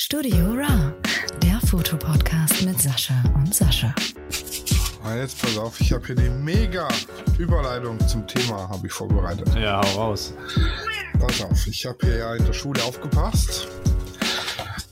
Studio 0.00 0.52
Ra, 0.52 0.94
der 1.42 1.58
Fotopodcast 1.66 2.62
mit 2.62 2.80
Sascha 2.80 3.20
und 3.34 3.52
Sascha. 3.52 3.92
Ah, 5.02 5.16
jetzt 5.16 5.42
pass 5.42 5.58
auf, 5.58 5.80
ich 5.80 5.92
habe 5.92 6.06
hier 6.06 6.14
die 6.14 6.30
mega 6.30 6.86
Überleitung 7.36 7.98
zum 8.06 8.24
Thema 8.24 8.68
habe 8.68 8.86
ich 8.86 8.92
vorbereitet. 8.92 9.52
Ja, 9.56 9.82
hau 9.82 10.02
raus. 10.02 10.34
Pass 11.18 11.42
auf, 11.42 11.66
ich 11.66 11.84
habe 11.84 11.98
hier 12.02 12.16
ja 12.16 12.34
in 12.36 12.46
der 12.46 12.52
Schule 12.52 12.80
aufgepasst. 12.84 13.66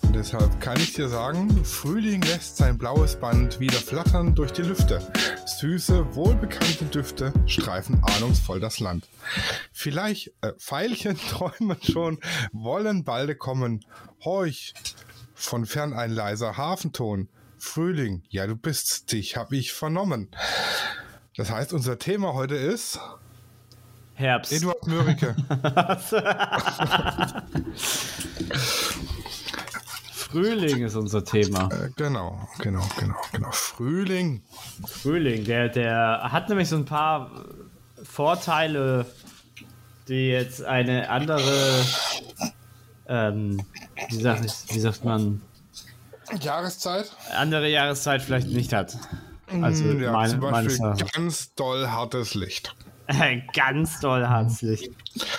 Und 0.03 0.17
deshalb 0.17 0.61
kann 0.61 0.77
ich 0.81 0.95
dir 0.95 1.09
sagen, 1.09 1.65
Frühling 1.65 2.23
lässt 2.23 2.57
sein 2.57 2.77
blaues 2.77 3.15
Band 3.15 3.61
wieder 3.61 3.79
flattern 3.79 4.35
durch 4.35 4.51
die 4.51 4.63
Lüfte. 4.63 5.01
Süße, 5.47 6.15
wohlbekannte 6.15 6.85
Düfte 6.85 7.33
streifen 7.47 8.03
ahnungsvoll 8.03 8.61
das 8.61 8.81
Land. 8.81 9.09
Vielleicht 9.73 10.33
äh, 10.43 10.53
Veilchen 10.59 11.17
träumen 11.31 11.79
schon, 11.81 12.19
wollen 12.53 13.05
balde 13.05 13.37
kommen. 13.37 13.85
Horch, 14.25 14.75
von 15.37 15.67
fern 15.67 15.93
ein 15.93 16.11
leiser 16.11 16.57
Hafenton. 16.57 17.29
Frühling, 17.59 18.23
ja 18.29 18.47
du 18.47 18.57
bist, 18.57 19.13
dich 19.13 19.37
hab 19.37 19.53
ich 19.53 19.73
vernommen. 19.73 20.29
Das 21.37 21.51
heißt, 21.51 21.73
unser 21.73 21.99
Thema 21.99 22.35
heute 22.35 22.57
ist 22.57 22.99
Herbst. 24.15 24.53
Eduard 24.53 24.87
Mörike. 24.87 25.37
Frühling 30.13 30.85
ist 30.85 30.97
unser 30.97 31.25
Thema. 31.25 31.69
äh, 31.71 31.91
genau, 31.97 32.49
genau, 32.59 32.83
genau, 32.99 33.17
genau. 33.31 33.51
Frühling. 33.53 34.43
Frühling, 34.87 35.45
der, 35.45 35.69
der 35.69 36.29
hat 36.33 36.49
nämlich 36.49 36.69
so 36.69 36.77
ein 36.77 36.87
paar 36.87 37.31
Vorteile, 38.03 39.07
die 40.09 40.29
jetzt 40.29 40.65
eine 40.65 41.11
andere, 41.11 41.85
ähm, 43.09 43.63
wie, 44.09 44.21
sag 44.21 44.45
ich, 44.45 44.53
wie 44.75 44.81
sagt 44.81 45.05
man, 45.05 45.43
Jahreszeit? 46.41 47.11
andere 47.37 47.69
Jahreszeit 47.69 48.23
vielleicht 48.23 48.49
nicht 48.49 48.73
hat. 48.73 48.97
Also 49.63 49.85
Mm, 49.85 50.03
ja, 50.03 50.13
meine, 50.13 50.33
zum 50.33 50.41
Beispiel 50.41 51.07
ganz 51.13 51.55
doll 51.55 51.87
hartes 51.89 52.35
Licht. 52.35 52.75
Ganz 53.55 54.01
doll 54.01 54.27
herzlich. 54.27 54.91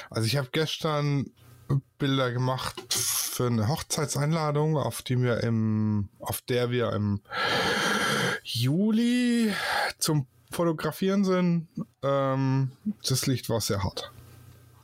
Also 0.10 0.26
ich 0.26 0.38
habe 0.38 0.48
gestern 0.54 1.30
Bilder 1.98 2.32
gemacht 2.32 2.94
für 2.94 3.48
eine 3.48 3.68
Hochzeitseinladung, 3.68 4.78
auf 4.78 5.02
die 5.02 5.22
wir 5.22 5.44
im, 5.44 6.08
auf 6.20 6.42
der 6.42 6.72
wir 6.72 6.94
im 6.94 7.20
Juli 8.44 9.54
zum 10.00 10.28
Fotografieren 10.50 11.26
sind. 11.26 11.68
Ähm, 12.04 12.72
das 13.08 13.28
Licht 13.28 13.50
war 13.50 13.60
sehr 13.60 13.84
hart. 13.84 14.12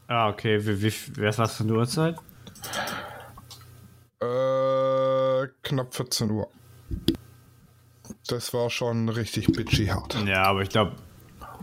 Ah, 0.07 0.27
okay. 0.27 0.65
Wie, 0.65 0.81
wie, 0.81 0.93
wer 1.15 1.29
ist 1.29 1.39
was 1.39 1.55
für 1.55 1.63
eine 1.63 1.73
Uhrzeit? 1.73 2.17
Äh, 4.21 5.47
knapp 5.63 5.93
14 5.95 6.29
Uhr. 6.31 6.47
Das 8.27 8.53
war 8.53 8.69
schon 8.69 9.09
richtig 9.09 9.47
bitchy 9.47 9.87
hart. 9.87 10.15
Ja, 10.25 10.43
aber 10.43 10.61
ich 10.61 10.69
glaube, 10.69 10.93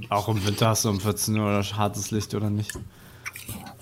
auch 0.08 0.28
im 0.28 0.44
Winter 0.46 0.68
hast 0.68 0.84
du 0.84 0.90
um 0.90 1.00
14 1.00 1.38
Uhr 1.38 1.62
hartes 1.76 2.10
Licht, 2.10 2.34
oder 2.34 2.50
nicht? 2.50 2.72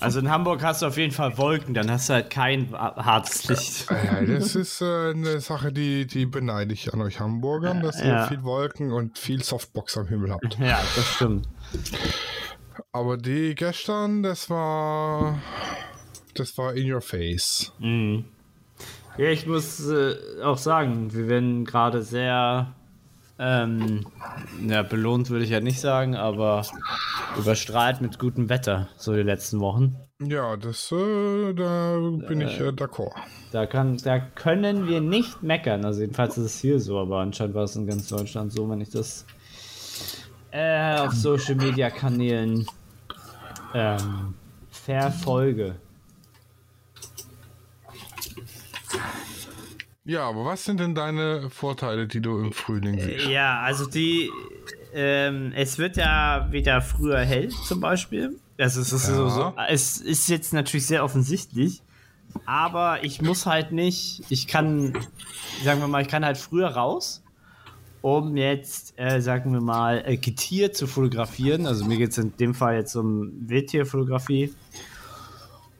Also 0.00 0.20
in 0.20 0.30
Hamburg 0.30 0.62
hast 0.62 0.82
du 0.82 0.86
auf 0.86 0.96
jeden 0.96 1.12
Fall 1.12 1.36
Wolken, 1.38 1.74
dann 1.74 1.90
hast 1.90 2.08
du 2.08 2.14
halt 2.14 2.30
kein 2.30 2.70
hartes 2.72 3.48
Licht. 3.48 3.86
Ja, 3.90 4.22
das 4.24 4.54
ist 4.54 4.80
äh, 4.80 5.10
eine 5.10 5.40
Sache, 5.40 5.72
die, 5.72 6.06
die 6.06 6.24
beneide 6.26 6.72
ich 6.72 6.92
an 6.94 7.00
euch 7.02 7.18
Hamburgern, 7.18 7.80
dass 7.82 8.00
ihr 8.00 8.06
Ja. 8.06 8.26
viel 8.28 8.42
Wolken 8.44 8.92
und 8.92 9.18
viel 9.18 9.42
Softbox 9.42 9.96
am 9.98 10.06
Himmel 10.06 10.30
habt. 10.32 10.56
Ja, 10.60 10.80
das 10.94 11.04
stimmt. 11.14 11.48
Aber 12.92 13.16
die 13.16 13.54
gestern, 13.56 14.22
das 14.22 14.48
war. 14.50 15.38
Das 16.34 16.56
war 16.56 16.74
in 16.74 16.90
your 16.92 17.00
face. 17.00 17.72
Ja, 19.18 19.30
ich 19.30 19.48
muss 19.48 19.84
äh, 19.88 20.14
auch 20.44 20.58
sagen, 20.58 21.12
wir 21.12 21.26
werden 21.26 21.64
gerade 21.64 22.02
sehr 22.02 22.72
ähm, 23.40 24.06
ja, 24.64 24.82
belohnt, 24.84 25.28
würde 25.30 25.44
ich 25.44 25.50
ja 25.50 25.58
nicht 25.58 25.80
sagen, 25.80 26.14
aber 26.14 26.64
überstrahlt 27.36 28.00
mit 28.00 28.20
gutem 28.20 28.48
Wetter, 28.48 28.88
so 28.96 29.12
die 29.14 29.22
letzten 29.22 29.58
Wochen. 29.58 29.96
Ja, 30.20 30.56
das, 30.56 30.92
äh, 30.92 31.52
da 31.52 31.98
bin 32.28 32.42
ich 32.42 32.60
äh, 32.60 32.68
d'accord. 32.68 33.12
Da, 33.50 33.66
kann, 33.66 33.96
da 33.96 34.20
können 34.20 34.86
wir 34.86 35.00
nicht 35.00 35.42
meckern. 35.42 35.84
Also 35.84 36.02
jedenfalls 36.02 36.38
ist 36.38 36.44
es 36.44 36.60
hier 36.60 36.78
so, 36.78 36.98
aber 36.98 37.18
anscheinend 37.18 37.56
war 37.56 37.64
es 37.64 37.74
in 37.74 37.88
ganz 37.88 38.08
Deutschland 38.08 38.52
so, 38.52 38.70
wenn 38.70 38.80
ich 38.80 38.90
das 38.90 39.26
äh, 40.52 40.96
auf 40.98 41.12
Social 41.12 41.56
Media 41.56 41.90
Kanälen 41.90 42.66
ähm, 43.74 44.34
verfolge. 44.70 45.74
Ja, 50.08 50.26
aber 50.26 50.46
was 50.46 50.64
sind 50.64 50.80
denn 50.80 50.94
deine 50.94 51.50
Vorteile, 51.50 52.06
die 52.08 52.22
du 52.22 52.38
im 52.38 52.52
Frühling 52.52 52.98
siehst? 52.98 53.26
Ja, 53.26 53.60
also 53.60 53.84
die, 53.84 54.30
ähm, 54.94 55.52
es 55.54 55.76
wird 55.76 55.98
ja 55.98 56.48
wieder 56.50 56.80
früher 56.80 57.18
hell 57.18 57.50
zum 57.50 57.80
Beispiel. 57.80 58.38
Also 58.56 58.80
es 58.80 58.90
ist, 58.90 59.04
so, 59.04 59.24
Ja. 59.24 59.28
so, 59.28 59.52
es 59.68 59.98
ist 59.98 60.30
jetzt 60.30 60.54
natürlich 60.54 60.86
sehr 60.86 61.04
offensichtlich, 61.04 61.82
aber 62.46 63.04
ich 63.04 63.20
muss 63.20 63.44
halt 63.44 63.72
nicht, 63.72 64.22
ich 64.30 64.46
kann, 64.46 64.94
sagen 65.62 65.80
wir 65.82 65.88
mal, 65.88 66.00
ich 66.00 66.08
kann 66.08 66.24
halt 66.24 66.38
früher 66.38 66.68
raus, 66.68 67.22
um 68.00 68.34
jetzt, 68.38 68.98
äh, 68.98 69.20
sagen 69.20 69.52
wir 69.52 69.60
mal, 69.60 70.02
äh, 70.06 70.16
Getier 70.16 70.72
zu 70.72 70.86
fotografieren. 70.86 71.66
Also 71.66 71.84
mir 71.84 71.98
geht 71.98 72.12
es 72.12 72.18
in 72.18 72.34
dem 72.38 72.54
Fall 72.54 72.76
jetzt 72.76 72.94
um 72.96 73.30
Wildtierfotografie. 73.46 74.54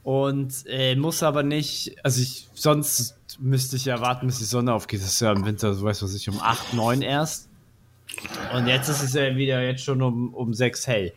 Und 0.02 0.64
äh, 0.66 0.96
muss 0.96 1.22
aber 1.22 1.42
nicht, 1.42 1.96
also 2.02 2.22
ich, 2.22 2.48
sonst 2.54 3.18
müsste 3.38 3.76
ich 3.76 3.84
ja 3.84 4.00
warten, 4.00 4.26
bis 4.26 4.38
die 4.38 4.44
Sonne 4.44 4.72
aufgeht. 4.72 5.00
Das 5.00 5.08
ist 5.08 5.20
ja 5.20 5.32
im 5.32 5.44
Winter, 5.44 5.74
so 5.74 5.84
weiß 5.84 6.02
was 6.02 6.14
ich, 6.14 6.28
um 6.28 6.40
8, 6.40 6.74
9 6.74 7.02
erst. 7.02 7.48
Und 8.54 8.66
jetzt 8.66 8.88
ist 8.88 9.02
es 9.02 9.12
ja 9.14 9.36
wieder 9.36 9.62
jetzt 9.62 9.84
schon 9.84 10.02
um, 10.02 10.32
um 10.34 10.54
6 10.54 10.86
hell. 10.86 11.12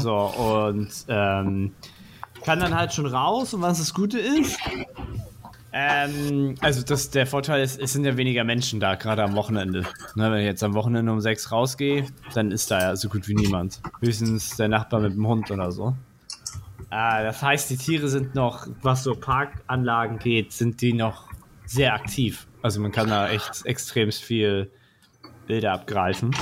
So, 0.00 0.14
und 0.16 0.88
ähm, 1.08 1.72
kann 2.42 2.60
dann 2.60 2.74
halt 2.74 2.94
schon 2.94 3.06
raus 3.06 3.52
und 3.52 3.60
was 3.60 3.78
das 3.78 3.92
Gute 3.92 4.18
ist. 4.18 4.58
Ähm, 5.72 6.54
also 6.60 6.82
das, 6.82 7.10
der 7.10 7.26
Vorteil 7.26 7.62
ist, 7.62 7.78
es 7.78 7.92
sind 7.92 8.04
ja 8.04 8.16
weniger 8.16 8.44
Menschen 8.44 8.80
da, 8.80 8.94
gerade 8.94 9.22
am 9.22 9.34
Wochenende. 9.34 9.82
Ne, 10.14 10.32
wenn 10.32 10.38
ich 10.38 10.46
jetzt 10.46 10.62
am 10.64 10.72
Wochenende 10.72 11.12
um 11.12 11.20
6 11.20 11.52
rausgehe, 11.52 12.06
dann 12.32 12.50
ist 12.50 12.70
da 12.70 12.80
ja 12.80 12.96
so 12.96 13.10
gut 13.10 13.28
wie 13.28 13.34
niemand. 13.34 13.80
Höchstens 14.00 14.56
der 14.56 14.68
Nachbar 14.68 15.00
mit 15.00 15.12
dem 15.12 15.26
Hund 15.26 15.50
oder 15.50 15.70
so. 15.70 15.94
Äh, 16.90 17.24
das 17.24 17.42
heißt, 17.42 17.70
die 17.70 17.76
Tiere 17.76 18.08
sind 18.08 18.34
noch, 18.34 18.66
was 18.82 19.04
so 19.04 19.14
Parkanlagen 19.14 20.18
geht, 20.18 20.52
sind 20.52 20.80
die 20.80 20.92
noch 20.92 21.28
sehr 21.66 21.94
aktiv. 21.94 22.46
Also 22.62 22.80
man 22.80 22.92
kann 22.92 23.08
da 23.08 23.28
echt 23.28 23.66
extrem 23.66 24.10
viel 24.10 24.70
Bilder 25.46 25.72
abgreifen. 25.72 26.34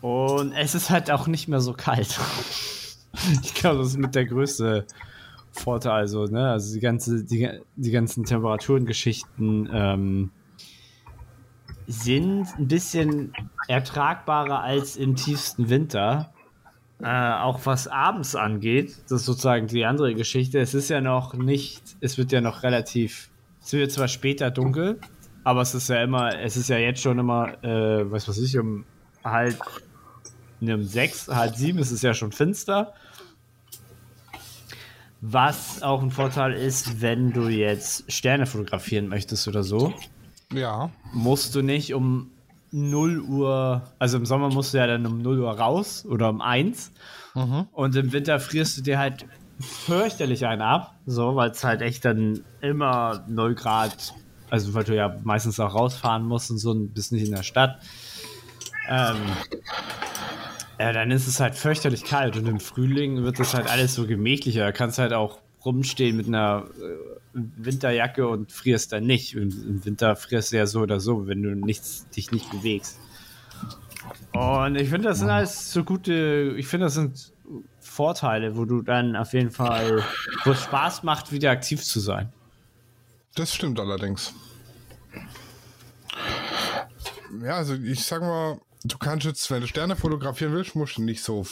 Und 0.00 0.52
es 0.52 0.74
ist 0.74 0.90
halt 0.90 1.10
auch 1.10 1.26
nicht 1.26 1.48
mehr 1.48 1.60
so 1.60 1.72
kalt. 1.72 2.18
ich 3.42 3.54
glaube, 3.54 3.78
das 3.78 3.88
ist 3.88 3.98
mit 3.98 4.14
der 4.14 4.26
größte 4.26 4.86
Vorteil. 5.52 6.08
So, 6.08 6.24
ne? 6.24 6.50
Also 6.50 6.74
die, 6.74 6.80
ganze, 6.80 7.24
die, 7.24 7.48
die 7.76 7.90
ganzen 7.90 8.24
Temperaturengeschichten 8.24 9.68
ähm, 9.72 10.30
sind 11.86 12.46
ein 12.58 12.68
bisschen 12.68 13.32
ertragbarer 13.68 14.60
als 14.60 14.96
im 14.96 15.14
tiefsten 15.14 15.68
Winter. 15.68 16.31
Äh, 17.02 17.32
auch 17.32 17.66
was 17.66 17.88
abends 17.88 18.36
angeht, 18.36 18.96
das 19.08 19.22
ist 19.22 19.26
sozusagen 19.26 19.66
die 19.66 19.84
andere 19.84 20.14
Geschichte. 20.14 20.60
Es 20.60 20.72
ist 20.72 20.88
ja 20.88 21.00
noch 21.00 21.34
nicht, 21.34 21.82
es 22.00 22.16
wird 22.16 22.30
ja 22.30 22.40
noch 22.40 22.62
relativ, 22.62 23.28
es 23.60 23.72
wird 23.72 23.90
zwar 23.90 24.06
später 24.06 24.52
dunkel, 24.52 25.00
aber 25.42 25.62
es 25.62 25.74
ist 25.74 25.88
ja 25.88 26.00
immer, 26.02 26.38
es 26.38 26.56
ist 26.56 26.68
ja 26.68 26.78
jetzt 26.78 27.00
schon 27.02 27.18
immer, 27.18 27.62
äh, 27.64 28.08
was 28.08 28.28
weiß 28.28 28.38
ich, 28.38 28.56
um 28.56 28.84
halb, 29.24 29.58
ne, 30.60 30.76
um 30.76 30.84
sechs, 30.84 31.26
halb 31.26 31.56
sieben 31.56 31.80
ist 31.80 31.90
es 31.90 32.02
ja 32.02 32.14
schon 32.14 32.30
finster. 32.30 32.94
Was 35.20 35.82
auch 35.82 36.02
ein 36.02 36.10
Vorteil 36.12 36.52
ist, 36.52 37.00
wenn 37.00 37.32
du 37.32 37.48
jetzt 37.48 38.10
Sterne 38.12 38.46
fotografieren 38.46 39.08
möchtest 39.08 39.48
oder 39.48 39.64
so, 39.64 39.92
Ja, 40.52 40.90
musst 41.12 41.54
du 41.54 41.62
nicht 41.62 41.94
um 41.94 42.30
0 42.72 43.20
Uhr, 43.20 43.82
also 43.98 44.16
im 44.16 44.26
Sommer 44.26 44.48
musst 44.48 44.74
du 44.74 44.78
ja 44.78 44.86
dann 44.86 45.06
um 45.06 45.22
0 45.22 45.40
Uhr 45.40 45.50
raus 45.50 46.04
oder 46.08 46.30
um 46.30 46.40
1 46.40 46.92
und 47.72 47.96
im 47.96 48.12
Winter 48.12 48.40
frierst 48.40 48.78
du 48.78 48.82
dir 48.82 48.98
halt 48.98 49.26
fürchterlich 49.60 50.46
einen 50.46 50.62
ab, 50.62 50.94
so, 51.06 51.36
weil 51.36 51.50
es 51.50 51.62
halt 51.62 51.82
echt 51.82 52.04
dann 52.04 52.40
immer 52.60 53.24
0 53.28 53.54
Grad, 53.54 54.14
also 54.50 54.74
weil 54.74 54.84
du 54.84 54.96
ja 54.96 55.16
meistens 55.22 55.60
auch 55.60 55.74
rausfahren 55.74 56.24
musst 56.24 56.50
und 56.50 56.58
so, 56.58 56.70
und 56.70 56.94
bist 56.94 57.12
nicht 57.12 57.26
in 57.26 57.34
der 57.34 57.42
Stadt. 57.42 57.78
Ähm, 58.88 59.16
ja, 60.78 60.92
dann 60.92 61.10
ist 61.10 61.28
es 61.28 61.38
halt 61.38 61.54
fürchterlich 61.54 62.04
kalt 62.04 62.36
und 62.36 62.46
im 62.48 62.58
Frühling 62.58 63.22
wird 63.22 63.38
das 63.38 63.54
halt 63.54 63.70
alles 63.70 63.94
so 63.94 64.06
gemächlicher. 64.06 64.64
Da 64.64 64.72
kannst 64.72 64.98
halt 64.98 65.12
auch 65.12 65.38
rumstehen 65.64 66.16
mit 66.16 66.26
einer 66.26 66.66
äh, 66.78 67.18
Winterjacke 67.32 68.26
und 68.26 68.52
frierst 68.52 68.92
dann 68.92 69.04
nicht. 69.04 69.34
Im 69.34 69.84
Winter 69.84 70.16
frierst 70.16 70.52
du 70.52 70.56
ja 70.56 70.66
so 70.66 70.80
oder 70.80 71.00
so, 71.00 71.26
wenn 71.26 71.42
du 71.42 71.54
nichts, 71.54 72.08
dich 72.10 72.32
nicht 72.32 72.50
bewegst. 72.50 72.98
Und 74.32 74.76
ich 74.76 74.88
finde, 74.88 75.08
das 75.08 75.18
sind 75.18 75.30
alles 75.30 75.72
so 75.72 75.84
gute, 75.84 76.54
ich 76.56 76.66
finde, 76.66 76.86
das 76.86 76.94
sind 76.94 77.32
Vorteile, 77.80 78.56
wo 78.56 78.64
du 78.64 78.82
dann 78.82 79.16
auf 79.16 79.32
jeden 79.32 79.50
Fall, 79.50 80.02
wo 80.44 80.50
es 80.52 80.62
Spaß 80.62 81.02
macht, 81.02 81.32
wieder 81.32 81.50
aktiv 81.50 81.82
zu 81.84 82.00
sein. 82.00 82.32
Das 83.34 83.54
stimmt 83.54 83.78
allerdings. 83.78 84.34
Ja, 87.42 87.56
also 87.56 87.74
ich 87.74 88.04
sag 88.04 88.20
mal, 88.22 88.60
du 88.84 88.98
kannst 88.98 89.26
jetzt, 89.26 89.50
wenn 89.50 89.60
du 89.60 89.66
Sterne 89.66 89.96
fotografieren 89.96 90.52
willst, 90.52 90.74
musst 90.74 90.98
du 90.98 91.02
nicht 91.02 91.22
so 91.22 91.46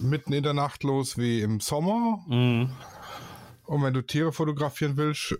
mitten 0.00 0.32
in 0.32 0.42
der 0.42 0.54
Nacht 0.54 0.84
los 0.84 1.18
wie 1.18 1.40
im 1.40 1.60
Sommer. 1.60 2.20
Mhm. 2.26 2.70
Und 3.72 3.82
wenn 3.82 3.94
du 3.94 4.02
Tiere 4.02 4.32
fotografieren 4.32 4.98
willst, 4.98 5.34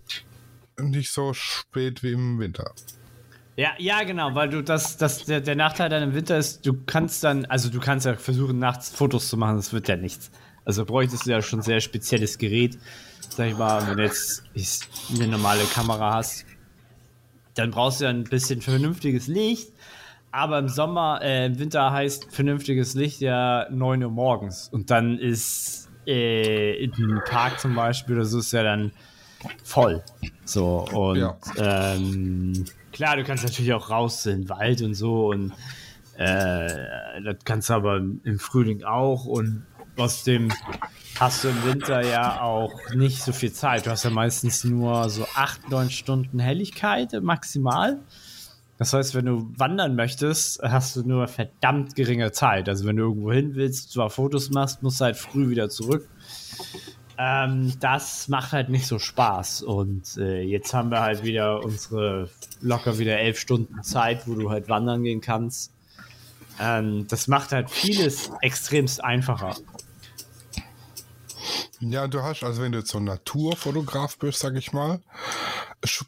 nicht 0.81 1.13
so 1.13 1.35
spät 1.35 2.03
wie 2.03 2.13
im 2.13 2.39
Winter. 2.39 2.73
Ja, 3.57 3.73
ja, 3.77 4.05
genau, 4.05 4.35
weil 4.35 4.49
du 4.49 4.63
das, 4.63 4.97
das 4.97 5.27
der, 5.27 5.43
der 5.43 5.55
Nachteil 5.55 5.91
dann 5.91 6.03
im 6.03 6.15
Winter 6.15 6.39
ist, 6.39 6.65
du 6.65 6.73
kannst 6.87 7.23
dann, 7.25 7.45
also 7.45 7.69
du 7.69 7.79
kannst 7.79 8.07
ja 8.07 8.15
versuchen, 8.15 8.59
nachts 8.59 8.89
Fotos 8.89 9.29
zu 9.29 9.37
machen, 9.37 9.57
das 9.57 9.75
wird 9.75 9.87
ja 9.87 9.97
nichts. 9.97 10.31
Also 10.65 10.87
bräuchtest 10.87 11.27
du 11.27 11.31
ja 11.31 11.43
schon 11.43 11.61
sehr 11.61 11.83
spezielles 11.83 12.39
Gerät, 12.39 12.79
sag 13.29 13.49
ich 13.49 13.59
mal, 13.59 13.87
wenn 13.87 13.99
du 13.99 14.03
jetzt 14.05 14.45
eine 15.15 15.29
normale 15.29 15.65
Kamera 15.65 16.15
hast, 16.15 16.47
dann 17.53 17.71
brauchst 17.71 18.01
du 18.01 18.05
ja 18.05 18.11
ein 18.11 18.25
bisschen 18.25 18.63
vernünftiges 18.63 19.27
Licht. 19.27 19.75
Aber 20.31 20.59
im 20.59 20.71
Sommer, 20.71 21.21
äh, 21.21 21.45
im 21.45 21.59
Winter 21.59 21.93
heißt 21.93 22.33
vernünftiges 22.33 22.95
Licht 22.95 23.21
ja 23.21 23.67
9 23.71 24.03
Uhr 24.03 24.11
morgens. 24.11 24.71
Und 24.71 24.91
dann 24.91 25.19
ist 25.19 25.92
äh, 26.07 26.85
ein 26.85 27.23
Park 27.25 27.61
zum 27.61 27.75
Beispiel 27.75 28.17
oder 28.17 28.25
so 28.25 28.39
ist 28.39 28.53
ja 28.53 28.63
dann 28.63 28.93
voll. 29.63 30.03
So, 30.45 30.79
und 30.81 31.19
Ja. 31.19 31.37
ähm, 31.95 32.65
klar, 32.93 33.17
du 33.17 33.25
kannst 33.25 33.45
natürlich 33.45 33.73
auch 33.73 33.91
raus 33.91 34.27
in 34.27 34.43
den 34.43 34.49
Wald 34.49 34.83
und 34.83 34.95
so 34.95 35.31
und 35.31 35.53
äh, 36.15 37.23
das 37.25 37.37
kannst 37.45 37.71
du 37.71 37.75
aber 37.75 37.97
im 37.97 38.39
Frühling 38.39 38.83
auch 38.83 39.25
und 39.25 39.67
trotzdem 39.97 40.53
hast 41.19 41.45
du 41.45 41.49
im 41.49 41.65
Winter 41.65 42.03
ja 42.03 42.41
auch 42.41 42.89
nicht 42.91 43.23
so 43.23 43.33
viel 43.33 43.53
Zeit. 43.53 43.87
Du 43.87 43.91
hast 43.91 44.03
ja 44.05 44.11
meistens 44.11 44.65
nur 44.65 45.09
so 45.11 45.27
8, 45.35 45.69
9 45.71 45.91
Stunden 45.91 46.39
Helligkeit 46.39 47.13
maximal. 47.23 48.03
Das 48.83 48.93
heißt, 48.93 49.15
wenn 49.15 49.27
du 49.27 49.49
wandern 49.59 49.95
möchtest, 49.95 50.61
hast 50.61 50.97
du 50.97 51.05
nur 51.05 51.29
verdammt 51.29 51.95
geringe 51.95 52.33
Zeit. 52.33 52.69
Also 52.69 52.85
wenn 52.85 52.97
du 52.97 53.05
irgendwo 53.05 53.31
hin 53.31 53.55
willst, 53.55 53.93
zwar 53.93 54.11
Fotos 54.11 54.51
machst, 54.51 54.83
musst 54.83 55.01
du 55.01 55.05
halt 55.05 55.17
früh 55.17 55.51
wieder 55.51 55.69
zurück. 55.69 56.09
Ähm, 57.17 57.75
das 57.79 58.27
macht 58.27 58.51
halt 58.51 58.71
nicht 58.71 58.89
so 58.89 58.99
Spaß. 58.99 59.63
Und 59.63 60.17
äh, 60.17 60.43
jetzt 60.43 60.75
haben 60.75 60.91
wir 60.91 61.01
halt 61.01 61.23
wieder 61.23 61.63
unsere 61.63 62.29
locker 62.61 62.99
wieder 62.99 63.21
elf 63.21 63.39
Stunden 63.39 63.85
Zeit, 63.85 64.27
wo 64.27 64.35
du 64.35 64.51
halt 64.51 64.69
wandern 64.69 65.05
gehen 65.05 65.21
kannst. 65.21 65.73
Ähm, 66.59 67.07
das 67.07 67.29
macht 67.29 67.53
halt 67.53 67.71
vieles 67.71 68.33
extremst 68.41 69.05
einfacher. 69.05 69.55
Ja, 71.79 72.09
du 72.09 72.21
hast, 72.25 72.43
also 72.43 72.61
wenn 72.63 72.73
du 72.73 72.79
jetzt 72.79 72.91
so 72.91 72.99
ein 72.99 73.05
Naturfotograf 73.05 74.19
bist, 74.19 74.41
sag 74.41 74.57
ich 74.57 74.73
mal, 74.73 74.99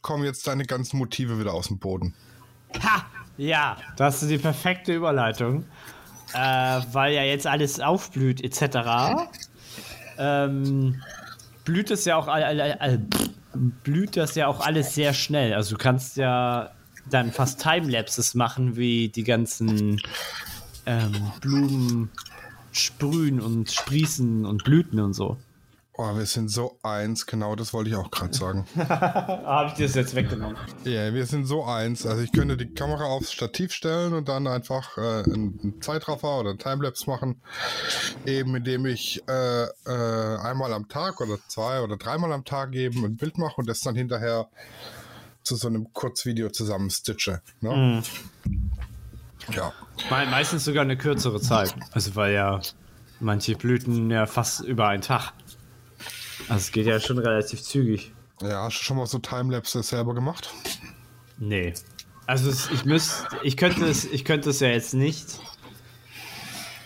kommen 0.02 0.24
jetzt 0.24 0.48
deine 0.48 0.64
ganzen 0.64 0.98
Motive 0.98 1.38
wieder 1.38 1.54
aus 1.54 1.68
dem 1.68 1.78
Boden. 1.78 2.14
Ha! 2.82 3.04
Ja, 3.36 3.76
das 3.96 4.22
ist 4.22 4.30
die 4.30 4.38
perfekte 4.38 4.92
Überleitung. 4.92 5.64
Äh, 6.32 6.80
weil 6.92 7.14
ja 7.14 7.22
jetzt 7.22 7.46
alles 7.46 7.78
aufblüht, 7.78 8.42
etc. 8.42 9.28
Ähm, 10.18 11.00
blüht 11.64 11.90
es 11.90 12.04
ja 12.04 12.16
auch 12.16 12.26
all, 12.26 12.42
all, 12.42 12.60
all, 12.60 13.00
blüht 13.84 14.16
das 14.16 14.34
ja 14.34 14.48
auch 14.48 14.60
alles 14.60 14.94
sehr 14.94 15.14
schnell. 15.14 15.54
Also 15.54 15.76
du 15.76 15.82
kannst 15.82 16.16
ja 16.16 16.70
dann 17.08 17.30
fast 17.30 17.62
Timelapses 17.62 18.34
machen, 18.34 18.76
wie 18.76 19.08
die 19.08 19.24
ganzen 19.24 20.00
ähm, 20.86 21.32
Blumen 21.40 22.10
sprühen 22.72 23.40
und 23.40 23.70
sprießen 23.70 24.44
und 24.44 24.64
blüten 24.64 24.98
und 25.00 25.12
so. 25.12 25.36
Oh, 25.96 26.16
wir 26.16 26.26
sind 26.26 26.48
so 26.48 26.76
eins, 26.82 27.24
genau 27.24 27.54
das 27.54 27.72
wollte 27.72 27.90
ich 27.90 27.96
auch 27.96 28.10
gerade 28.10 28.34
sagen. 28.36 28.66
Habe 28.76 29.68
ich 29.68 29.74
dir 29.74 29.86
das 29.86 29.94
jetzt 29.94 30.16
weggenommen? 30.16 30.56
Ja, 30.84 31.14
wir 31.14 31.24
sind 31.24 31.46
so 31.46 31.64
eins. 31.64 32.04
Also 32.04 32.22
ich 32.22 32.32
könnte 32.32 32.56
die 32.56 32.74
Kamera 32.74 33.04
aufs 33.04 33.32
Stativ 33.32 33.72
stellen 33.72 34.12
und 34.12 34.28
dann 34.28 34.48
einfach 34.48 34.98
äh, 34.98 35.22
einen 35.22 35.80
Zeitraffer 35.80 36.40
oder 36.40 36.50
einen 36.50 36.58
Timelapse 36.58 37.08
machen. 37.08 37.40
Eben 38.26 38.56
indem 38.56 38.86
ich 38.86 39.22
äh, 39.28 39.64
äh, 39.64 40.38
einmal 40.38 40.72
am 40.72 40.88
Tag 40.88 41.20
oder 41.20 41.38
zwei 41.46 41.80
oder 41.80 41.96
dreimal 41.96 42.32
am 42.32 42.44
Tag 42.44 42.74
eben 42.74 43.04
ein 43.04 43.16
Bild 43.16 43.38
mache 43.38 43.54
und 43.58 43.68
das 43.68 43.80
dann 43.80 43.94
hinterher 43.94 44.48
zu 45.44 45.54
so 45.54 45.68
einem 45.68 45.92
Kurzvideo 45.92 46.50
zusammenstitche. 46.50 47.40
Ne? 47.60 48.02
Ja. 49.52 49.72
Me 50.10 50.26
meistens 50.26 50.64
sogar 50.64 50.82
eine 50.82 50.96
kürzere 50.96 51.40
Zeit. 51.40 51.74
Also 51.92 52.16
weil 52.16 52.34
ja 52.34 52.60
manche 53.20 53.54
Blüten 53.54 54.10
ja 54.10 54.26
fast 54.26 54.60
über 54.60 54.88
einen 54.88 55.02
Tag. 55.02 55.32
Also 56.48 56.60
es 56.60 56.72
geht 56.72 56.86
ja 56.86 57.00
schon 57.00 57.18
relativ 57.18 57.62
zügig. 57.62 58.12
Ja, 58.42 58.64
hast 58.64 58.80
du 58.80 58.84
schon 58.84 58.96
mal 58.96 59.06
so 59.06 59.18
Timelapses 59.18 59.88
selber 59.88 60.14
gemacht? 60.14 60.50
Nee. 61.38 61.74
Also 62.26 62.50
es, 62.50 62.70
ich 62.70 62.84
müsste, 62.84 63.26
ich 63.42 63.56
könnte 63.56 63.84
es, 63.86 64.04
ich 64.04 64.24
könnte 64.24 64.50
es 64.50 64.60
ja 64.60 64.68
jetzt 64.68 64.94
nicht. 64.94 65.40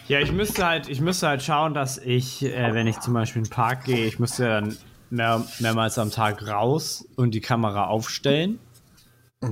Ja, 0.08 0.20
ich 0.20 0.32
müsste 0.32 0.66
halt, 0.66 0.88
ich 0.88 1.00
müsste 1.00 1.28
halt 1.28 1.42
schauen, 1.42 1.74
dass 1.74 1.98
ich, 1.98 2.42
äh, 2.42 2.74
wenn 2.74 2.86
ich 2.86 2.98
zum 3.00 3.14
Beispiel 3.14 3.40
in 3.40 3.44
den 3.44 3.50
Park 3.50 3.84
gehe, 3.84 4.06
ich 4.06 4.18
müsste 4.18 4.44
dann 4.44 4.76
mehr, 5.10 5.44
mehrmals 5.58 5.98
am 5.98 6.10
Tag 6.10 6.46
raus 6.46 7.06
und 7.16 7.32
die 7.32 7.40
Kamera 7.40 7.86
aufstellen. 7.86 8.58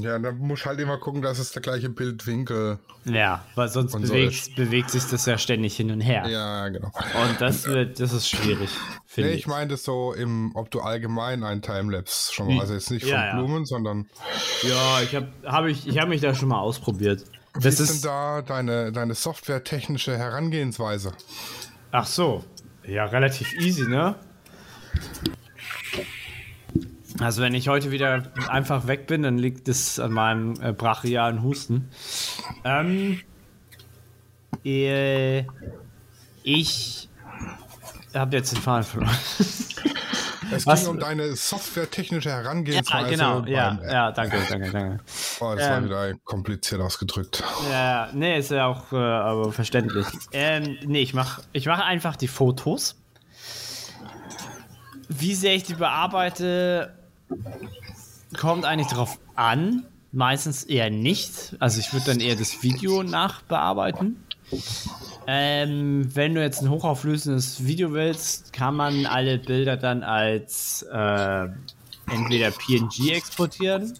Ja, 0.00 0.18
dann 0.18 0.38
musst 0.38 0.64
du 0.64 0.66
halt 0.66 0.80
immer 0.80 0.98
gucken, 0.98 1.22
dass 1.22 1.38
es 1.38 1.52
der 1.52 1.62
gleiche 1.62 1.88
Bildwinkel. 1.88 2.80
Ja, 3.04 3.44
weil 3.54 3.68
sonst 3.68 3.92
bewegt, 3.92 4.56
bewegt 4.56 4.90
sich 4.90 5.04
das 5.04 5.26
ja 5.26 5.38
ständig 5.38 5.76
hin 5.76 5.92
und 5.92 6.00
her. 6.00 6.26
Ja, 6.28 6.68
genau. 6.68 6.88
Und 6.88 7.40
das 7.40 7.66
wird, 7.66 8.00
das 8.00 8.12
ist 8.12 8.28
schwierig, 8.28 8.68
Nee, 9.16 9.28
ich. 9.30 9.38
ich 9.40 9.46
meinte 9.46 9.76
so 9.76 10.12
im, 10.12 10.50
ob 10.56 10.72
du 10.72 10.80
allgemein 10.80 11.44
einen 11.44 11.62
Timelapse 11.62 12.34
schon 12.34 12.48
mal, 12.48 12.62
also 12.62 12.74
jetzt 12.74 12.90
nicht 12.90 13.04
von 13.04 13.12
Ja, 13.12 13.26
ja. 13.26 13.36
Blumen, 13.36 13.64
sondern 13.64 14.06
Ja, 14.64 15.00
ich 15.02 15.14
habe 15.14 15.28
hab 15.44 15.66
ich, 15.66 15.86
ich 15.86 15.98
hab 15.98 16.08
mich 16.08 16.20
da 16.20 16.34
schon 16.34 16.48
mal 16.48 16.58
ausprobiert. 16.58 17.24
wie 17.54 17.60
Das 17.60 17.78
ist 17.78 17.88
denn 17.88 17.96
ist. 17.96 18.04
da 18.04 18.42
deine, 18.42 18.90
deine 18.90 19.14
softwaretechnische 19.14 20.18
Herangehensweise? 20.18 21.12
Ach 21.92 22.06
so. 22.06 22.44
Ja, 22.84 23.04
relativ 23.04 23.52
easy, 23.54 23.88
ne? 23.88 24.16
Also 27.20 27.42
wenn 27.42 27.54
ich 27.54 27.68
heute 27.68 27.90
wieder 27.90 28.24
einfach 28.48 28.86
weg 28.86 29.06
bin, 29.06 29.22
dann 29.22 29.38
liegt 29.38 29.68
es 29.68 29.98
an 29.98 30.12
meinem 30.12 30.54
äh, 30.60 30.72
brachialen 30.72 31.42
Husten. 31.42 31.88
Ähm, 32.64 33.20
äh, 34.64 35.44
ich 36.42 37.08
habe 38.14 38.36
jetzt 38.36 38.52
den 38.52 38.60
Faden 38.60 38.84
verloren. 38.84 39.16
Es 40.52 40.64
Was? 40.64 40.82
ging 40.82 40.90
um 40.90 41.00
deine 41.00 41.34
softwaretechnische 41.34 42.28
ja, 42.28 42.36
Herangehensweise. 42.36 43.10
genau. 43.10 43.44
Ja, 43.46 43.70
beim- 43.80 43.90
ja, 43.90 44.12
danke, 44.12 44.38
danke, 44.48 44.70
danke. 44.70 45.00
Oh, 45.40 45.54
das 45.56 45.68
war 45.68 45.78
ähm, 45.78 45.84
wieder 45.86 46.14
kompliziert 46.24 46.80
ausgedrückt. 46.80 47.42
Ja, 47.70 48.10
nee, 48.12 48.38
ist 48.38 48.52
ja 48.52 48.66
auch 48.66 48.92
äh, 48.92 48.96
aber 48.96 49.52
verständlich. 49.52 50.06
Ähm, 50.32 50.78
nee, 50.86 51.00
ich 51.02 51.14
mache 51.14 51.42
ich 51.52 51.66
mach 51.66 51.80
einfach 51.80 52.14
die 52.14 52.28
Fotos. 52.28 52.94
Wie 55.08 55.34
sehr 55.34 55.54
ich 55.54 55.64
die 55.64 55.74
bearbeite, 55.74 56.96
kommt 58.36 58.64
eigentlich 58.64 58.88
drauf 58.88 59.18
an. 59.34 59.84
Meistens 60.12 60.64
eher 60.64 60.88
nicht. 60.88 61.56
Also 61.58 61.80
ich 61.80 61.92
würde 61.92 62.06
dann 62.06 62.20
eher 62.20 62.36
das 62.36 62.62
Video 62.62 63.02
nachbearbeiten. 63.02 64.16
Ähm, 65.26 66.08
wenn 66.14 66.34
du 66.34 66.40
jetzt 66.40 66.62
ein 66.62 66.70
hochauflösendes 66.70 67.66
Video 67.66 67.92
willst, 67.92 68.52
kann 68.52 68.76
man 68.76 69.06
alle 69.06 69.38
Bilder 69.38 69.76
dann 69.76 70.02
als 70.02 70.82
äh, 70.90 71.48
entweder 72.10 72.52
PNG 72.52 73.10
exportieren, 73.10 73.98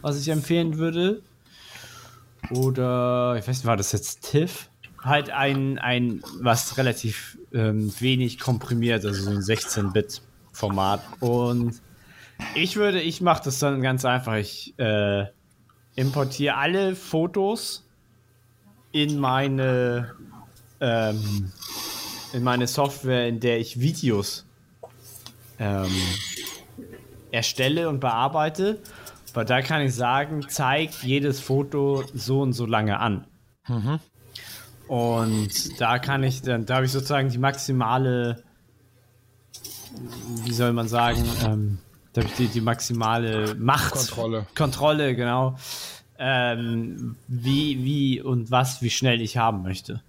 was 0.00 0.20
ich 0.20 0.28
empfehlen 0.28 0.78
würde, 0.78 1.20
oder, 2.50 3.36
ich 3.38 3.46
weiß 3.46 3.58
nicht, 3.58 3.66
war 3.66 3.76
das 3.76 3.92
jetzt 3.92 4.30
TIFF? 4.30 4.70
Halt 5.02 5.30
ein, 5.30 5.78
ein 5.78 6.22
was 6.40 6.76
relativ 6.76 7.38
ähm, 7.52 7.92
wenig 8.00 8.38
komprimiert, 8.38 9.04
also 9.04 9.22
so 9.22 9.30
ein 9.30 9.38
16-Bit-Format. 9.38 11.02
Und 11.20 11.80
ich 12.54 12.76
würde, 12.76 13.00
ich 13.00 13.20
mache 13.20 13.44
das 13.44 13.58
dann 13.58 13.80
ganz 13.82 14.04
einfach. 14.04 14.34
Ich 14.34 14.78
äh, 14.78 15.26
importiere 15.96 16.56
alle 16.56 16.94
Fotos 16.94 17.84
in 18.92 19.18
meine 19.18 20.12
ähm, 20.80 21.52
in 22.32 22.42
meine 22.42 22.66
Software, 22.66 23.26
in 23.28 23.40
der 23.40 23.58
ich 23.58 23.80
Videos 23.80 24.46
ähm, 25.58 25.90
erstelle 27.30 27.88
und 27.88 28.00
bearbeite. 28.00 28.80
Weil 29.34 29.44
da 29.44 29.60
kann 29.60 29.82
ich 29.82 29.94
sagen, 29.94 30.48
zeigt 30.48 31.02
jedes 31.02 31.40
Foto 31.40 32.04
so 32.14 32.40
und 32.40 32.54
so 32.54 32.66
lange 32.66 32.98
an. 32.98 33.26
Und 34.88 35.80
da 35.80 35.98
kann 35.98 36.22
ich 36.22 36.40
dann, 36.42 36.64
da 36.64 36.76
habe 36.76 36.86
ich 36.86 36.92
sozusagen 36.92 37.28
die 37.28 37.38
maximale, 37.38 38.42
wie 40.44 40.52
soll 40.52 40.72
man 40.72 40.88
sagen, 40.88 41.24
ähm, 41.44 41.78
da 42.18 42.24
habe 42.24 42.32
ich 42.32 42.36
die, 42.36 42.52
die 42.52 42.60
maximale 42.60 43.54
Macht. 43.54 43.92
Kontrolle. 43.92 44.46
Kontrolle, 44.56 45.14
genau. 45.14 45.56
Ähm, 46.18 47.14
wie, 47.28 47.84
wie 47.84 48.20
und 48.20 48.50
was, 48.50 48.82
wie 48.82 48.90
schnell 48.90 49.20
ich 49.20 49.36
haben 49.36 49.62
möchte. 49.62 50.02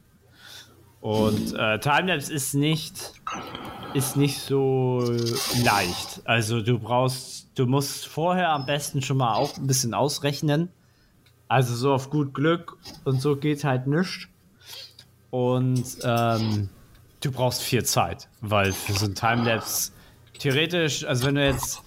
Und 1.01 1.53
äh, 1.53 1.79
Timelapse 1.79 2.33
ist 2.33 2.55
nicht, 2.55 3.13
ist 3.93 4.17
nicht 4.17 4.39
so 4.39 5.03
leicht. 5.63 6.21
Also 6.25 6.61
du 6.61 6.79
brauchst, 6.79 7.47
du 7.53 7.67
musst 7.67 8.07
vorher 8.07 8.49
am 8.49 8.65
besten 8.65 9.03
schon 9.03 9.17
mal 9.17 9.35
auch 9.35 9.55
ein 9.57 9.67
bisschen 9.67 9.93
ausrechnen. 9.93 10.69
Also 11.47 11.75
so 11.75 11.93
auf 11.93 12.09
gut 12.09 12.33
Glück 12.33 12.77
und 13.03 13.21
so 13.21 13.35
geht 13.35 13.63
halt 13.63 13.85
nichts. 13.85 14.27
Und 15.29 15.85
ähm, 16.01 16.69
du 17.21 17.31
brauchst 17.31 17.61
viel 17.61 17.85
Zeit, 17.85 18.27
weil 18.41 18.73
für 18.73 18.93
so 18.93 19.05
ein 19.05 19.13
Timelapse 19.13 19.91
theoretisch, 20.39 21.05
also 21.05 21.27
wenn 21.27 21.35
du 21.35 21.45
jetzt 21.45 21.83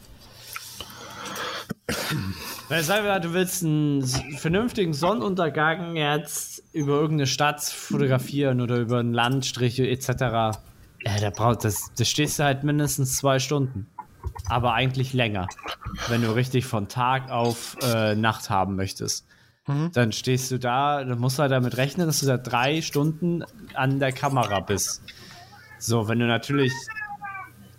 weil 2.69 2.83
sagen 2.83 3.05
wir, 3.05 3.21
du 3.21 3.33
willst 3.33 3.65
einen 3.65 4.03
vernünftigen 4.39 4.95
Sonnenuntergang 4.95 5.97
jetzt 5.97 6.63
über 6.73 6.95
irgendeine 6.95 7.27
Stadt 7.27 7.63
fotografieren 7.63 8.61
oder 8.61 8.77
über 8.77 8.99
einen 8.99 9.13
Landstrich 9.13 9.79
etc. 9.79 10.09
Ja, 10.09 11.19
da 11.21 11.31
braucht 11.31 11.65
das, 11.65 11.91
das 11.97 12.09
stehst 12.09 12.39
du 12.39 12.45
halt 12.45 12.65
mindestens 12.65 13.17
zwei 13.17 13.39
Stunden. 13.39 13.87
Aber 14.49 14.75
eigentlich 14.75 15.13
länger. 15.13 15.49
Wenn 16.09 16.23
du 16.23 16.35
richtig 16.35 16.65
von 16.65 16.89
Tag 16.89 17.31
auf 17.31 17.77
äh, 17.83 18.15
Nacht 18.15 18.51
haben 18.51 18.77
möchtest. 18.77 19.27
Mhm. 19.67 19.91
Dann 19.93 20.13
stehst 20.13 20.51
du 20.51 20.59
da, 20.59 21.05
dann 21.05 21.19
musst 21.19 21.39
du 21.39 21.43
halt 21.43 21.53
damit 21.53 21.77
rechnen, 21.77 22.07
dass 22.07 22.21
du 22.21 22.27
da 22.27 22.37
drei 22.37 22.83
Stunden 22.83 23.45
an 23.75 23.99
der 23.99 24.13
Kamera 24.13 24.61
bist. 24.61 25.03
So, 25.79 26.09
wenn 26.09 26.19
du 26.19 26.27
natürlich 26.27 26.73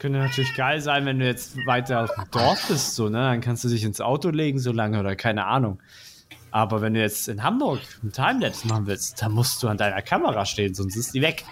könnte 0.03 0.19
natürlich 0.19 0.53
geil 0.53 0.81
sein, 0.81 1.05
wenn 1.05 1.19
du 1.19 1.25
jetzt 1.25 1.55
weiter 1.65 2.03
auf 2.03 2.13
dem 2.13 2.29
Dorf 2.29 2.67
bist, 2.67 2.95
so, 2.95 3.07
ne? 3.07 3.19
Dann 3.19 3.39
kannst 3.39 3.63
du 3.63 3.69
dich 3.69 3.85
ins 3.85 4.01
Auto 4.01 4.31
legen 4.31 4.59
so 4.59 4.73
lange 4.73 4.99
oder 4.99 5.15
keine 5.15 5.45
Ahnung. 5.45 5.81
Aber 6.51 6.81
wenn 6.81 6.93
du 6.93 6.99
jetzt 6.99 7.29
in 7.29 7.41
Hamburg 7.41 7.79
einen 8.01 8.11
Timelapse 8.11 8.67
machen 8.67 8.85
willst, 8.85 9.21
dann 9.21 9.31
musst 9.31 9.63
du 9.63 9.69
an 9.69 9.77
deiner 9.77 10.01
Kamera 10.01 10.45
stehen, 10.45 10.73
sonst 10.73 10.97
ist 10.97 11.13
die 11.13 11.21
weg. 11.21 11.45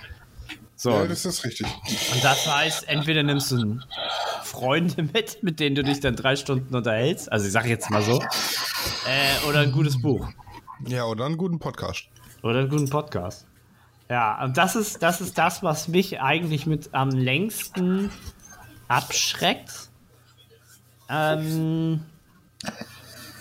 So. 0.76 0.90
Ja, 0.90 1.08
das 1.08 1.24
ist 1.24 1.46
richtig. 1.46 1.66
Und 2.14 2.22
das 2.26 2.46
heißt, 2.46 2.90
entweder 2.90 3.24
nimmst 3.24 3.54
du 3.54 3.80
Freunde 4.44 5.04
mit, 5.04 5.42
mit 5.44 5.62
denen 5.62 5.78
du 5.78 5.84
dich 5.86 6.02
dann 6.02 6.18
drei 6.18 6.36
Stunden 6.36 6.76
unterhältst, 6.76 7.32
also 7.32 7.46
ich 7.46 7.54
sage 7.54 7.70
jetzt 7.70 7.90
mal 7.90 8.02
so, 8.02 8.20
äh, 8.20 9.48
oder 9.48 9.62
ein 9.62 9.72
gutes 9.72 10.02
Buch. 10.02 10.28
Ja, 10.88 11.06
oder 11.06 11.26
einen 11.26 11.38
guten 11.38 11.58
Podcast. 11.58 12.10
Oder 12.44 12.60
einen 12.60 12.70
guten 12.70 12.90
Podcast. 12.90 13.48
Ja, 14.10 14.44
und 14.44 14.58
das 14.58 14.76
ist, 14.76 15.02
das 15.02 15.22
ist 15.22 15.38
das, 15.38 15.64
was 15.64 15.88
mich 15.88 16.20
eigentlich 16.20 16.66
mit 16.66 16.94
am 16.94 17.12
längsten 17.12 18.12
abschreckt. 18.92 19.90
Ähm, 21.10 22.02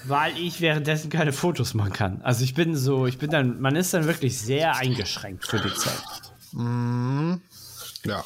weil 0.04 0.37
ich 0.38 0.61
währenddessen 0.61 1.11
keine 1.11 1.33
Fotos 1.33 1.75
machen 1.75 1.92
kann. 1.92 2.23
Also 2.23 2.45
ich 2.45 2.54
bin 2.54 2.75
so, 2.76 3.07
ich 3.07 3.19
bin 3.19 3.30
dann, 3.30 3.61
man 3.61 3.76
ist 3.76 3.92
dann 3.92 4.07
wirklich 4.07 4.38
sehr 4.38 4.76
eingeschränkt 4.76 5.47
für 5.47 5.61
die 5.61 5.75
Zeit. 5.75 6.02
Mm, 6.52 7.35
ja. 8.04 8.25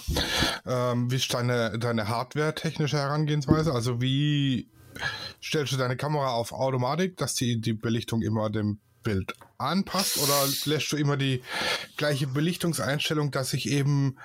Ähm, 0.66 1.10
wie 1.10 1.16
ist 1.16 1.32
deine, 1.34 1.78
deine 1.78 2.08
Hardware-technische 2.08 2.96
Herangehensweise? 2.96 3.72
Also 3.72 4.00
wie 4.00 4.68
stellst 5.42 5.72
du 5.72 5.76
deine 5.76 5.96
Kamera 5.96 6.30
auf 6.30 6.52
Automatik, 6.52 7.16
dass 7.16 7.34
die, 7.34 7.60
die 7.60 7.72
Belichtung 7.72 8.22
immer 8.22 8.50
dem 8.50 8.78
Bild 9.04 9.34
anpasst 9.58 10.18
oder 10.18 10.34
lässt 10.64 10.90
du 10.90 10.96
immer 10.96 11.16
die 11.16 11.42
gleiche 11.96 12.26
Belichtungseinstellung, 12.26 13.30
dass 13.30 13.50
sich 13.50 13.70
eben, 13.70 14.18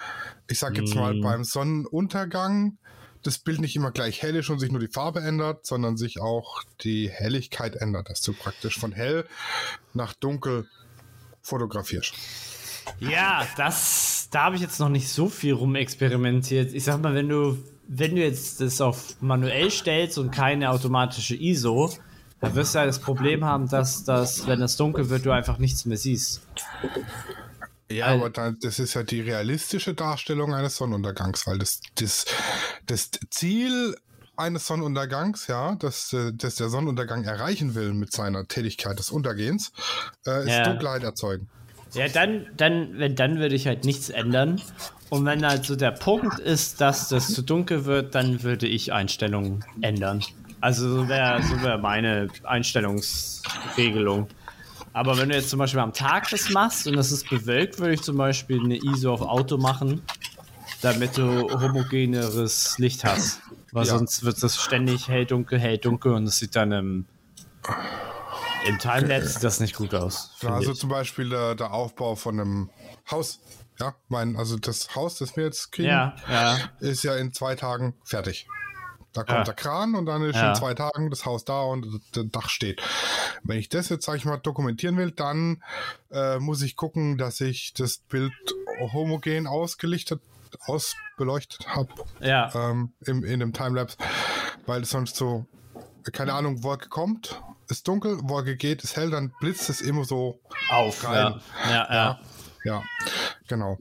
ich 0.48 0.58
sag 0.58 0.76
jetzt 0.78 0.96
mal, 0.96 1.14
mm. 1.14 1.22
beim 1.22 1.44
Sonnenuntergang 1.44 2.80
das 3.22 3.38
Bild 3.38 3.60
nicht 3.60 3.76
immer 3.76 3.92
gleich 3.92 4.22
hell 4.22 4.36
ist 4.36 4.50
und 4.50 4.60
sich 4.60 4.72
nur 4.72 4.80
die 4.80 4.88
Farbe 4.88 5.22
ändert, 5.22 5.66
sondern 5.66 5.98
sich 5.98 6.20
auch 6.20 6.64
die 6.82 7.10
Helligkeit 7.10 7.76
ändert, 7.76 8.10
dass 8.10 8.22
du 8.22 8.34
praktisch 8.34 8.80
von 8.80 8.92
hell 8.92 9.28
nach 9.94 10.14
dunkel 10.14 10.68
fotografierst. 11.42 12.14
Ja, 13.00 13.46
das, 13.58 14.30
da 14.32 14.46
habe 14.46 14.56
ich 14.56 14.62
jetzt 14.62 14.80
noch 14.80 14.90
nicht 14.90 15.10
so 15.10 15.30
viel 15.30 15.54
rumexperimentiert. 15.54 16.74
Ich 16.74 16.86
sag 16.86 17.02
mal, 17.02 17.14
wenn 17.14 17.30
du, 17.30 17.58
wenn 17.88 18.16
du 18.16 18.22
jetzt 18.22 18.62
das 18.62 18.82
auf 18.82 19.22
manuell 19.22 19.70
stellst 19.70 20.18
und 20.18 20.32
keine 20.32 20.72
automatische 20.72 21.36
ISO, 21.36 21.94
dann 22.42 22.56
wirst 22.56 22.74
du 22.74 22.80
ja 22.80 22.86
das 22.86 23.00
Problem 23.00 23.44
haben, 23.44 23.68
dass, 23.68 24.04
dass 24.04 24.48
wenn 24.48 24.62
es 24.62 24.78
dunkel 24.78 25.10
wird, 25.10 25.26
du 25.26 25.32
einfach 25.32 25.58
nichts 25.58 25.86
mehr 25.86 25.98
siehst. 25.98 26.42
Ja, 27.92 28.08
Weil, 28.08 28.20
aber 28.20 28.30
dann, 28.30 28.58
das 28.62 28.80
ist 28.80 28.94
ja 28.94 29.04
die 29.04 29.22
realistische 29.22 29.94
Darstellung 29.94 30.54
eines 30.54 30.78
Sonnenuntergangs, 30.78 31.48
weil 31.48 31.58
das, 31.58 31.82
das, 31.96 32.26
das 32.86 33.12
Ziel 33.32 33.96
eines 34.38 34.68
Sonnenuntergangs, 34.68 35.48
ja, 35.48 35.76
dass, 35.76 36.16
dass 36.34 36.56
der 36.56 36.70
Sonnenuntergang 36.70 37.26
erreichen 37.26 37.76
will 37.76 37.94
mit 37.94 38.14
seiner 38.14 38.48
Tätigkeit 38.48 38.98
des 38.98 39.10
Untergehens, 39.10 39.72
äh, 40.26 40.44
ist 40.44 40.50
ja. 40.50 40.64
Dunkelheit 40.64 41.04
erzeugen. 41.04 41.50
Ja, 41.94 42.08
dann, 42.08 42.48
dann, 42.56 43.00
wenn 43.00 43.16
dann 43.16 43.40
würde 43.40 43.56
ich 43.56 43.68
halt 43.68 43.84
nichts 43.84 44.10
ändern. 44.10 44.62
Und 45.10 45.26
wenn 45.26 45.44
also 45.44 45.76
der 45.76 45.92
Punkt 45.92 46.40
ist, 46.40 46.80
dass 46.82 47.10
das 47.10 47.34
zu 47.34 47.42
dunkel 47.42 47.86
wird, 47.86 48.14
dann 48.14 48.44
würde 48.44 48.68
ich 48.68 48.94
Einstellungen 48.94 49.66
ändern. 49.82 50.24
Also 50.62 50.90
so 50.90 51.08
wäre 51.08 51.42
so 51.44 51.62
wär 51.62 51.78
meine 51.78 52.28
Einstellungsregelung. 52.44 54.28
Aber 54.94 55.18
wenn 55.18 55.30
du 55.30 55.36
jetzt 55.36 55.50
zum 55.50 55.60
Beispiel 55.60 55.80
am 55.80 55.94
Tag 55.94 56.30
das 56.30 56.50
machst 56.50 56.88
und 56.88 56.98
es 56.98 57.12
ist 57.12 57.30
bewölkt, 57.30 57.80
würde 57.80 57.94
ich 57.94 58.02
zum 58.02 58.18
Beispiel 58.18 58.60
eine 58.60 58.78
ISO 58.78 59.14
auf 59.14 59.22
Auto 59.22 59.58
machen, 59.58 60.02
damit 60.82 61.18
du 61.18 61.50
homogeneres 61.50 62.78
Licht 62.80 63.06
hast. 63.06 63.42
Weil 63.72 63.86
ja. 63.86 63.98
sonst 63.98 64.24
wird 64.24 64.42
das 64.42 64.58
ständig 64.58 65.08
hell, 65.08 65.26
dunkel, 65.26 65.60
hell, 65.60 65.78
dunkel 65.78 66.14
und 66.14 66.24
es 66.26 66.40
sieht 66.40 66.56
dann 66.56 66.72
im, 66.72 67.06
im 68.66 68.80
Timelapse 68.80 69.30
sieht 69.30 69.44
das 69.44 69.60
nicht 69.60 69.76
gut 69.76 69.94
aus. 69.94 70.32
Also 70.44 70.72
ich. 70.72 70.80
zum 70.80 70.90
Beispiel 70.90 71.30
der, 71.30 71.56
der, 71.56 71.72
Aufbau 71.72 72.16
von 72.16 72.40
einem 72.40 72.70
Haus. 73.12 73.40
Ja, 73.80 73.96
mein, 74.10 74.36
also 74.36 74.58
das 74.58 74.96
Haus, 74.96 75.20
das 75.20 75.38
wir 75.38 75.46
jetzt 75.46 75.72
kriegen, 75.72 75.88
ja, 75.88 76.16
ja. 76.28 76.58
ist 76.80 77.04
ja 77.04 77.16
in 77.16 77.32
zwei 77.32 77.56
Tagen 77.56 77.94
fertig. 78.04 78.48
Da 79.14 79.24
kommt 79.24 79.40
ja. 79.40 79.44
der 79.44 79.54
Kran 79.56 79.96
und 79.96 80.06
dann 80.06 80.22
ist 80.24 80.36
ja. 80.36 80.50
in 80.50 80.56
zwei 80.56 80.74
Tagen 80.74 81.10
das 81.10 81.26
Haus 81.26 81.44
da 81.44 81.62
und 81.62 82.02
das 82.12 82.26
Dach 82.32 82.50
steht. 82.50 82.82
Wenn 83.44 83.58
ich 83.58 83.70
das 83.70 83.90
jetzt, 83.90 84.06
sag 84.06 84.18
ich 84.18 84.26
mal, 84.26 84.38
dokumentieren 84.38 84.98
will, 84.98 85.12
dann 85.12 85.64
äh, 86.12 86.38
muss 86.40 86.62
ich 86.62 86.76
gucken, 86.76 87.18
dass 87.18 87.42
ich 87.42 87.74
das 87.74 87.98
Bild 87.98 88.34
homogen 88.94 89.48
ausgelichtet, 89.48 90.22
ausbeleuchtet 90.66 91.68
habe. 91.76 91.90
Ja. 92.20 92.52
Ähm, 92.54 92.94
im, 93.06 93.24
in 93.24 93.40
dem 93.40 93.54
Timelapse, 93.54 93.98
weil 94.66 94.84
es 94.84 94.92
sonst 94.92 95.16
so, 95.16 95.48
keine 96.12 96.34
Ahnung, 96.34 96.64
Wolke 96.64 96.90
kommt, 96.90 97.42
ist 97.68 97.88
dunkel, 97.88 98.20
Wolke 98.24 98.56
geht, 98.56 98.84
ist 98.84 98.96
hell, 98.96 99.10
dann 99.10 99.34
blitzt 99.40 99.70
es 99.70 99.82
immer 99.82 100.06
so 100.06 100.40
auf. 100.70 101.04
Rein. 101.04 101.42
ja, 101.66 101.72
ja. 101.72 101.94
ja. 101.94 102.20
Ja, 102.66 102.84
genau. 103.48 103.78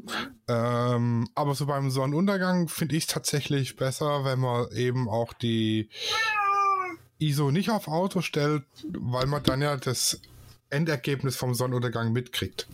Ähm, 0.48 1.28
aber 1.34 1.54
so 1.54 1.66
beim 1.66 1.90
Sonnenuntergang 1.90 2.68
finde 2.68 2.96
ich 2.96 3.04
es 3.04 3.08
tatsächlich 3.08 3.76
besser, 3.76 4.24
wenn 4.24 4.40
man 4.40 4.70
eben 4.72 5.08
auch 5.08 5.34
die 5.34 5.90
ISO 7.18 7.50
nicht 7.50 7.70
auf 7.70 7.86
Auto 7.88 8.22
stellt, 8.22 8.62
weil 8.84 9.26
man 9.26 9.42
dann 9.42 9.60
ja 9.60 9.76
das 9.76 10.20
Endergebnis 10.70 11.36
vom 11.36 11.54
Sonnenuntergang 11.54 12.12
mitkriegt. 12.12 12.66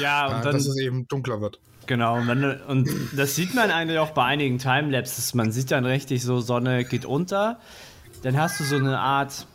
Ja, 0.00 0.26
und 0.26 0.32
ja, 0.32 0.42
dann, 0.42 0.52
dass 0.52 0.66
es 0.66 0.78
eben 0.78 1.06
dunkler 1.06 1.40
wird. 1.40 1.60
Genau, 1.86 2.18
und, 2.18 2.28
wenn, 2.28 2.60
und 2.62 2.90
das 3.16 3.34
sieht 3.34 3.54
man 3.54 3.70
eigentlich 3.70 3.98
auch 3.98 4.10
bei 4.10 4.24
einigen 4.24 4.58
Timelapses. 4.58 5.34
Man 5.34 5.52
sieht 5.52 5.70
dann 5.70 5.86
richtig 5.86 6.22
so, 6.22 6.40
Sonne 6.40 6.84
geht 6.84 7.06
unter. 7.06 7.60
Dann 8.22 8.36
hast 8.36 8.60
du 8.60 8.64
so 8.64 8.76
eine 8.76 8.98
Art 8.98 9.46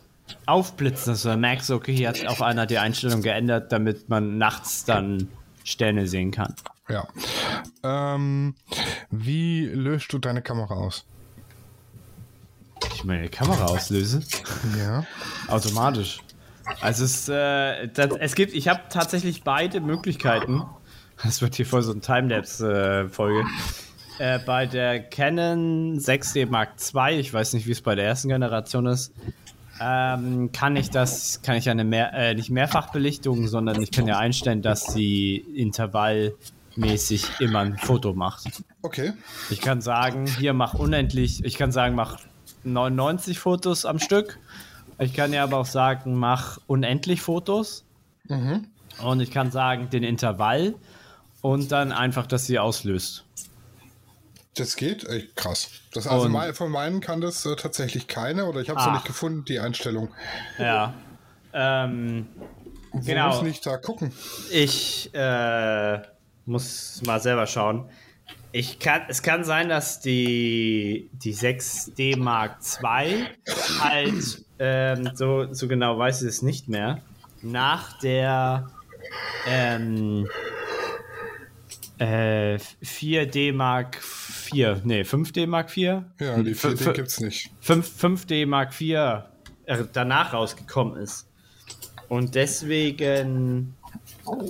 aufblitzen, 0.46 1.12
dass 1.12 1.22
du 1.22 1.36
merkst, 1.36 1.70
okay, 1.70 1.94
hier 1.94 2.08
hat 2.08 2.26
auch 2.26 2.40
einer 2.40 2.66
die 2.66 2.78
Einstellung 2.78 3.22
geändert, 3.22 3.72
damit 3.72 4.08
man 4.08 4.38
nachts 4.38 4.84
dann 4.84 5.28
Sterne 5.64 6.08
sehen 6.08 6.30
kann. 6.30 6.54
Ja. 6.88 7.08
Ähm, 7.82 8.54
wie 9.10 9.66
löst 9.66 10.12
du 10.12 10.18
deine 10.18 10.42
Kamera 10.42 10.74
aus? 10.74 11.06
Ich 12.94 13.04
meine 13.04 13.28
Kamera 13.28 13.64
auslöse? 13.66 14.22
Ja. 14.78 15.04
Automatisch. 15.48 16.20
Also 16.80 17.04
es, 17.04 17.28
äh, 17.28 17.88
das, 17.88 18.10
es 18.18 18.34
gibt, 18.34 18.54
ich 18.54 18.68
habe 18.68 18.82
tatsächlich 18.90 19.42
beide 19.44 19.80
Möglichkeiten. 19.80 20.62
Das 21.22 21.40
wird 21.42 21.54
hier 21.54 21.66
voll 21.66 21.82
so 21.82 21.92
ein 21.92 22.00
Timelapse-Folge. 22.00 23.44
Äh, 24.18 24.38
bei 24.40 24.66
der 24.66 25.00
Canon 25.02 25.98
6D 25.98 26.46
Mark 26.48 26.74
II, 26.94 27.18
ich 27.18 27.32
weiß 27.32 27.52
nicht, 27.54 27.66
wie 27.66 27.72
es 27.72 27.82
bei 27.82 27.94
der 27.94 28.04
ersten 28.04 28.28
Generation 28.28 28.86
ist, 28.86 29.12
ähm, 29.80 30.52
kann 30.52 30.76
ich 30.76 30.90
das, 30.90 31.42
kann 31.42 31.56
ich 31.56 31.68
eine 31.68 31.84
mehr, 31.84 32.12
äh, 32.14 32.34
nicht 32.34 32.50
Mehrfachbelichtung, 32.50 33.48
sondern 33.48 33.82
ich 33.82 33.90
kann 33.90 34.06
ja 34.06 34.18
einstellen, 34.18 34.62
dass 34.62 34.84
sie 34.84 35.44
intervallmäßig 36.76 37.40
immer 37.40 37.60
ein 37.60 37.78
Foto 37.78 38.14
macht. 38.14 38.44
Okay. 38.82 39.12
Ich 39.50 39.60
kann 39.60 39.80
sagen, 39.80 40.26
hier 40.26 40.52
mach 40.52 40.74
unendlich, 40.74 41.44
ich 41.44 41.56
kann 41.56 41.72
sagen, 41.72 41.94
mach 41.94 42.20
99 42.64 43.38
Fotos 43.38 43.84
am 43.84 43.98
Stück. 43.98 44.38
Ich 44.98 45.14
kann 45.14 45.32
ja 45.32 45.42
aber 45.42 45.58
auch 45.58 45.66
sagen, 45.66 46.14
mach 46.14 46.58
unendlich 46.66 47.20
Fotos. 47.20 47.84
Mhm. 48.28 48.68
Und 49.02 49.20
ich 49.20 49.30
kann 49.30 49.50
sagen, 49.50 49.90
den 49.90 50.04
Intervall 50.04 50.74
und 51.40 51.72
dann 51.72 51.92
einfach, 51.92 52.26
dass 52.26 52.46
sie 52.46 52.58
auslöst. 52.58 53.24
Das 54.54 54.76
geht? 54.76 55.02
Ey, 55.04 55.28
krass. 55.34 55.68
Das, 55.92 56.06
also 56.06 56.28
mein, 56.28 56.54
von 56.54 56.70
meinen 56.70 57.00
kann 57.00 57.20
das 57.20 57.44
äh, 57.44 57.56
tatsächlich 57.56 58.06
keine 58.06 58.44
oder 58.44 58.60
ich 58.60 58.70
habe 58.70 58.78
es 58.78 58.86
noch 58.86 58.92
ah. 58.92 58.96
nicht 58.96 59.06
gefunden, 59.06 59.44
die 59.44 59.58
Einstellung. 59.58 60.14
Ja. 60.58 60.94
Ähm, 61.52 62.28
Wo 62.92 63.00
genau. 63.00 63.42
muss 63.42 63.48
ich 63.48 63.60
da 63.60 63.78
gucken? 63.78 64.12
Ich, 64.52 65.12
äh, 65.12 65.98
muss 66.46 67.02
mal 67.06 67.20
selber 67.20 67.46
schauen. 67.46 67.88
Ich 68.52 68.78
kann, 68.78 69.02
es 69.08 69.22
kann 69.22 69.44
sein, 69.44 69.68
dass 69.68 70.00
die, 70.00 71.10
die 71.12 71.34
6D 71.34 72.16
Mark 72.16 72.58
II 72.82 73.26
halt, 73.80 74.44
ähm, 74.58 75.10
so, 75.14 75.52
so 75.52 75.66
genau 75.66 75.98
weiß 75.98 76.22
ich 76.22 76.28
es 76.28 76.42
nicht 76.42 76.68
mehr, 76.68 77.02
nach 77.42 77.98
der 77.98 78.68
ähm, 79.46 80.28
äh, 81.98 82.56
4D 82.82 83.52
Mark 83.52 83.96
4, 84.02 84.82
nee, 84.84 85.02
5D 85.02 85.46
Mark 85.46 85.70
4? 85.70 86.04
Ja, 86.20 86.42
die 86.42 86.54
4D 86.54 86.92
gibt's 86.92 87.20
nicht. 87.20 87.50
5, 87.60 88.02
5D 88.02 88.46
Mark 88.46 88.72
4 88.72 89.28
äh, 89.66 89.84
danach 89.92 90.32
rausgekommen 90.32 90.96
ist. 90.96 91.28
Und 92.08 92.34
deswegen 92.34 93.74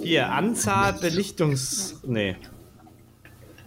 hier, 0.02 0.30
Anzahl 0.30 0.94
Belichtungs... 0.94 2.00
Nee. 2.04 2.36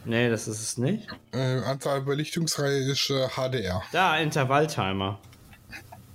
Nee, 0.05 0.29
das 0.29 0.47
ist 0.47 0.61
es 0.61 0.77
nicht. 0.77 1.07
Äh, 1.33 1.59
Anzahl 1.59 2.01
Belichtungsreihe 2.01 2.91
ist 2.91 3.09
äh, 3.09 3.27
HDR. 3.27 3.83
Da, 3.91 4.17
Intervalltimer. 4.17 5.19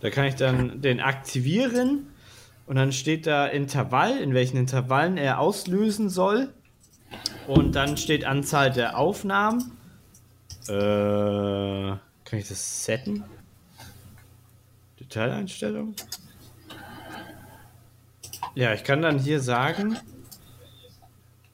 Da 0.00 0.10
kann 0.10 0.24
ich 0.24 0.34
dann 0.34 0.80
den 0.80 1.00
aktivieren 1.00 2.08
und 2.66 2.76
dann 2.76 2.92
steht 2.92 3.26
da 3.26 3.46
Intervall, 3.46 4.16
in 4.16 4.32
welchen 4.32 4.56
Intervallen 4.56 5.18
er 5.18 5.38
auslösen 5.38 6.08
soll. 6.08 6.54
Und 7.46 7.76
dann 7.76 7.98
steht 7.98 8.24
Anzahl 8.24 8.70
der 8.72 8.96
Aufnahmen. 8.96 9.72
Äh, 10.68 10.72
kann 10.72 12.38
ich 12.38 12.48
das 12.48 12.84
setten? 12.84 13.24
Detaileinstellung? 14.98 15.94
Ja, 18.54 18.74
ich 18.74 18.84
kann 18.84 19.00
dann 19.02 19.18
hier 19.18 19.40
sagen, 19.40 19.96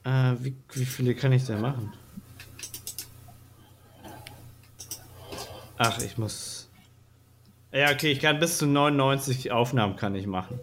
äh, 0.03 0.33
wie, 0.39 0.55
wie 0.73 0.85
viele 0.85 1.15
kann 1.15 1.31
ich 1.31 1.45
denn 1.45 1.61
machen? 1.61 1.93
Ach, 5.77 5.99
ich 5.99 6.17
muss. 6.17 6.69
Ja, 7.71 7.91
okay, 7.91 8.11
ich 8.11 8.19
kann 8.19 8.39
bis 8.39 8.57
zu 8.57 8.65
99 8.65 9.51
Aufnahmen 9.51 9.95
kann 9.95 10.13
ich 10.15 10.27
machen. 10.27 10.59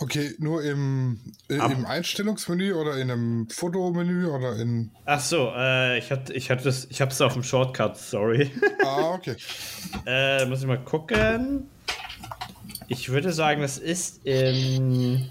Okay, 0.00 0.34
nur 0.38 0.64
im, 0.64 1.20
äh, 1.48 1.54
im 1.54 1.86
Einstellungsmenü 1.86 2.72
oder 2.72 2.96
in 2.96 3.10
einem 3.10 3.48
Fotomenü 3.48 4.26
oder 4.26 4.56
in. 4.56 4.90
Ach 5.04 5.20
so, 5.20 5.52
äh, 5.54 5.98
ich 5.98 6.10
hatte, 6.10 6.32
ich 6.32 6.50
hatte 6.50 6.64
das, 6.64 6.86
ich 6.90 7.00
habe 7.00 7.12
es 7.12 7.20
auf 7.20 7.34
dem 7.34 7.44
Shortcut, 7.44 7.96
sorry. 7.96 8.50
Ah, 8.84 9.12
okay. 9.14 9.36
äh, 10.06 10.44
muss 10.46 10.60
ich 10.60 10.66
mal 10.66 10.82
gucken. 10.82 11.68
Ich 12.88 13.10
würde 13.10 13.32
sagen, 13.32 13.62
das 13.62 13.78
ist 13.78 14.26
im 14.26 15.30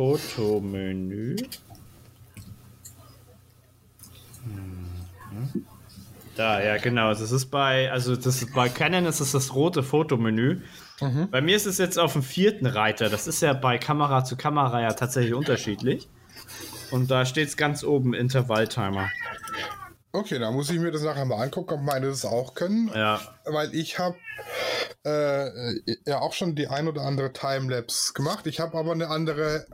Fotomenü. 0.00 1.36
Mhm. 4.46 5.66
Da, 6.36 6.62
ja, 6.62 6.78
genau. 6.78 7.10
Das 7.10 7.30
ist 7.30 7.50
bei, 7.50 7.92
also 7.92 8.16
das 8.16 8.40
ist 8.40 8.54
bei 8.54 8.70
Canon 8.70 9.04
ist 9.04 9.20
es 9.20 9.32
das 9.32 9.54
rote 9.54 9.82
Fotomenü. 9.82 10.62
Mhm. 11.02 11.28
Bei 11.30 11.42
mir 11.42 11.54
ist 11.54 11.66
es 11.66 11.76
jetzt 11.76 11.98
auf 11.98 12.14
dem 12.14 12.22
vierten 12.22 12.64
Reiter. 12.64 13.10
Das 13.10 13.26
ist 13.26 13.42
ja 13.42 13.52
bei 13.52 13.76
Kamera 13.76 14.24
zu 14.24 14.36
Kamera 14.36 14.80
ja 14.80 14.94
tatsächlich 14.94 15.34
unterschiedlich. 15.34 16.08
Und 16.90 17.10
da 17.10 17.26
steht 17.26 17.48
es 17.48 17.58
ganz 17.58 17.84
oben 17.84 18.14
Intervalltimer. 18.14 19.10
Okay, 20.12 20.38
da 20.38 20.50
muss 20.50 20.70
ich 20.70 20.80
mir 20.80 20.90
das 20.90 21.02
nachher 21.02 21.24
mal 21.24 21.42
angucken, 21.42 21.74
ob 21.74 21.82
meine 21.82 22.08
das 22.08 22.24
auch 22.24 22.54
können. 22.54 22.90
Ja. 22.94 23.20
Weil 23.44 23.74
ich 23.74 23.98
habe 23.98 24.16
äh, 25.04 25.96
ja 26.04 26.20
auch 26.20 26.32
schon 26.32 26.56
die 26.56 26.66
ein 26.66 26.88
oder 26.88 27.02
andere 27.02 27.32
Timelapse 27.32 28.12
gemacht. 28.12 28.46
Ich 28.46 28.58
habe 28.58 28.76
aber 28.76 28.92
eine 28.92 29.08
andere 29.08 29.66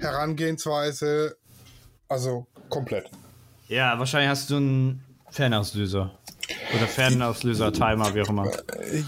Herangehensweise. 0.00 1.36
Also 2.08 2.46
komplett. 2.70 3.10
Ja, 3.68 3.98
wahrscheinlich 3.98 4.30
hast 4.30 4.50
du 4.50 4.56
einen 4.56 5.04
Fernauslöser. 5.30 6.18
Oder 6.74 6.86
Fernauslöser, 6.86 7.72
Timer, 7.72 8.14
wie 8.14 8.22
auch 8.22 8.28
immer. 8.28 8.50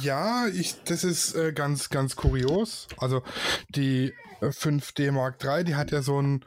Ja, 0.03 0.47
ich, 0.47 0.77
das 0.85 1.05
ist 1.05 1.35
äh, 1.35 1.53
ganz, 1.53 1.91
ganz 1.91 2.17
kurios. 2.17 2.87
Also 2.99 3.23
die 3.71 4.13
5D 4.41 5.11
Mark 5.13 5.43
III, 5.43 5.65
die 5.65 5.75
hat 5.75 5.91
ja 5.91 6.03
so 6.03 6.19
einen 6.19 6.45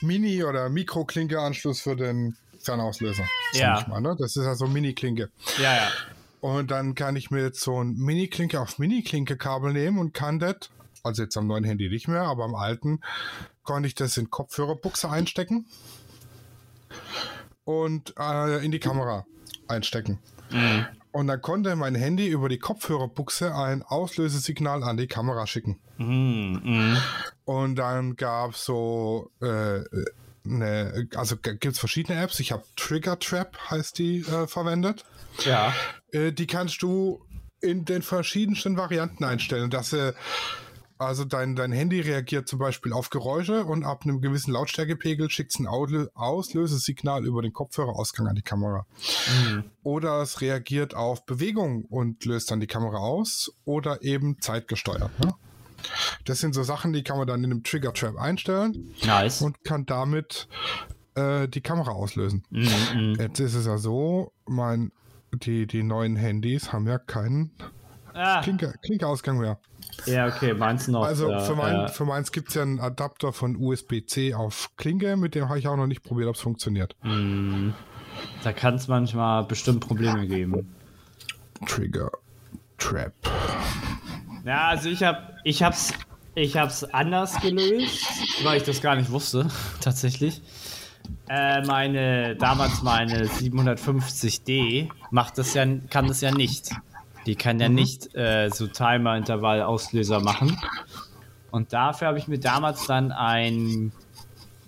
Mini- 0.00 0.44
oder 0.44 0.68
Mikroklinke-Anschluss 0.68 1.80
für 1.80 1.96
den 1.96 2.36
Fernauslöser. 2.64 3.24
Ja. 3.52 3.84
Mal, 3.88 4.00
ne? 4.00 4.16
Das 4.18 4.36
ist 4.36 4.44
ja 4.44 4.54
so 4.54 4.66
Mini-Klinke. 4.66 5.30
Ja, 5.58 5.74
ja. 5.74 5.88
Und 6.40 6.70
dann 6.70 6.94
kann 6.94 7.16
ich 7.16 7.30
mir 7.30 7.42
jetzt 7.42 7.60
so 7.60 7.82
ein 7.82 7.96
Mini-Klinke 7.96 8.60
auf 8.60 8.78
Mini-Klinke-Kabel 8.78 9.72
nehmen 9.72 9.98
und 9.98 10.12
kann 10.12 10.38
das, 10.38 10.70
also 11.02 11.22
jetzt 11.22 11.36
am 11.36 11.46
neuen 11.46 11.64
Handy 11.64 11.88
nicht 11.88 12.08
mehr, 12.08 12.22
aber 12.22 12.44
am 12.44 12.54
alten, 12.54 13.00
konnte 13.62 13.86
ich 13.86 13.94
das 13.94 14.16
in 14.16 14.30
Kopfhörerbuchse 14.30 15.08
einstecken 15.08 15.66
und 17.64 18.14
äh, 18.18 18.64
in 18.64 18.72
die 18.72 18.78
Kamera 18.78 19.24
einstecken. 19.68 20.18
Mhm. 20.50 20.86
Und 21.12 21.28
dann 21.28 21.40
konnte 21.40 21.76
mein 21.76 21.94
Handy 21.94 22.26
über 22.26 22.48
die 22.48 22.58
Kopfhörerbuchse 22.58 23.54
ein 23.54 23.82
Auslösesignal 23.82 24.82
an 24.82 24.96
die 24.96 25.06
Kamera 25.06 25.46
schicken. 25.46 25.78
Mhm. 25.96 26.60
Mhm. 26.62 26.96
Und 27.44 27.76
dann 27.76 28.16
gab 28.16 28.50
es 28.50 28.64
so 28.64 29.30
äh, 29.40 29.80
eine, 30.44 31.08
also 31.14 31.36
gibt 31.36 31.64
es 31.64 31.78
verschiedene 31.78 32.20
Apps. 32.20 32.40
Ich 32.40 32.52
habe 32.52 32.64
Trigger 32.76 33.18
Trap, 33.18 33.56
heißt 33.70 33.98
die, 33.98 34.20
äh, 34.20 34.46
verwendet. 34.46 35.04
Ja. 35.44 35.74
Äh, 36.12 36.32
die 36.32 36.46
kannst 36.46 36.82
du 36.82 37.24
in 37.60 37.84
den 37.84 38.02
verschiedensten 38.02 38.76
Varianten 38.76 39.24
einstellen, 39.24 39.70
dass 39.70 39.90
sie 39.90 40.14
also 40.96 41.24
dein, 41.24 41.56
dein 41.56 41.72
Handy 41.72 42.00
reagiert 42.00 42.48
zum 42.48 42.58
Beispiel 42.58 42.92
auf 42.92 43.10
Geräusche 43.10 43.64
und 43.64 43.84
ab 43.84 44.02
einem 44.04 44.20
gewissen 44.20 44.52
Lautstärkepegel 44.52 45.28
schickt 45.28 45.52
es 45.52 45.58
ein 45.58 45.66
Auslösesignal 45.66 47.24
über 47.26 47.42
den 47.42 47.52
Kopfhörerausgang 47.52 48.28
an 48.28 48.36
die 48.36 48.42
Kamera. 48.42 48.86
Mhm. 49.46 49.64
Oder 49.82 50.22
es 50.22 50.40
reagiert 50.40 50.94
auf 50.94 51.26
Bewegung 51.26 51.84
und 51.84 52.24
löst 52.24 52.50
dann 52.50 52.60
die 52.60 52.68
Kamera 52.68 52.98
aus 52.98 53.52
oder 53.64 54.02
eben 54.02 54.40
zeitgesteuert. 54.40 55.18
Ne? 55.18 55.34
Das 56.24 56.40
sind 56.40 56.54
so 56.54 56.62
Sachen, 56.62 56.92
die 56.92 57.02
kann 57.02 57.18
man 57.18 57.26
dann 57.26 57.42
in 57.44 57.50
einem 57.50 57.62
Trigger 57.64 57.92
Trap 57.92 58.16
einstellen 58.16 58.94
Nice. 59.04 59.42
und 59.42 59.62
kann 59.64 59.86
damit 59.86 60.48
äh, 61.14 61.48
die 61.48 61.60
Kamera 61.60 61.92
auslösen. 61.92 62.44
Mhm. 62.50 63.16
Jetzt 63.18 63.40
ist 63.40 63.54
es 63.54 63.66
ja 63.66 63.78
so, 63.78 64.32
mein, 64.46 64.92
die, 65.32 65.66
die 65.66 65.82
neuen 65.82 66.16
Handys 66.16 66.72
haben 66.72 66.86
ja 66.86 66.98
keinen 66.98 67.52
Ah. 68.16 68.40
Klinke, 68.42 68.72
Klinkeausgang 68.80 69.38
mehr. 69.38 69.58
Ja, 70.06 70.28
okay, 70.28 70.54
meins 70.54 70.86
noch. 70.86 71.02
Also 71.04 71.36
für, 71.40 71.56
mein, 71.56 71.86
äh, 71.86 71.88
für 71.88 72.04
meins 72.04 72.30
gibt 72.30 72.48
es 72.50 72.54
ja 72.54 72.62
einen 72.62 72.78
Adapter 72.78 73.32
von 73.32 73.56
USB-C 73.56 74.34
auf 74.34 74.70
Klinke, 74.76 75.16
mit 75.16 75.34
dem 75.34 75.48
habe 75.48 75.58
ich 75.58 75.66
auch 75.66 75.76
noch 75.76 75.88
nicht 75.88 76.04
probiert, 76.04 76.28
ob 76.28 76.36
es 76.36 76.40
funktioniert. 76.40 76.94
mh, 77.02 77.72
da 78.44 78.52
kann 78.52 78.76
es 78.76 78.86
manchmal 78.86 79.42
bestimmt 79.44 79.80
Probleme 79.84 80.28
geben. 80.28 80.76
Trigger 81.66 82.10
Trap. 82.78 83.12
Ja, 84.44 84.68
also 84.68 84.88
ich 84.88 85.02
habe 85.02 85.33
ich 85.44 85.62
hab's 85.62 85.92
ich 86.34 86.56
hab's 86.56 86.82
anders 86.82 87.40
gelöst, 87.40 88.06
weil 88.42 88.56
ich 88.56 88.64
das 88.64 88.80
gar 88.80 88.96
nicht 88.96 89.10
wusste, 89.10 89.48
tatsächlich. 89.80 90.42
Äh, 91.28 91.62
meine 91.62 92.34
damals 92.34 92.82
meine 92.82 93.26
750D 93.26 94.88
macht 95.10 95.38
das 95.38 95.54
ja 95.54 95.64
kann 95.90 96.08
das 96.08 96.20
ja 96.20 96.32
nicht. 96.32 96.70
Die 97.26 97.36
kann 97.36 97.60
ja 97.60 97.68
nicht 97.68 98.14
äh, 98.14 98.50
so 98.50 98.66
Timer 98.66 99.16
Intervall 99.16 99.62
Auslöser 99.62 100.20
machen. 100.20 100.58
Und 101.50 101.72
dafür 101.72 102.08
habe 102.08 102.18
ich 102.18 102.26
mir 102.26 102.38
damals 102.38 102.86
dann 102.86 103.12
einen 103.12 103.92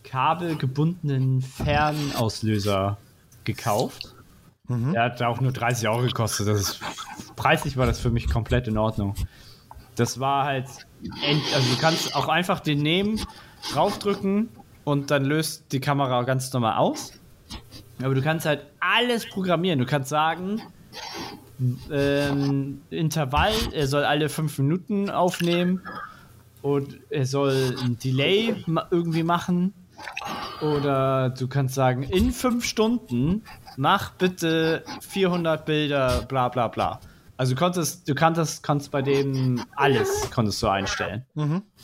kabelgebundenen 0.04 1.42
Fernauslöser 1.42 2.96
gekauft. 3.44 4.14
Der 4.68 5.02
hat 5.02 5.22
auch 5.22 5.40
nur 5.40 5.52
30 5.52 5.88
Euro 5.88 6.02
gekostet. 6.02 6.48
Das 6.48 6.60
ist, 6.60 6.80
preislich 7.36 7.76
war 7.76 7.86
das 7.86 8.00
für 8.00 8.10
mich 8.10 8.28
komplett 8.28 8.66
in 8.68 8.78
Ordnung. 8.78 9.14
Das 9.96 10.20
war 10.20 10.44
halt, 10.44 10.66
also 11.54 11.74
du 11.74 11.80
kannst 11.80 12.14
auch 12.14 12.28
einfach 12.28 12.60
den 12.60 12.82
nehmen, 12.82 13.20
draufdrücken 13.72 14.48
und 14.84 15.10
dann 15.10 15.24
löst 15.24 15.72
die 15.72 15.80
Kamera 15.80 16.22
ganz 16.22 16.52
normal 16.52 16.76
aus. 16.76 17.12
Aber 18.02 18.14
du 18.14 18.22
kannst 18.22 18.46
halt 18.46 18.66
alles 18.78 19.28
programmieren. 19.28 19.78
Du 19.78 19.86
kannst 19.86 20.10
sagen, 20.10 20.62
ähm, 21.90 22.82
Intervall, 22.90 23.54
er 23.72 23.86
soll 23.86 24.04
alle 24.04 24.28
fünf 24.28 24.58
Minuten 24.58 25.10
aufnehmen 25.10 25.80
und 26.62 26.98
er 27.10 27.26
soll 27.26 27.76
ein 27.82 27.98
Delay 27.98 28.54
irgendwie 28.90 29.22
machen. 29.22 29.72
Oder 30.60 31.30
du 31.30 31.48
kannst 31.48 31.74
sagen, 31.74 32.02
in 32.02 32.32
fünf 32.32 32.64
Stunden 32.64 33.42
mach 33.76 34.12
bitte 34.12 34.84
400 35.00 35.64
Bilder, 35.64 36.22
bla 36.22 36.48
bla 36.48 36.68
bla. 36.68 37.00
Also 37.36 37.54
du 37.54 37.58
konntest, 37.58 38.08
du 38.08 38.14
kanntest, 38.14 38.62
konntest 38.62 38.90
bei 38.90 39.02
dem 39.02 39.62
alles 39.74 40.30
konntest 40.30 40.62
du 40.62 40.68
einstellen. 40.68 41.26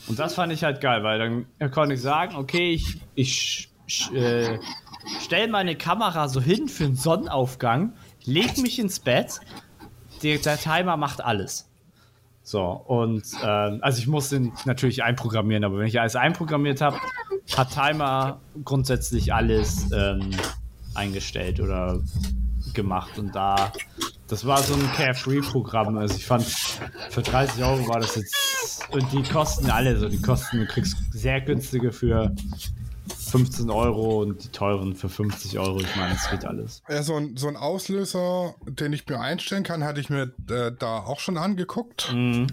Und 0.07 0.17
das 0.19 0.33
fand 0.33 0.51
ich 0.51 0.63
halt 0.63 0.81
geil, 0.81 1.03
weil 1.03 1.45
dann 1.59 1.71
konnte 1.71 1.95
ich 1.95 2.01
sagen, 2.01 2.35
okay, 2.35 2.71
ich, 2.71 3.69
ich 3.85 4.11
äh, 4.13 4.57
stelle 5.21 5.47
meine 5.51 5.75
Kamera 5.75 6.27
so 6.27 6.41
hin 6.41 6.67
für 6.67 6.85
einen 6.85 6.95
Sonnenaufgang, 6.95 7.93
leg 8.23 8.57
mich 8.57 8.79
ins 8.79 8.99
Bett, 8.99 9.39
der, 10.23 10.39
der 10.39 10.57
Timer 10.57 10.97
macht 10.97 11.21
alles. 11.23 11.69
So, 12.41 12.63
und 12.63 13.23
ähm, 13.41 13.79
also 13.81 13.99
ich 13.99 14.07
muss 14.07 14.29
den 14.29 14.51
natürlich 14.65 15.03
einprogrammieren, 15.03 15.63
aber 15.63 15.77
wenn 15.77 15.87
ich 15.87 15.99
alles 15.99 16.15
einprogrammiert 16.15 16.81
habe, 16.81 16.97
hat 17.55 17.71
Timer 17.71 18.41
grundsätzlich 18.65 19.33
alles 19.33 19.91
ähm, 19.93 20.31
eingestellt 20.93 21.61
oder 21.61 22.01
gemacht. 22.73 23.17
Und 23.17 23.33
da, 23.33 23.71
das 24.27 24.45
war 24.45 24.61
so 24.61 24.73
ein 24.73 24.91
Carefree-Programm. 24.93 25.97
Also 25.97 26.15
ich 26.15 26.25
fand, 26.25 26.43
für 27.09 27.21
30 27.21 27.63
Euro 27.63 27.87
war 27.87 27.99
das 27.99 28.15
jetzt. 28.15 28.35
Und 28.91 29.11
die 29.11 29.23
kosten 29.23 29.69
alle 29.69 29.97
so. 29.97 30.07
Die 30.07 30.21
kosten, 30.21 30.59
du 30.59 30.65
kriegst 30.65 30.95
sehr 31.11 31.41
günstige 31.41 31.91
für 31.91 32.33
15 33.07 33.69
Euro 33.69 34.21
und 34.21 34.43
die 34.43 34.49
teuren 34.49 34.95
für 34.95 35.09
50 35.09 35.59
Euro. 35.59 35.79
Ich 35.79 35.95
meine, 35.95 36.15
es 36.15 36.29
geht 36.29 36.45
alles. 36.45 36.81
Ja, 36.87 37.03
so 37.03 37.15
ein, 37.15 37.35
so 37.35 37.47
ein 37.47 37.57
Auslöser, 37.57 38.55
den 38.65 38.93
ich 38.93 39.07
mir 39.07 39.19
einstellen 39.19 39.63
kann, 39.63 39.83
hatte 39.83 39.99
ich 39.99 40.09
mir 40.09 40.31
äh, 40.49 40.71
da 40.77 40.99
auch 40.99 41.19
schon 41.19 41.37
angeguckt. 41.37 42.13
Mhm. 42.13 42.47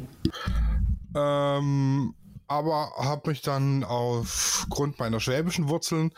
Ähm, 1.15 2.15
aber 2.49 2.93
habe 2.97 3.31
mich 3.31 3.43
dann 3.43 3.85
aufgrund 3.85 4.99
meiner 4.99 5.21
schwäbischen 5.21 5.69
Wurzeln 5.69 6.13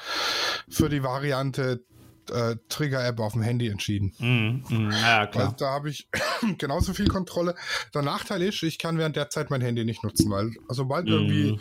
für 0.68 0.88
die 0.88 1.02
Variante 1.02 1.84
äh, 2.30 2.56
Trigger-App 2.68 3.18
auf 3.20 3.32
dem 3.32 3.42
Handy 3.42 3.68
entschieden. 3.68 4.12
Mhm. 4.18 4.64
Mhm. 4.68 4.90
Ja, 4.92 5.26
klar. 5.26 5.54
da 5.58 5.70
habe 5.70 5.90
ich 5.90 6.08
genauso 6.58 6.92
viel 6.94 7.08
Kontrolle. 7.08 7.54
Der 7.94 8.02
Nachteil 8.02 8.42
ist, 8.42 8.62
ich 8.62 8.78
kann 8.78 8.98
während 8.98 9.16
der 9.16 9.30
Zeit 9.30 9.50
mein 9.50 9.60
Handy 9.60 9.84
nicht 9.84 10.04
nutzen, 10.04 10.30
weil 10.30 10.50
sobald 10.68 11.06
Mhm. 11.06 11.12
irgendwie 11.12 11.60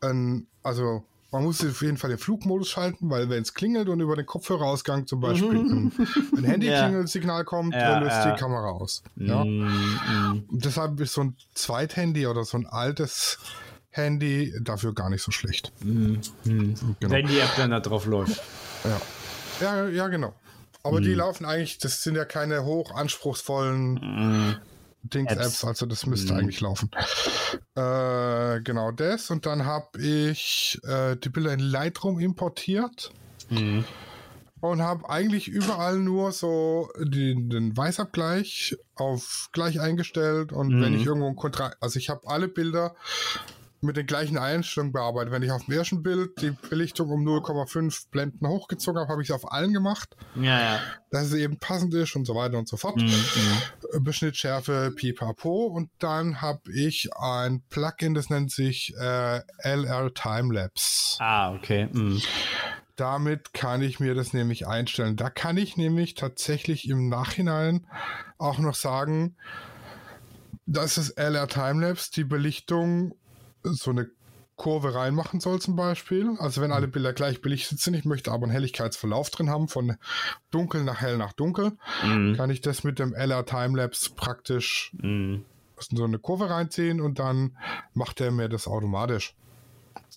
ein, 0.00 0.46
also 0.62 1.04
man 1.32 1.44
muss 1.44 1.64
auf 1.64 1.80
jeden 1.82 1.96
Fall 1.96 2.10
den 2.10 2.18
Flugmodus 2.18 2.68
schalten, 2.70 3.08
weil 3.08 3.28
wenn 3.30 3.42
es 3.42 3.54
klingelt 3.54 3.88
und 3.88 4.00
über 4.00 4.16
den 4.16 4.26
Kopfhörerausgang 4.26 5.06
zum 5.06 5.20
Beispiel 5.20 5.50
ein, 5.60 5.92
ein 6.36 6.44
Handy-Klingelsignal 6.44 7.44
kommt, 7.44 7.72
Ja, 7.72 7.92
dann 7.92 8.02
löst 8.02 8.16
ja. 8.16 8.32
die 8.32 8.40
Kamera 8.40 8.70
aus. 8.70 9.04
Ja? 9.14 9.44
Mhm. 9.44 9.60
Mhm. 10.08 10.44
Und 10.48 10.64
deshalb 10.64 10.98
ist 11.00 11.12
so 11.12 11.20
ein 11.22 11.36
Zweithandy 11.54 12.26
oder 12.26 12.42
so 12.44 12.56
ein 12.58 12.66
altes 12.66 13.38
Handy 13.90 14.52
dafür 14.60 14.92
gar 14.94 15.08
nicht 15.10 15.22
so 15.22 15.30
schlecht. 15.30 15.72
Mhm. 15.84 16.20
Mhm. 16.44 16.74
Genau. 16.98 17.12
Wenn 17.12 17.26
die 17.28 17.38
App 17.38 17.54
dann 17.56 17.70
da 17.70 17.78
drauf 17.80 18.06
läuft. 18.06 18.40
Ja, 18.84 19.00
ja, 19.60 19.88
ja 19.88 20.08
genau. 20.08 20.34
Aber 20.82 21.00
Mhm. 21.00 21.04
die 21.04 21.14
laufen 21.14 21.44
eigentlich, 21.44 21.78
das 21.78 22.02
sind 22.02 22.16
ja 22.16 22.24
keine 22.24 22.64
hoch 22.64 22.94
anspruchsvollen 22.94 23.92
Mhm. 23.94 24.56
Dings-Apps, 25.02 25.46
Apps. 25.46 25.64
also 25.64 25.86
das 25.86 26.06
müsste 26.06 26.32
Mhm. 26.32 26.38
eigentlich 26.40 26.60
laufen. 26.60 26.90
Äh, 27.74 28.60
genau 28.62 28.90
das. 28.90 29.30
Und 29.30 29.46
dann 29.46 29.64
habe 29.64 30.00
ich 30.00 30.78
äh, 30.84 31.16
die 31.16 31.28
Bilder 31.28 31.52
in 31.52 31.60
Lightroom 31.60 32.18
importiert 32.18 33.10
Mhm. 33.48 33.84
und 34.60 34.82
habe 34.82 35.08
eigentlich 35.08 35.48
überall 35.48 35.98
nur 35.98 36.32
so 36.32 36.90
den, 36.98 37.48
den 37.48 37.76
Weißabgleich 37.76 38.76
auf 38.94 39.48
gleich 39.52 39.80
eingestellt. 39.80 40.52
Und 40.52 40.74
Mhm. 40.74 40.80
wenn 40.82 40.94
ich 40.94 41.04
irgendwo 41.06 41.28
ein 41.28 41.36
Kontra 41.36 41.72
also 41.80 41.98
ich 41.98 42.10
habe 42.10 42.26
alle 42.26 42.48
Bilder 42.48 42.94
mit 43.82 43.96
den 43.96 44.06
gleichen 44.06 44.36
Einstellungen 44.38 44.92
bearbeitet. 44.92 45.32
Wenn 45.32 45.42
ich 45.42 45.50
auf 45.50 45.64
dem 45.64 45.74
ersten 45.74 46.02
Bild 46.02 46.40
die 46.42 46.50
Belichtung 46.68 47.08
um 47.10 47.26
0,5 47.26 48.10
Blenden 48.10 48.46
hochgezogen 48.46 49.00
habe, 49.00 49.10
habe 49.10 49.22
ich 49.22 49.30
es 49.30 49.34
auf 49.34 49.50
allen 49.50 49.72
gemacht, 49.72 50.16
Ja, 50.34 50.60
ja. 50.60 50.80
dass 51.10 51.26
es 51.26 51.34
eben 51.34 51.58
passend 51.58 51.94
ist 51.94 52.14
und 52.14 52.26
so 52.26 52.34
weiter 52.34 52.58
und 52.58 52.68
so 52.68 52.76
fort. 52.76 52.96
Mhm. 52.96 53.04
Mhm. 53.04 54.04
Beschnittschärfe, 54.04 54.92
pipapo. 54.94 55.66
Und 55.66 55.90
dann 55.98 56.40
habe 56.42 56.60
ich 56.72 57.08
ein 57.16 57.62
Plugin, 57.70 58.14
das 58.14 58.28
nennt 58.30 58.50
sich 58.50 58.94
äh, 58.98 59.40
LR 59.62 60.12
Timelapse. 60.12 61.16
Ah, 61.20 61.54
okay. 61.54 61.88
Mhm. 61.92 62.20
Damit 62.96 63.54
kann 63.54 63.80
ich 63.80 63.98
mir 63.98 64.14
das 64.14 64.34
nämlich 64.34 64.66
einstellen. 64.66 65.16
Da 65.16 65.30
kann 65.30 65.56
ich 65.56 65.78
nämlich 65.78 66.14
tatsächlich 66.14 66.86
im 66.86 67.08
Nachhinein 67.08 67.86
auch 68.36 68.58
noch 68.58 68.74
sagen, 68.74 69.36
dass 70.66 70.96
das 70.96 71.08
LR 71.10 71.48
Timelapse 71.48 72.10
die 72.12 72.24
Belichtung 72.24 73.14
so 73.62 73.90
eine 73.90 74.08
Kurve 74.56 74.94
reinmachen 74.94 75.40
soll 75.40 75.58
zum 75.60 75.74
Beispiel. 75.74 76.36
Also 76.38 76.60
wenn 76.60 76.70
alle 76.72 76.86
Bilder 76.86 77.12
gleich 77.14 77.40
belichtet 77.40 77.80
sind, 77.80 77.94
ich 77.94 78.04
möchte 78.04 78.30
aber 78.30 78.44
einen 78.44 78.52
Helligkeitsverlauf 78.52 79.30
drin 79.30 79.48
haben, 79.48 79.68
von 79.68 79.96
dunkel 80.50 80.84
nach 80.84 81.00
hell 81.00 81.16
nach 81.16 81.32
dunkel, 81.32 81.72
Mhm. 82.04 82.36
kann 82.36 82.50
ich 82.50 82.60
das 82.60 82.84
mit 82.84 82.98
dem 82.98 83.14
LR 83.14 83.46
Timelapse 83.46 84.10
praktisch 84.14 84.92
Mhm. 85.00 85.44
so 85.78 86.04
eine 86.04 86.18
Kurve 86.18 86.50
reinziehen 86.50 87.00
und 87.00 87.18
dann 87.18 87.56
macht 87.94 88.20
er 88.20 88.30
mir 88.32 88.50
das 88.50 88.66
automatisch. 88.68 89.34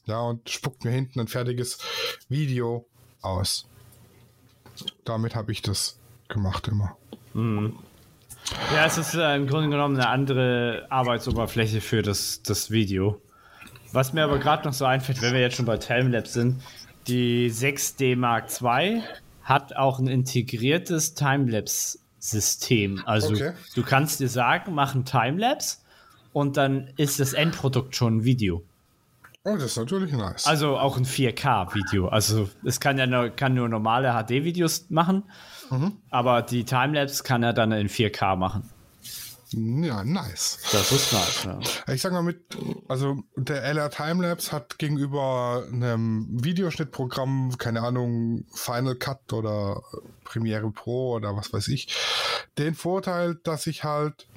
Ja, 0.05 0.19
und 0.19 0.49
spuckt 0.49 0.83
mir 0.83 0.91
hinten 0.91 1.21
ein 1.21 1.29
fertiges 1.29 1.77
Video 2.27 2.85
aus. 3.21 3.65
Damit 5.05 5.35
habe 5.35 5.53
ich 5.53 5.61
das 5.61 5.97
gemacht 6.27 6.67
immer. 6.67 6.97
Mhm. 7.33 7.77
Ja, 8.73 8.85
es 8.85 8.97
ist 8.97 9.13
äh, 9.13 9.35
im 9.37 9.47
Grunde 9.47 9.69
genommen 9.69 9.95
eine 9.95 10.09
andere 10.09 10.85
Arbeitsoberfläche 10.89 11.79
für 11.79 12.01
das, 12.01 12.41
das 12.43 12.71
Video. 12.71 13.21
Was 13.93 14.11
mir 14.11 14.23
aber 14.23 14.39
gerade 14.39 14.65
noch 14.65 14.73
so 14.73 14.85
einfällt, 14.85 15.21
wenn 15.21 15.33
wir 15.33 15.39
jetzt 15.41 15.55
schon 15.55 15.65
bei 15.65 15.77
Timelapse 15.77 16.33
sind, 16.33 16.61
die 17.07 17.49
6D 17.51 18.15
Mark 18.17 18.49
II 18.61 19.01
hat 19.43 19.75
auch 19.75 19.99
ein 19.99 20.07
integriertes 20.07 21.13
Timelapse-System. 21.13 23.03
Also 23.05 23.33
Okay. 23.33 23.53
du 23.75 23.83
kannst 23.83 24.19
dir 24.19 24.29
sagen, 24.29 24.73
mach 24.73 24.95
ein 24.95 25.05
Timelapse 25.05 25.77
und 26.31 26.57
dann 26.57 26.89
ist 26.97 27.19
das 27.19 27.33
Endprodukt 27.33 27.95
schon 27.95 28.17
ein 28.17 28.23
Video. 28.23 28.63
Oh, 29.45 29.55
das 29.55 29.63
ist 29.65 29.77
natürlich 29.77 30.13
nice. 30.13 30.47
Also 30.47 30.77
auch 30.77 30.95
ein 30.97 31.05
4K-Video. 31.05 32.07
Also 32.07 32.49
es 32.63 32.79
kann 32.79 32.97
ja 32.97 33.05
nur, 33.05 33.29
kann 33.29 33.53
nur 33.53 33.67
normale 33.67 34.13
HD-Videos 34.13 34.85
machen, 34.89 35.23
aber 36.09 36.41
die 36.41 36.63
Timelapse 36.63 37.23
kann 37.23 37.43
er 37.43 37.51
dann 37.53 37.71
in 37.73 37.89
4K 37.89 38.37
machen. 38.37 38.69
Ja, 39.53 40.03
nice. 40.03 40.59
Das 40.71 40.91
ist 40.91 41.13
nice. 41.13 41.43
Ja. 41.43 41.93
Ich 41.93 42.01
sag 42.01 42.11
mal 42.11 42.23
mit, 42.23 42.57
also 42.87 43.23
der 43.35 43.63
LR 43.63 43.89
Timelapse 43.89 44.51
hat 44.51 44.79
gegenüber 44.79 45.65
einem 45.71 46.27
Videoschnittprogramm, 46.43 47.57
keine 47.57 47.81
Ahnung, 47.81 48.45
Final 48.53 48.95
Cut 48.95 49.31
oder 49.33 49.81
Premiere 50.23 50.71
Pro 50.71 51.13
oder 51.15 51.35
was 51.35 51.53
weiß 51.53 51.67
ich, 51.69 51.95
den 52.57 52.75
Vorteil, 52.75 53.35
dass 53.43 53.67
ich 53.67 53.83
halt 53.83 54.27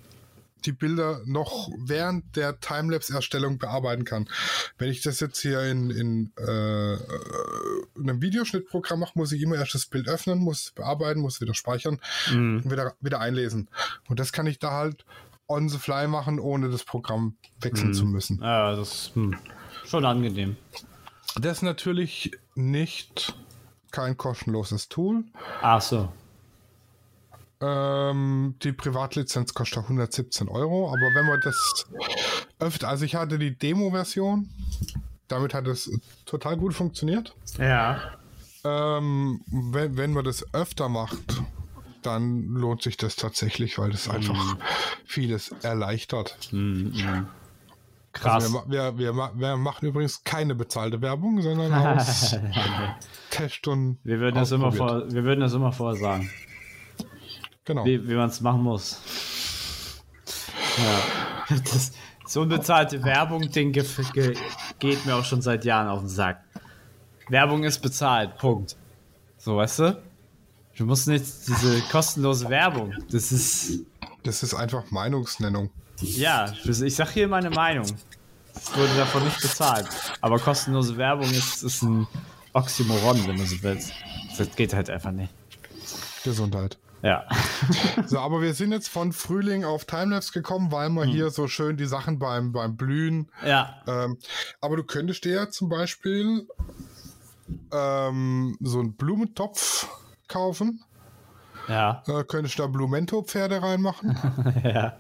die 0.65 0.73
Bilder 0.73 1.21
noch 1.27 1.69
während 1.79 2.35
der 2.37 2.59
Timelapse-Erstellung 2.61 3.59
bearbeiten 3.59 4.05
kann. 4.05 4.29
Wenn 4.79 4.89
ich 4.89 5.03
das 5.03 5.21
jetzt 5.21 5.41
hier 5.41 5.63
in, 5.63 5.91
in 5.91 6.33
äh, 6.39 6.95
äh, 6.95 6.99
einem 7.99 8.21
Videoschnittprogramm 8.21 9.01
mache, 9.01 9.13
muss 9.15 9.33
ich 9.33 9.43
immer 9.43 9.57
erst 9.57 9.75
das 9.75 9.87
Bild 9.87 10.09
öffnen, 10.09 10.39
muss 10.39 10.73
bearbeiten, 10.73 11.21
muss 11.21 11.41
wieder 11.41 11.55
speichern 11.55 12.01
Mhm. 12.31 12.63
und 12.65 12.71
wieder, 12.71 12.95
wieder 13.01 13.21
einlesen. 13.21 13.69
Und 14.09 14.19
das 14.19 14.33
kann 14.33 14.47
ich 14.47 14.59
da 14.59 14.73
halt 14.73 15.05
on 15.49 15.69
the 15.69 15.79
fly 15.79 16.09
machen, 16.09 16.41
ohne 16.41 16.71
das 16.71 16.85
Programm 16.85 17.37
wechseln 17.61 17.95
zu 17.95 18.05
müssen. 18.05 18.41
Ja, 18.43 18.75
das 18.75 18.93
ist 18.93 19.15
hm, 19.15 19.37
schon 19.85 20.05
angenehm. 20.05 20.57
Das 21.41 21.59
ist 21.59 21.63
natürlich 21.63 22.33
nicht 22.55 23.35
kein 23.91 24.17
kostenloses 24.17 24.89
Tool. 24.89 25.25
Ach 25.63 25.81
so. 25.81 26.13
Ähm, 27.61 28.55
die 28.63 28.73
Privatlizenz 28.73 29.55
kostet 29.55 29.85
117 29.85 30.49
Euro, 30.49 30.89
aber 30.89 31.15
wenn 31.15 31.27
man 31.27 31.41
das 31.43 31.87
öfter, 32.59 32.89
also 32.89 33.05
ich 33.05 33.15
hatte 33.15 33.39
die 33.39 33.57
Demo-Version, 33.57 34.51
damit 35.29 35.55
hat 35.55 35.67
es 35.67 35.91
total 36.27 36.57
gut 36.57 36.75
funktioniert. 36.75 37.35
Ja. 37.59 37.99
Ähm, 38.65 39.41
wenn, 39.47 39.97
wenn 39.97 40.13
man 40.13 40.25
das 40.25 40.45
öfter 40.53 40.89
macht, 40.89 41.43
dann 42.03 42.45
lohnt 42.45 42.83
sich 42.83 42.97
das 42.97 43.17
tatsächlich, 43.17 43.79
weil 43.79 43.91
das 43.91 44.09
einfach 44.09 44.57
vieles 45.05 45.53
erleichtert. 45.63 46.37
Krass. 48.13 48.45
Also 48.45 48.63
wir, 48.67 48.97
wir, 48.99 49.15
wir, 49.15 49.33
wir 49.35 49.57
machen 49.57 49.89
übrigens 49.89 50.25
keine 50.25 50.55
bezahlte 50.55 51.03
Werbung, 51.03 51.43
sondern 51.43 51.73
aus 51.99 52.37
Test 53.31 53.67
und 53.69 53.99
wir, 54.05 54.21
würden 54.21 54.37
das 54.37 54.53
immer 54.53 54.73
vor, 54.73 55.11
wir 55.11 55.25
würden 55.25 55.41
das 55.41 55.53
immer 55.53 55.73
vorher 55.73 56.01
sagen, 56.01 56.31
Genau. 57.67 57.85
wie, 57.85 58.09
wie 58.09 58.15
man 58.15 58.31
es 58.31 58.41
machen 58.41 58.63
muss. 58.63 59.01
Ja. 60.79 61.03
Das, 61.73 61.93
so 62.27 62.41
unbezahlte 62.41 63.05
Werbung, 63.05 63.49
den 63.53 63.71
ge 63.71 63.85
ge 64.13 64.37
geht 64.81 65.07
mir 65.07 65.15
auch 65.15 65.25
schon 65.25 65.41
seit 65.43 65.65
Jahren 65.65 65.87
auf 65.87 66.01
den 66.01 66.09
Sack. 66.09 66.43
Werbung 67.29 67.63
ist 67.63 67.79
bezahlt, 67.79 68.37
Punkt. 68.37 68.75
So, 69.39 69.57
weißt 69.59 69.79
du? 69.79 70.03
Du 70.77 70.85
musst 70.87 71.07
nicht 71.07 71.25
diese 71.47 71.81
kostenlose 71.83 72.49
Werbung. 72.49 72.93
Das 73.13 73.31
ist, 73.31 73.85
Das 74.25 74.43
ist 74.43 74.55
einfach 74.55 74.91
Meinungsnennung. 74.91 75.71
ja, 76.01 76.53
ich 76.65 76.97
sag 76.97 77.11
hier 77.11 77.29
meine 77.29 77.51
Meinung. 77.51 77.87
Es 78.55 78.77
wurde 78.77 78.95
davon 78.97 79.23
nicht 79.25 79.41
bezahlt. 79.41 79.87
Aber 80.21 80.41
kostenlose 80.41 80.97
Werbung 80.97 81.31
ist, 81.31 81.63
ist 81.63 81.83
ein 81.83 82.09
Oxymoron, 82.55 83.27
wenn 83.29 83.37
du 83.37 83.47
so 83.47 83.63
willst. 83.63 83.93
Das 84.37 84.51
geht 84.57 84.75
halt 84.75 84.91
einfach 84.91 85.13
nicht. 85.13 85.33
Gesundheit. 86.25 86.77
Ja. 87.03 87.25
So, 88.07 88.19
aber 88.19 88.41
wir 88.43 88.53
sind 88.55 88.73
jetzt 88.73 88.89
von 88.89 89.13
Frühling 89.13 89.65
auf 89.65 89.85
Timelapse 89.87 90.33
gekommen, 90.33 90.71
weil 90.71 90.89
Hm. 90.89 90.97
wir 90.97 91.05
hier 91.05 91.31
so 91.31 91.49
schön 91.49 91.77
die 91.77 91.87
Sachen 91.87 92.19
beim, 92.19 92.53
beim 92.53 92.77
Blühen. 92.77 93.31
Ja. 93.45 93.83
Ähm, 93.87 94.19
aber 94.61 94.77
du 94.77 94.85
könntest 94.85 95.25
dir 95.25 95.33
ja 95.35 95.49
zum 95.51 95.69
Beispiel 95.69 96.47
ähm, 97.73 98.57
so 98.61 98.81
einen 98.81 98.95
Blumentopf 98.95 99.89
kaufen. 100.29 100.83
Ja. 101.69 102.03
Äh, 102.07 102.25
könntest 102.25 102.59
da 102.59 102.67
Blumento-Pferde 102.67 103.63
reinmachen. 103.63 104.17
Ja. 104.65 104.99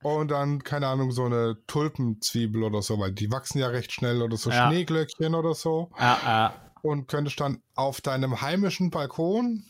Und 0.00 0.30
dann, 0.30 0.62
keine 0.62 0.86
Ahnung, 0.86 1.10
so 1.10 1.24
eine 1.24 1.56
Tulpenzwiebel 1.66 2.62
oder 2.62 2.82
so, 2.82 3.00
weil 3.00 3.10
die 3.10 3.32
wachsen 3.32 3.58
ja 3.58 3.66
recht 3.66 3.90
schnell 3.92 4.22
oder 4.22 4.36
so 4.36 4.48
Ja. 4.48 4.68
Schneeglöckchen 4.68 5.34
oder 5.34 5.54
so. 5.54 5.90
Ja, 5.98 6.18
ja. 6.24 6.54
Und 6.82 7.08
könntest 7.08 7.40
dann 7.40 7.60
auf 7.74 8.00
deinem 8.00 8.40
heimischen 8.40 8.90
Balkon 8.90 9.64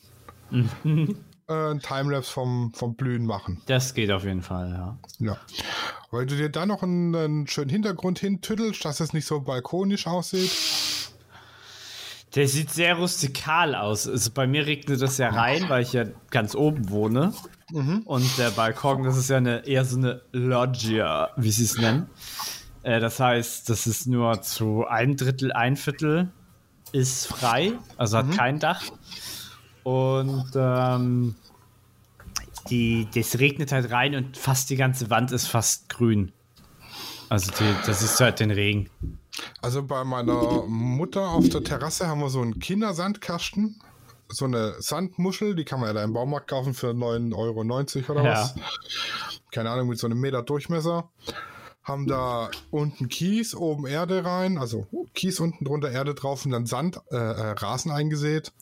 Mhm. 0.51 1.19
Äh, 1.49 1.71
ein 1.71 1.81
Timelapse 1.81 2.33
vom, 2.33 2.73
vom 2.75 2.95
Blühen 2.95 3.27
machen. 3.27 3.63
Das 3.67 3.95
geht 3.95 4.11
auf 4.11 4.25
jeden 4.25 4.43
Fall, 4.43 4.71
ja. 4.71 4.99
Ja. 5.19 5.37
Weil 6.11 6.27
du 6.27 6.37
dir 6.37 6.49
da 6.49 6.67
noch 6.67 6.83
einen, 6.83 7.15
einen 7.15 7.47
schönen 7.47 7.71
Hintergrund 7.71 8.19
hintüttelst, 8.19 8.85
dass 8.85 9.01
es 9.01 9.13
nicht 9.13 9.27
so 9.27 9.41
balkonisch 9.41 10.07
aussieht. 10.07 10.51
Der 12.35 12.47
sieht 12.47 12.71
sehr 12.71 12.97
rustikal 12.97 13.75
aus. 13.75 14.07
Also 14.07 14.31
bei 14.33 14.47
mir 14.47 14.67
regnet 14.67 15.01
das 15.01 15.19
ja 15.19 15.31
rein, 15.31 15.69
weil 15.69 15.83
ich 15.83 15.95
ja 15.95 16.05
ganz 16.31 16.55
oben 16.55 16.91
wohne. 16.91 17.33
Und 18.05 18.39
der 18.39 18.51
Balkon, 18.51 19.03
das 19.03 19.17
ist 19.17 19.29
ja 19.29 19.39
eine, 19.39 19.67
eher 19.67 19.85
so 19.85 19.97
eine 19.99 20.23
Loggia, 20.33 21.31
wie 21.37 21.51
sie 21.51 21.65
es 21.65 21.77
nennen. 21.77 22.09
Äh, 22.83 23.01
das 23.01 23.21
heißt, 23.21 23.69
das 23.69 23.87
ist 23.87 24.07
nur 24.07 24.41
zu 24.43 24.87
ein 24.87 25.17
Drittel, 25.17 25.53
ein 25.53 25.77
Viertel 25.77 26.31
ist 26.93 27.27
frei, 27.27 27.73
also 27.99 28.19
hat 28.19 28.31
kein 28.31 28.59
Dach. 28.59 28.83
Und 29.85 30.51
ähm, 30.55 31.35
die, 32.71 33.09
das 33.15 33.39
regnet 33.39 33.73
halt 33.73 33.91
rein 33.91 34.15
und 34.15 34.37
fast 34.37 34.71
die 34.71 34.77
ganze 34.77 35.11
Wand 35.11 35.33
ist 35.33 35.47
fast 35.47 35.89
grün. 35.89 36.33
Also 37.29 37.51
die, 37.53 37.75
das 37.87 38.03
ist 38.03 38.21
halt 38.21 38.41
den 38.41 38.51
Regen. 38.51 38.91
Also 39.63 39.83
bei 39.83 40.05
meiner 40.05 40.63
Mutter 40.67 41.29
auf 41.29 41.49
der 41.49 41.63
Terrasse 41.63 42.09
haben 42.09 42.21
wir 42.21 42.31
so 42.31 42.41
einen 42.41 42.59
Kindersandkasten. 42.59 43.81
So 44.31 44.45
eine 44.45 44.75
Sandmuschel, 44.79 45.55
die 45.55 45.65
kann 45.65 45.81
man 45.81 45.89
ja 45.89 45.93
da 45.95 46.05
im 46.05 46.13
Baumarkt 46.13 46.51
kaufen 46.51 46.75
für 46.75 46.89
9,90 46.91 47.35
Euro 48.09 48.13
oder 48.13 48.25
Ja. 48.25 48.33
was. 48.43 48.55
Keine 49.53 49.71
Ahnung, 49.71 49.89
mit 49.89 49.99
so 49.99 50.07
einem 50.07 50.21
Meter 50.21 50.43
Durchmesser. 50.43 51.11
Haben 51.83 52.07
da 52.07 52.51
unten 52.71 53.09
Kies, 53.09 53.55
oben 53.55 53.87
Erde 53.87 54.23
rein, 54.23 54.59
also 54.59 54.87
Kies 55.15 55.41
unten 55.41 55.65
drunter, 55.65 55.91
Erde 55.91 56.15
drauf 56.15 56.45
und 56.45 56.51
dann 56.51 56.67
Sand, 56.67 57.01
äh, 57.11 57.17
äh, 57.17 57.51
Rasen 57.53 57.91
eingesät. 57.91 58.53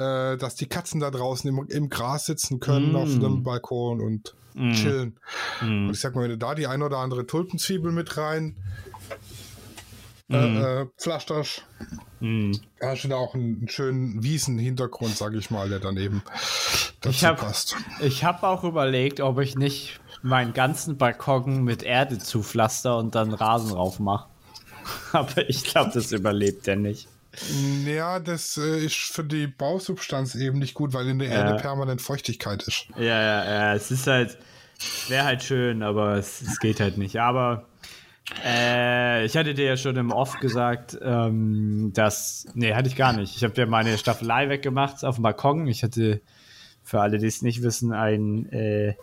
Äh, 0.00 0.38
dass 0.38 0.54
die 0.54 0.66
Katzen 0.66 0.98
da 1.00 1.10
draußen 1.10 1.48
im, 1.50 1.66
im 1.68 1.88
Gras 1.90 2.24
sitzen 2.26 2.58
können 2.58 2.92
Mm. 2.92 2.96
auf 2.96 3.08
dem 3.18 3.42
Balkon 3.42 4.00
und 4.00 4.34
chillen. 4.72 5.16
Mm. 5.60 5.88
Und 5.88 5.90
ich 5.90 6.00
sag 6.00 6.14
mal, 6.14 6.22
wenn 6.22 6.30
du 6.30 6.38
da 6.38 6.54
die 6.54 6.66
ein 6.66 6.82
oder 6.82 6.96
andere 6.98 7.26
Tulpenzwiebel 7.26 7.92
mit 7.92 8.16
rein 8.16 8.56
Mm. 10.28 10.34
äh, 10.34 10.80
äh, 10.82 10.86
pflasterst, 10.96 11.64
Mm. 12.20 12.52
hast 12.80 13.04
du 13.04 13.08
da 13.08 13.16
auch 13.16 13.34
einen, 13.34 13.58
einen 13.58 13.68
schönen 13.68 14.22
Wiesenhintergrund, 14.22 15.16
sag 15.16 15.34
ich 15.34 15.50
mal, 15.50 15.68
der 15.68 15.80
dann 15.80 15.96
eben 15.96 16.22
dazu 17.00 17.10
Ich 17.16 17.24
hab- 17.24 17.38
passt. 17.40 17.76
Ich 18.00 18.24
habe 18.24 18.46
auch 18.46 18.62
überlegt, 18.64 19.20
ob 19.20 19.38
ich 19.40 19.56
nicht 19.56 20.00
meinen 20.22 20.52
ganzen 20.52 20.96
Balkon 20.98 21.62
mit 21.64 21.82
Erde 21.82 22.18
zupflaster 22.18 22.96
und 22.96 23.14
dann 23.14 23.32
Rasen 23.34 23.70
drauf 23.70 23.98
mache. 23.98 24.28
Aber 25.12 25.48
ich 25.48 25.64
glaube, 25.64 25.90
das 25.92 26.12
überlebt 26.12 26.66
er 26.68 26.76
nicht. 26.76 27.08
Ja, 27.86 28.18
das 28.18 28.56
äh, 28.56 28.84
ist 28.84 28.96
für 28.96 29.24
die 29.24 29.46
Bausubstanz 29.46 30.34
eben 30.34 30.58
nicht 30.58 30.74
gut, 30.74 30.92
weil 30.92 31.08
in 31.08 31.18
der 31.18 31.28
Ja. 31.28 31.34
Erde 31.34 31.60
permanent 31.62 32.02
Feuchtigkeit 32.02 32.62
ist. 32.64 32.86
Ja, 32.96 33.04
ja, 33.04 33.44
ja, 33.44 33.74
es 33.74 33.90
ist 33.90 34.06
halt, 34.06 34.36
wäre 35.08 35.24
halt 35.24 35.42
schön, 35.42 35.82
aber 35.82 36.16
es, 36.16 36.42
es 36.42 36.58
geht 36.58 36.80
halt 36.80 36.98
nicht. 36.98 37.20
Aber 37.20 37.66
äh, 38.44 39.24
ich 39.24 39.36
hatte 39.36 39.54
dir 39.54 39.64
ja 39.64 39.76
schon 39.76 39.96
im 39.96 40.10
Off 40.10 40.38
gesagt, 40.40 40.98
ähm, 41.02 41.92
dass, 41.94 42.46
nee, 42.54 42.74
hatte 42.74 42.88
ich 42.88 42.96
gar 42.96 43.12
nicht. 43.12 43.36
Ich 43.36 43.44
habe 43.44 43.54
ja 43.56 43.66
meine 43.66 43.96
Staffelei 43.96 44.48
weggemacht 44.48 45.04
auf 45.04 45.16
dem 45.16 45.22
Balkon. 45.22 45.66
Ich 45.68 45.82
hatte, 45.84 46.20
für 46.82 47.00
alle, 47.00 47.18
die 47.18 47.26
es 47.26 47.42
nicht 47.42 47.62
wissen, 47.62 47.92
einen 47.92 48.50
äh, 48.52 48.94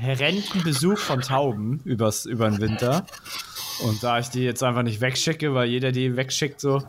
horrenden 0.00 0.62
Besuch 0.62 0.98
von 0.98 1.20
Tauben 1.20 1.80
übers, 1.84 2.26
über 2.26 2.48
den 2.48 2.60
Winter. 2.60 3.06
Und 3.82 4.02
da 4.02 4.18
ich 4.18 4.28
die 4.28 4.42
jetzt 4.44 4.62
einfach 4.62 4.82
nicht 4.82 5.00
wegschicke, 5.00 5.52
weil 5.54 5.68
jeder 5.68 5.90
die 5.92 6.16
wegschickt, 6.16 6.60
so, 6.60 6.82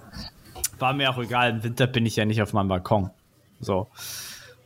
war 0.81 0.93
mir 0.93 1.09
auch 1.09 1.17
egal. 1.17 1.51
Im 1.51 1.63
Winter 1.63 1.87
bin 1.87 2.05
ich 2.05 2.15
ja 2.15 2.25
nicht 2.25 2.41
auf 2.41 2.53
meinem 2.53 2.67
Balkon. 2.67 3.11
So. 3.59 3.87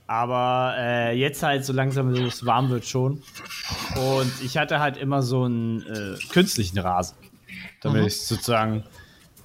Aber 0.08 0.76
äh, 0.78 1.18
jetzt 1.18 1.42
halt 1.42 1.66
so 1.66 1.74
langsam, 1.74 2.16
so 2.16 2.24
es 2.26 2.46
warm 2.46 2.70
wird 2.70 2.86
schon. 2.86 3.24
Und 3.96 4.32
ich 4.44 4.58
hatte 4.58 4.80
halt 4.80 4.98
immer 4.98 5.22
so 5.22 5.44
einen 5.44 5.82
äh, 5.82 6.18
künstlichen 6.32 6.78
Rasen. 6.80 7.18
Damit 7.82 8.08
ich 8.08 8.22
sozusagen 8.22 8.84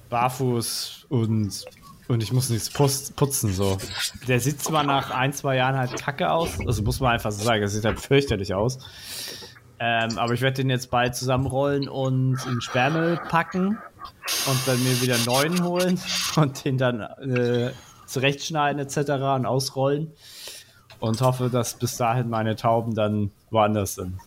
barfuß 0.09 1.05
und, 1.09 1.65
und 2.07 2.23
ich 2.23 2.31
muss 2.31 2.49
nichts 2.49 2.69
putz, 2.69 3.11
putzen. 3.11 3.53
So. 3.53 3.77
Der 4.27 4.39
sieht 4.39 4.61
zwar 4.61 4.83
nach 4.83 5.11
ein, 5.11 5.33
zwei 5.33 5.55
Jahren 5.55 5.77
halt 5.77 5.95
kacke 5.99 6.31
aus. 6.31 6.59
Also 6.65 6.83
muss 6.83 6.99
man 6.99 7.13
einfach 7.13 7.31
so 7.31 7.43
sagen, 7.43 7.61
das 7.61 7.73
sieht 7.73 7.85
halt 7.85 7.99
fürchterlich 7.99 8.53
aus. 8.53 8.79
Ähm, 9.79 10.19
aber 10.19 10.33
ich 10.33 10.41
werde 10.41 10.57
den 10.57 10.69
jetzt 10.69 10.91
bald 10.91 11.15
zusammenrollen 11.15 11.89
und 11.89 12.37
in 12.45 12.61
Sperrmüll 12.61 13.17
packen 13.29 13.79
und 14.47 14.59
dann 14.67 14.83
mir 14.83 15.01
wieder 15.01 15.15
einen 15.15 15.25
neuen 15.25 15.63
holen 15.63 15.99
und 16.35 16.65
den 16.65 16.77
dann 16.77 17.01
äh, 17.01 17.71
zurechtschneiden 18.05 18.79
etc. 18.81 19.11
und 19.35 19.45
ausrollen 19.45 20.11
und 20.99 21.21
hoffe, 21.21 21.49
dass 21.49 21.73
bis 21.73 21.97
dahin 21.97 22.29
meine 22.29 22.55
Tauben 22.55 22.95
dann 22.95 23.31
woanders 23.49 23.95
sind. 23.95 24.17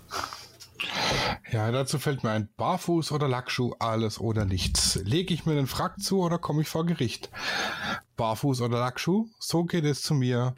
Ja, 1.50 1.70
dazu 1.70 1.98
fällt 1.98 2.24
mir 2.24 2.30
ein 2.30 2.48
Barfuß 2.56 3.12
oder 3.12 3.28
Lackschuh, 3.28 3.74
alles 3.78 4.18
oder 4.18 4.44
nichts. 4.44 4.96
Lege 5.04 5.32
ich 5.32 5.46
mir 5.46 5.54
den 5.54 5.66
Frack 5.66 6.00
zu 6.00 6.20
oder 6.20 6.38
komme 6.38 6.62
ich 6.62 6.68
vor 6.68 6.84
Gericht? 6.84 7.30
Barfuß 8.16 8.60
oder 8.60 8.80
Lackschuh, 8.80 9.28
so 9.38 9.64
geht 9.64 9.84
es 9.84 10.02
zu 10.02 10.14
mir. 10.14 10.54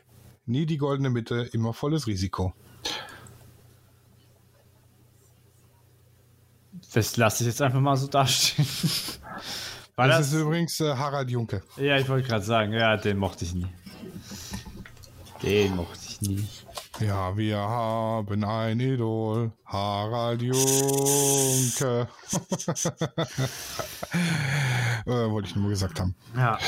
Nie 0.47 0.65
die 0.65 0.79
goldene 0.79 1.11
Mitte, 1.11 1.49
immer 1.53 1.73
volles 1.73 2.07
Risiko. 2.07 2.55
Das 6.97 7.17
lasse 7.19 7.45
ich 7.45 7.49
jetzt 7.49 7.61
einfach 7.61 7.79
mal 7.79 7.95
so 7.95 8.07
dastehen. 8.07 8.67
War 9.97 10.09
Das, 10.09 10.17
das, 10.17 10.33
ist 10.33 10.41
übrigens 10.41 10.81
äh, 10.81 10.97
Harald 10.97 11.31
Junke. 11.31 11.63
ja, 11.77 11.99
ich 11.99 12.09
wollte 12.09 12.27
gerade 12.27 12.43
sagen, 12.43 12.73
ja, 12.73 12.97
den 12.97 13.19
mochte 13.19 13.45
ich 13.45 13.55
nie. 13.55 13.67
Den 15.43 15.77
mochte 15.77 15.99
ich 16.09 16.23
nie. 16.23 16.49
Ja, 17.01 17.37
wir 17.37 17.59
haben 17.59 18.43
ein 18.45 18.81
Idol, 18.81 19.53
Harald 19.67 20.41
Junke. 20.41 20.57
äh, 25.05 25.29
wollte 25.29 25.49
ich 25.51 25.57
nur 25.57 25.69
gesagt 25.69 26.01
haben. 26.01 26.15
Ja. 26.35 26.59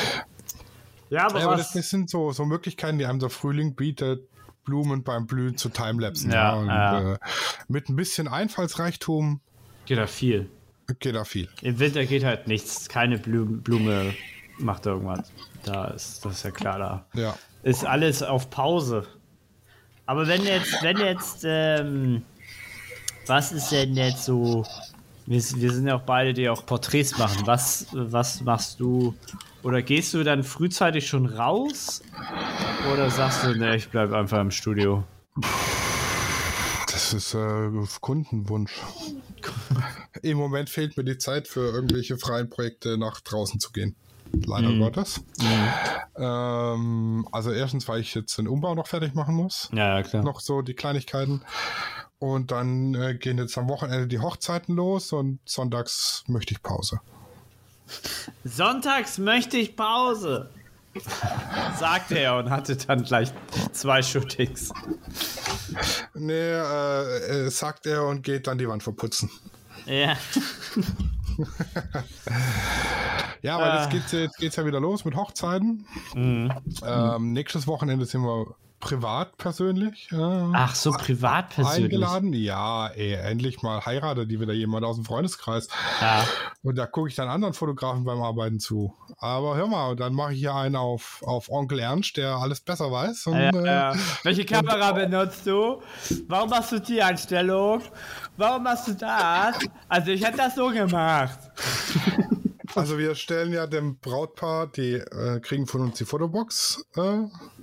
Ja, 1.08 1.24
aber, 1.24 1.38
Ja, 1.40 1.46
aber 1.46 1.56
was, 1.56 1.68
das, 1.68 1.72
das 1.72 1.88
sind 1.88 2.10
so, 2.10 2.32
so 2.32 2.44
Möglichkeiten, 2.44 2.98
die 2.98 3.06
einem 3.06 3.18
der 3.18 3.30
Frühling 3.30 3.74
bietet, 3.76 4.28
Blumen 4.64 5.04
beim 5.04 5.26
Blühen 5.26 5.56
zu 5.56 5.70
timelapsen. 5.70 6.30
Ja, 6.30 6.52
und, 6.52 6.66
ja. 6.66 7.14
Äh, 7.14 7.18
mit 7.68 7.88
ein 7.88 7.96
bisschen 7.96 8.28
Einfallsreichtum 8.28 9.40
geht 9.88 9.98
da 9.98 10.06
viel. 10.06 10.48
geht 11.00 11.14
da 11.14 11.24
viel. 11.24 11.48
Im 11.62 11.78
Winter 11.78 12.04
geht 12.04 12.22
halt 12.22 12.46
nichts. 12.46 12.88
Keine 12.88 13.18
Blume, 13.18 13.58
Blume 13.58 14.14
macht 14.58 14.86
irgendwas. 14.86 15.32
Da 15.64 15.86
ist, 15.86 16.24
das 16.24 16.34
ist 16.34 16.42
ja 16.44 16.50
klar 16.50 16.78
da. 16.78 17.06
Ja. 17.14 17.36
Ist 17.62 17.84
alles 17.84 18.22
auf 18.22 18.50
Pause. 18.50 19.06
Aber 20.06 20.26
wenn 20.26 20.44
jetzt, 20.44 20.82
wenn 20.82 20.98
jetzt, 20.98 21.42
ähm, 21.44 22.22
was 23.26 23.52
ist 23.52 23.72
denn 23.72 23.94
jetzt 23.94 24.24
so? 24.24 24.64
Wir, 25.26 25.42
wir 25.42 25.72
sind 25.72 25.86
ja 25.86 25.96
auch 25.96 26.02
beide, 26.02 26.32
die 26.34 26.48
auch 26.48 26.64
Porträts 26.64 27.16
machen. 27.18 27.46
Was, 27.46 27.86
was 27.92 28.42
machst 28.42 28.80
du? 28.80 29.14
Oder 29.62 29.82
gehst 29.82 30.14
du 30.14 30.22
dann 30.22 30.44
frühzeitig 30.44 31.06
schon 31.06 31.26
raus? 31.26 32.02
Oder 32.92 33.10
sagst 33.10 33.44
du, 33.44 33.54
ne, 33.54 33.76
ich 33.76 33.88
bleib 33.88 34.12
einfach 34.12 34.40
im 34.40 34.50
Studio? 34.50 35.04
Das 37.10 37.14
ist 37.14 37.32
äh, 37.32 37.70
Kundenwunsch. 38.02 38.82
Im 40.20 40.36
Moment 40.36 40.68
fehlt 40.68 40.98
mir 40.98 41.04
die 41.04 41.16
Zeit 41.16 41.48
für 41.48 41.72
irgendwelche 41.72 42.18
freien 42.18 42.50
Projekte 42.50 42.98
nach 42.98 43.22
draußen 43.22 43.60
zu 43.60 43.72
gehen. 43.72 43.96
Leider 44.44 44.68
Mhm. 44.68 44.80
Gottes. 44.80 45.22
Ähm, 46.16 47.26
also 47.32 47.50
erstens, 47.50 47.88
weil 47.88 48.02
ich 48.02 48.14
jetzt 48.14 48.36
den 48.36 48.46
Umbau 48.46 48.74
noch 48.74 48.88
fertig 48.88 49.14
machen 49.14 49.36
muss. 49.36 49.70
Ja, 49.72 49.96
ja, 49.96 50.02
klar. 50.02 50.22
Noch 50.22 50.40
so 50.40 50.60
die 50.60 50.74
Kleinigkeiten. 50.74 51.40
Und 52.18 52.50
dann 52.50 52.94
äh, 52.94 53.14
gehen 53.14 53.38
jetzt 53.38 53.56
am 53.56 53.70
Wochenende 53.70 54.06
die 54.06 54.18
Hochzeiten 54.18 54.76
los 54.76 55.10
und 55.12 55.38
sonntags 55.46 56.24
möchte 56.26 56.52
ich 56.52 56.62
Pause. 56.62 57.00
Sonntags 58.44 59.16
möchte 59.16 59.56
ich 59.56 59.76
Pause. 59.76 60.50
Sagte 61.78 62.18
er 62.18 62.36
und 62.36 62.50
hatte 62.50 62.76
dann 62.76 63.02
gleich 63.04 63.32
zwei 63.72 64.02
Shootings. 64.02 64.72
Nee, 66.14 66.32
äh, 66.32 67.46
äh, 67.46 67.50
sagt 67.50 67.86
er 67.86 68.04
und 68.04 68.22
geht 68.22 68.46
dann 68.46 68.58
die 68.58 68.68
Wand 68.68 68.82
verputzen. 68.82 69.30
Ja. 69.86 70.16
Ja, 73.42 73.58
weil 73.58 73.70
Ah. 73.70 73.82
jetzt 73.82 73.90
geht's, 73.90 74.12
jetzt 74.12 74.38
geht's 74.38 74.56
ja 74.56 74.66
wieder 74.66 74.80
los 74.80 75.04
mit 75.04 75.14
Hochzeiten. 75.14 75.86
Mhm. 76.14 76.52
Ähm, 76.84 77.32
nächstes 77.32 77.68
Wochenende 77.68 78.04
sind 78.06 78.22
wir 78.22 78.46
privat 78.80 79.36
persönlich. 79.38 80.08
Äh, 80.12 80.16
Ach 80.16 80.74
so, 80.74 80.92
privat 80.92 81.50
persönlich. 81.50 81.84
Eingeladen? 81.84 82.32
Ja, 82.32 82.88
ey, 82.88 83.14
endlich 83.14 83.62
mal 83.62 83.84
heiratet 83.84 84.30
die 84.30 84.40
wieder 84.40 84.52
jemand 84.52 84.84
aus 84.84 84.96
dem 84.96 85.04
Freundeskreis. 85.04 85.68
Ja. 86.00 86.24
Und 86.62 86.76
da 86.76 86.86
gucke 86.86 87.08
ich 87.08 87.14
dann 87.14 87.28
anderen 87.28 87.54
Fotografen 87.54 88.04
beim 88.04 88.20
Arbeiten 88.20 88.60
zu. 88.60 88.94
Aber 89.18 89.56
hör 89.56 89.66
mal, 89.66 89.96
dann 89.96 90.14
mache 90.14 90.32
ich 90.32 90.40
hier 90.40 90.54
einen 90.54 90.76
auf, 90.76 91.22
auf 91.24 91.50
Onkel 91.50 91.80
Ernst, 91.80 92.16
der 92.16 92.36
alles 92.36 92.60
besser 92.60 92.90
weiß. 92.90 93.26
Und, 93.26 93.36
Ja, 93.36 93.50
äh, 93.50 93.66
ja. 93.66 93.94
Welche 94.22 94.44
Kamera 94.44 94.92
benutzt 94.92 95.46
du? 95.46 95.82
Warum 96.26 96.50
machst 96.50 96.72
du 96.72 96.80
die 96.80 97.02
Einstellung? 97.02 97.82
Warum 98.36 98.62
machst 98.62 98.88
du 98.88 98.92
das? 98.94 99.58
Also 99.88 100.10
ich 100.10 100.24
hätte 100.24 100.36
das 100.38 100.54
so 100.54 100.68
gemacht. 100.68 101.38
Also 102.78 102.98
wir 102.98 103.14
stellen 103.14 103.52
ja 103.52 103.66
dem 103.66 103.98
Brautpaar, 103.98 104.66
die 104.68 104.94
äh, 104.94 105.40
kriegen 105.40 105.66
von 105.66 105.80
uns 105.82 105.98
die 105.98 106.04
Fotobox 106.04 106.84
äh, 106.96 107.00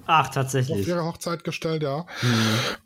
Ach, 0.06 0.28
auf 0.28 0.34
tatsächlich. 0.34 0.88
ihre 0.88 1.04
Hochzeit 1.06 1.44
gestellt, 1.44 1.84
ja. 1.84 2.06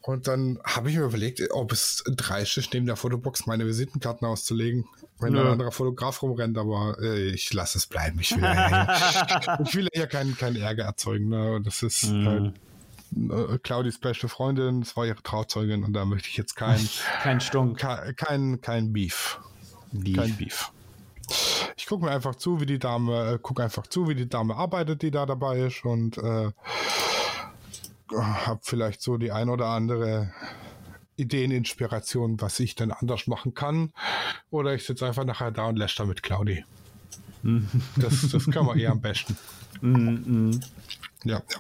Und 0.01 0.27
dann 0.27 0.59
habe 0.63 0.89
ich 0.89 0.97
mir 0.97 1.03
überlegt, 1.05 1.41
ob 1.51 1.71
es 1.71 2.03
dreist 2.07 2.57
ist, 2.57 2.73
neben 2.73 2.85
der 2.85 2.95
Fotobox 2.95 3.45
meine 3.45 3.65
Visitenkarten 3.65 4.27
auszulegen, 4.27 4.85
wenn 5.19 5.33
Nö. 5.33 5.41
ein 5.41 5.47
anderer 5.47 5.71
Fotograf 5.71 6.21
rumrennt, 6.21 6.57
aber 6.57 6.97
äh, 7.01 7.29
ich 7.31 7.51
lasse 7.53 7.77
es 7.77 7.87
bleiben. 7.87 8.19
Ich 8.19 8.35
will 8.35 8.43
ja, 8.43 9.59
ich 9.65 9.75
will 9.75 9.87
ja 9.93 10.05
keinen 10.07 10.37
keinen 10.37 10.55
Ärger 10.55 10.85
erzeugen. 10.85 11.29
Ne? 11.29 11.59
Das 11.63 11.83
ist 11.83 12.09
Mhm. 12.09 12.53
äh, 13.31 13.57
Claudis 13.63 13.97
beste 13.99 14.29
Freundin, 14.29 14.81
das 14.81 14.95
war 14.95 15.05
ihre 15.05 15.21
Trauzeugin 15.23 15.83
und 15.83 15.93
da 15.93 16.05
möchte 16.05 16.29
ich 16.29 16.37
jetzt 16.37 16.55
kein, 16.55 16.79
Kein 17.23 17.41
Stunk. 17.41 17.77
kein, 17.79 18.15
kein, 18.15 18.61
kein 18.61 18.93
Beef. 18.93 19.39
Kein 20.15 20.37
Beef. 20.37 20.71
Ich 21.77 21.85
gucke 21.85 22.05
mir 22.05 22.11
einfach 22.11 22.35
zu, 22.35 22.59
wie 22.61 22.65
die 22.65 22.79
Dame, 22.79 23.33
äh, 23.33 23.39
guck 23.41 23.59
einfach 23.59 23.87
zu, 23.87 24.07
wie 24.07 24.15
die 24.15 24.29
Dame 24.29 24.55
arbeitet, 24.55 25.01
die 25.01 25.11
da 25.11 25.25
dabei 25.25 25.59
ist 25.59 25.85
und 25.85 26.17
äh, 26.17 26.51
habe 28.11 28.59
vielleicht 28.63 29.01
so 29.01 29.17
die 29.17 29.31
ein 29.31 29.49
oder 29.49 29.67
andere 29.67 30.33
Ideeninspiration, 31.17 32.41
was 32.41 32.59
ich 32.59 32.75
denn 32.75 32.91
anders 32.91 33.27
machen 33.27 33.53
kann. 33.53 33.91
Oder 34.49 34.73
ich 34.73 34.85
sitze 34.85 35.05
einfach 35.05 35.25
nachher 35.25 35.51
da 35.51 35.67
und 35.67 35.75
lässt 35.77 35.99
da 35.99 36.05
mit 36.05 36.23
Claudi. 36.23 36.63
Das, 37.95 38.29
das 38.31 38.49
kann 38.49 38.65
man 38.65 38.79
eher 38.79 38.91
am 38.91 39.01
besten. 39.01 39.37
Ja, 41.23 41.41
ja. 41.49 41.59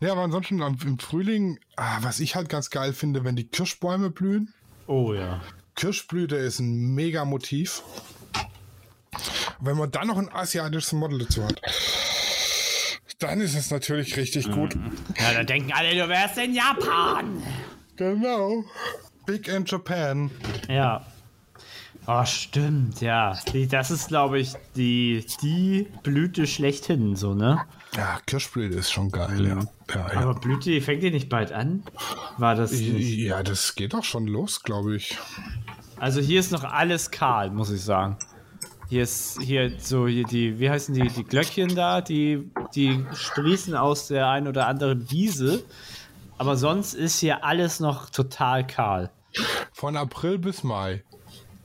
Ja, 0.00 0.12
aber 0.12 0.22
ansonsten 0.22 0.60
im 0.60 0.98
Frühling, 0.98 1.58
ah, 1.76 1.98
was 2.02 2.20
ich 2.20 2.36
halt 2.36 2.48
ganz 2.48 2.70
geil 2.70 2.92
finde, 2.92 3.24
wenn 3.24 3.34
die 3.34 3.48
Kirschbäume 3.48 4.10
blühen. 4.10 4.52
Oh 4.86 5.14
ja. 5.14 5.40
Kirschblüte 5.74 6.36
ist 6.36 6.58
ein 6.58 6.94
mega 6.94 7.24
Motiv. 7.24 7.82
Wenn 9.60 9.76
man 9.76 9.90
dann 9.90 10.08
noch 10.08 10.18
ein 10.18 10.32
asiatisches 10.32 10.92
Model 10.92 11.20
dazu 11.20 11.44
hat, 11.44 11.60
dann 13.18 13.40
ist 13.40 13.56
es 13.56 13.70
natürlich 13.70 14.16
richtig 14.16 14.50
gut. 14.50 14.76
Ja, 15.18 15.32
da 15.32 15.44
denken 15.44 15.72
alle, 15.72 15.94
du 15.94 16.08
wärst 16.08 16.38
in 16.38 16.54
Japan. 16.54 17.42
Genau. 17.96 18.64
Big 19.24 19.48
in 19.48 19.64
Japan. 19.64 20.30
Ja. 20.68 21.04
Oh, 22.08 22.24
stimmt, 22.24 23.00
ja. 23.00 23.36
Die, 23.52 23.66
das 23.66 23.90
ist, 23.90 24.08
glaube 24.08 24.38
ich, 24.38 24.52
die, 24.76 25.26
die 25.42 25.88
Blüte 26.04 26.46
schlechthin, 26.46 27.16
so, 27.16 27.34
ne? 27.34 27.64
Ja, 27.96 28.20
Kirschblüte 28.26 28.76
ist 28.76 28.92
schon 28.92 29.10
geil, 29.10 29.44
ja. 29.44 29.58
Ja, 29.92 30.12
ja. 30.12 30.20
Aber 30.20 30.34
Blüte, 30.34 30.70
die 30.70 30.80
fängt 30.80 31.02
die 31.02 31.10
nicht 31.10 31.28
bald 31.28 31.50
an? 31.50 31.82
War 32.36 32.54
das 32.54 32.70
nicht? 32.70 33.18
ja, 33.18 33.42
das 33.42 33.74
geht 33.74 33.92
auch 33.94 34.04
schon 34.04 34.28
los, 34.28 34.62
glaube 34.62 34.94
ich. 34.96 35.18
Also 35.98 36.20
hier 36.20 36.38
ist 36.38 36.52
noch 36.52 36.62
alles 36.62 37.10
kahl, 37.10 37.50
muss 37.50 37.70
ich 37.70 37.82
sagen. 37.82 38.16
Hier 38.88 39.02
ist 39.02 39.40
hier 39.40 39.72
so 39.78 40.06
hier 40.06 40.24
die, 40.24 40.60
wie 40.60 40.70
heißen 40.70 40.94
die, 40.94 41.08
die 41.08 41.24
Glöckchen 41.24 41.74
da, 41.74 42.00
die, 42.00 42.50
die 42.74 43.04
sprießen 43.12 43.74
aus 43.74 44.08
der 44.08 44.28
ein 44.28 44.46
oder 44.46 44.68
anderen 44.68 45.10
Wiese. 45.10 45.64
Aber 46.38 46.56
sonst 46.56 46.94
ist 46.94 47.18
hier 47.18 47.44
alles 47.44 47.80
noch 47.80 48.10
total 48.10 48.66
kahl. 48.66 49.10
Von 49.72 49.96
April 49.96 50.38
bis 50.38 50.62
Mai. 50.62 51.02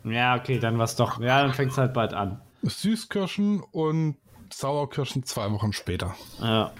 Ja, 0.03 0.35
okay, 0.35 0.59
dann 0.59 0.79
was 0.79 0.95
doch. 0.95 1.19
Ja, 1.19 1.43
dann 1.43 1.53
fängt 1.53 1.71
es 1.73 1.77
halt 1.77 1.93
bald 1.93 2.13
an. 2.13 2.41
Süßkirschen 2.63 3.61
und 3.71 4.15
Sauerkirschen 4.51 5.23
zwei 5.23 5.51
Wochen 5.51 5.73
später. 5.73 6.15
Ja. 6.39 6.71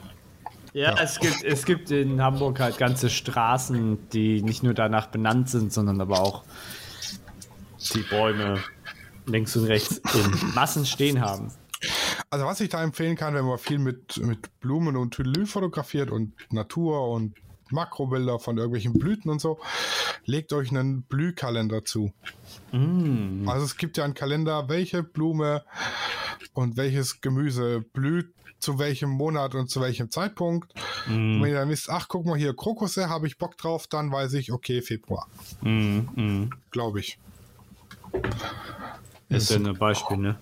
Ja, 0.74 0.96
Es, 0.98 1.20
gibt, 1.20 1.44
es 1.44 1.66
gibt 1.66 1.92
in 1.92 2.22
Hamburg 2.22 2.62
halt 2.62 2.78
ganze 2.78 3.10
Straßen, 3.10 4.10
die 4.12 4.42
nicht 4.42 4.64
nur 4.64 4.74
danach 4.74 5.08
benannt 5.08 5.50
sind, 5.50 5.74
sondern 5.74 6.00
aber 6.00 6.22
auch 6.22 6.44
die 7.94 8.04
Bäume 8.04 8.60
links 9.26 9.56
und 9.56 9.66
rechts 9.66 10.02
in 10.14 10.54
Massen 10.54 10.86
stehen 10.86 11.22
haben. 11.22 11.52
Also 12.30 12.46
was 12.46 12.62
ich 12.62 12.70
da 12.70 12.84
empfehlen 12.84 13.16
kann, 13.16 13.34
wenn 13.34 13.46
man 13.46 13.58
viel 13.58 13.80
mit, 13.80 14.18
mit 14.18 14.60
Blumen 14.60 14.96
und 14.96 15.14
Tüdelü 15.14 15.46
fotografiert 15.46 16.12
und 16.12 16.34
Natur 16.52 17.10
und 17.10 17.36
Makrobilder 17.72 18.40
von 18.40 18.58
irgendwelchen 18.58 18.94
Blüten 18.94 19.32
und 19.32 19.40
so, 19.40 19.60
legt 20.26 20.54
euch 20.54 20.70
einen 20.70 21.04
Blühkalender 21.04 21.84
zu. 21.84 22.14
Also 23.48 23.66
es 23.66 23.78
gibt 23.78 23.98
ja 23.98 24.04
einen 24.04 24.14
Kalender, 24.14 24.70
welche 24.70 25.04
Blume 25.04 25.64
und 26.54 26.78
welches 26.78 27.22
Gemüse 27.22 27.82
blüht 27.94 28.34
zu 28.60 28.78
welchem 28.78 29.10
Monat 29.10 29.56
und 29.56 29.70
zu 29.70 29.82
welchem 29.82 30.12
Zeitpunkt. 30.12 30.74
Und 31.08 31.42
wenn 31.42 31.50
ihr 31.50 31.56
dann 31.56 31.70
wisst, 31.70 31.90
ach 31.90 32.08
guck 32.08 32.26
mal 32.26 32.38
hier, 32.38 32.56
Krokusse, 32.56 33.10
habe 33.10 33.26
ich 33.26 33.38
Bock 33.38 33.58
drauf, 33.58 33.88
dann 33.88 34.12
weiß 34.12 34.34
ich, 34.34 34.52
okay, 34.52 34.82
Februar. 34.82 35.28
Glaube 36.70 37.00
ich. 37.00 37.18
Das 39.32 39.44
ist 39.44 39.50
ja 39.52 39.56
ein 39.56 39.78
Beispiel, 39.78 40.18
ne? 40.18 40.38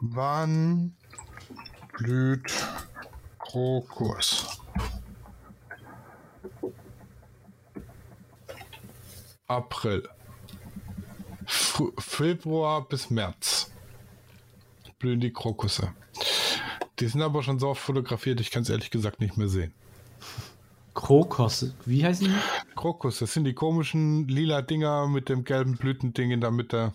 Wann 0.00 0.96
blüht 1.98 2.50
Krokus? 3.38 4.58
April. 9.46 10.08
F 11.44 11.82
Februar 11.98 12.88
bis 12.88 13.10
März 13.10 13.70
blühen 14.98 15.20
die 15.20 15.32
Krokusse. 15.32 15.92
Die 16.98 17.06
sind 17.06 17.20
aber 17.20 17.42
schon 17.42 17.58
so 17.58 17.68
oft 17.68 17.82
fotografiert, 17.82 18.40
ich 18.40 18.50
kann 18.50 18.62
es 18.62 18.70
ehrlich 18.70 18.90
gesagt 18.90 19.20
nicht 19.20 19.36
mehr 19.36 19.48
sehen. 19.48 19.74
Krokos, 20.96 21.74
wie 21.84 22.04
heißen 22.04 22.26
die? 22.26 22.74
Krokus, 22.74 23.18
das 23.18 23.32
sind 23.34 23.44
die 23.44 23.52
komischen 23.52 24.26
lila 24.28 24.62
Dinger 24.62 25.06
mit 25.06 25.28
dem 25.28 25.44
gelben 25.44 25.76
Blütending 25.76 26.30
in 26.30 26.40
der 26.40 26.50
Mitte. 26.50 26.94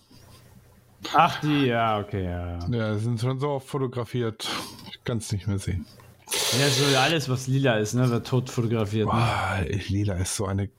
Ach, 1.13 1.39
die, 1.41 1.67
ja, 1.67 1.99
okay, 1.99 2.25
ja. 2.25 2.59
Ja, 2.59 2.67
Ja, 2.69 2.97
sind 2.97 3.21
schon 3.21 3.39
so 3.39 3.49
oft 3.49 3.67
fotografiert, 3.67 4.49
ich 4.89 5.03
kann 5.03 5.19
es 5.19 5.31
nicht 5.31 5.47
mehr 5.47 5.59
sehen. 5.59 5.85
ja 6.27 6.67
so 6.67 6.97
alles, 6.97 7.29
was 7.29 7.45
lila 7.47 7.75
ist, 7.75 7.93
ne, 7.93 8.09
wird 8.09 8.25
tot 8.25 8.49
fotografiert. 8.49 9.05
Ne? 9.07 9.13
Ah, 9.13 9.59
lila 9.87 10.15
ist 10.15 10.35
so 10.35 10.45
eine 10.47 10.69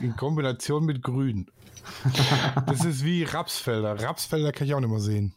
in 0.00 0.16
Kombination 0.16 0.84
mit 0.84 1.02
Grün. 1.02 1.46
Das 2.66 2.84
ist 2.84 3.04
wie 3.04 3.24
Rapsfelder. 3.24 4.00
Rapsfelder 4.02 4.52
kann 4.52 4.66
ich 4.66 4.74
auch 4.74 4.80
nicht 4.80 4.90
mehr 4.90 5.00
sehen. 5.00 5.34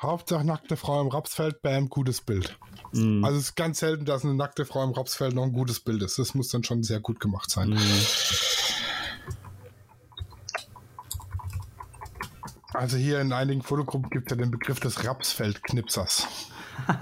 Hauptsache 0.00 0.44
nackte 0.44 0.76
Frau 0.76 1.00
im 1.00 1.08
Rapsfeld, 1.08 1.60
bam, 1.60 1.88
gutes 1.88 2.20
Bild. 2.20 2.56
Also 2.92 3.36
es 3.36 3.44
ist 3.44 3.56
ganz 3.56 3.80
selten, 3.80 4.04
dass 4.04 4.24
eine 4.24 4.34
nackte 4.34 4.64
Frau 4.64 4.84
im 4.84 4.92
Rapsfeld 4.92 5.34
noch 5.34 5.42
ein 5.42 5.52
gutes 5.52 5.80
Bild 5.80 6.02
ist. 6.02 6.18
Das 6.18 6.34
muss 6.34 6.48
dann 6.48 6.62
schon 6.64 6.82
sehr 6.84 7.00
gut 7.00 7.20
gemacht 7.20 7.50
sein. 7.50 7.76
Also 12.72 12.96
hier 12.96 13.20
in 13.20 13.32
einigen 13.32 13.62
Fotogruppen 13.62 14.08
gibt 14.08 14.30
es 14.30 14.36
ja 14.38 14.42
den 14.42 14.52
Begriff 14.52 14.78
des 14.78 15.04
Rapsfeldknipsers. 15.04 16.28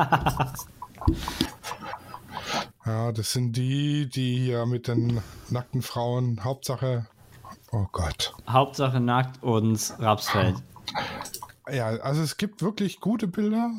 ja, 2.87 3.13
das 3.13 3.33
sind 3.33 3.53
die, 3.53 4.09
die 4.09 4.39
hier 4.39 4.65
mit 4.65 4.89
den 4.89 5.21
nackten 5.51 5.83
Frauen, 5.83 6.43
Hauptsache, 6.43 7.07
oh 7.73 7.87
Gott. 7.93 8.33
Hauptsache 8.49 9.01
nackt 9.01 9.43
und 9.43 9.95
Rapsfeld. 9.99 10.57
Ja, 11.71 11.87
also 11.89 12.23
es 12.23 12.37
gibt 12.37 12.63
wirklich 12.63 13.01
gute 13.01 13.27
Bilder 13.27 13.71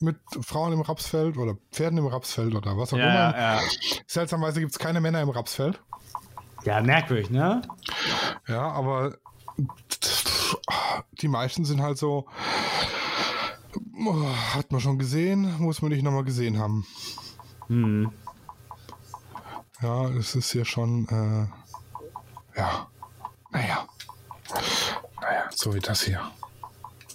mit 0.00 0.16
Frauen 0.42 0.72
im 0.72 0.80
Rapsfeld 0.80 1.36
oder 1.36 1.56
Pferden 1.72 1.98
im 1.98 2.06
Rapsfeld 2.06 2.54
oder 2.54 2.76
was 2.76 2.92
auch 2.92 2.98
Ja, 2.98 3.30
immer. 3.30 3.38
ja. 3.38 3.60
Seltsamerweise 4.06 4.60
gibt 4.60 4.72
es 4.72 4.78
keine 4.78 5.00
Männer 5.00 5.20
im 5.20 5.30
Rapsfeld. 5.30 5.80
Ja, 6.64 6.80
merkwürdig, 6.80 7.30
ne? 7.30 7.62
Ja, 8.46 8.62
aber 8.70 9.16
die 11.20 11.28
meisten 11.28 11.64
sind 11.64 11.82
halt 11.82 11.98
so, 11.98 12.26
hat 14.54 14.70
man 14.70 14.80
schon 14.80 14.98
gesehen, 14.98 15.56
muss 15.58 15.82
man 15.82 15.90
nicht 15.90 16.02
nochmal 16.04 16.24
gesehen 16.24 16.58
haben. 16.58 16.86
Hm. 17.66 18.12
Ja, 19.80 20.08
es 20.10 20.34
ist 20.34 20.52
hier 20.52 20.64
schon, 20.64 21.06
äh, 21.08 22.58
ja, 22.58 22.88
naja, 23.50 23.86
naja, 25.20 25.44
so 25.54 25.74
wie 25.74 25.80
das 25.80 26.02
hier. 26.02 26.20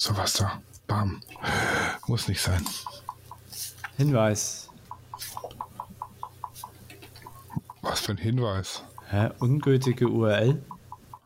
So 0.03 0.11
was 0.17 0.33
da. 0.33 0.61
Bam. 0.85 1.21
Muss 2.07 2.27
nicht 2.27 2.41
sein. 2.41 2.65
Hinweis. 3.95 4.69
Was 7.81 8.01
für 8.01 8.11
ein 8.11 8.17
Hinweis. 8.17 8.83
Hä? 9.09 9.29
Ungültige 9.39 10.09
URL? 10.09 10.61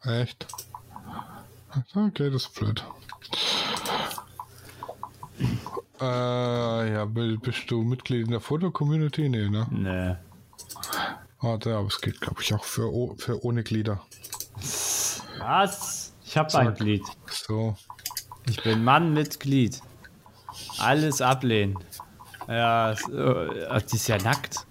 Echt? 0.03 0.45
Okay, 1.95 2.29
das 2.29 2.43
ist 2.43 2.53
blöd. 2.53 2.83
Äh, 5.99 6.93
ja, 6.93 7.05
bi- 7.05 7.37
bist 7.37 7.71
du 7.71 7.81
Mitglied 7.81 8.25
in 8.25 8.31
der 8.31 8.41
Foto-Community? 8.41 9.27
Nee, 9.27 9.49
ne? 9.49 9.65
Nee. 9.71 10.15
Warte, 11.41 11.75
aber 11.75 11.87
es 11.87 11.99
geht, 11.99 12.21
glaube 12.21 12.43
ich, 12.43 12.53
auch 12.53 12.63
für, 12.63 12.91
für 13.17 13.43
ohne 13.43 13.63
Glieder. 13.63 14.01
Was? 15.39 16.13
Ich 16.25 16.37
habe 16.37 16.53
ein. 16.59 16.75
Glied. 16.75 17.03
So. 17.31 17.75
Ich 18.49 18.61
bin 18.63 18.83
Mann 18.83 19.13
mit 19.13 19.39
Glied. 19.39 19.81
Alles 20.79 21.21
ablehnen. 21.21 21.77
Ja, 22.47 22.91
es- 22.91 23.07
äh, 23.09 23.81
die 23.91 23.95
ist 23.95 24.07
ja 24.07 24.17
nackt. 24.17 24.65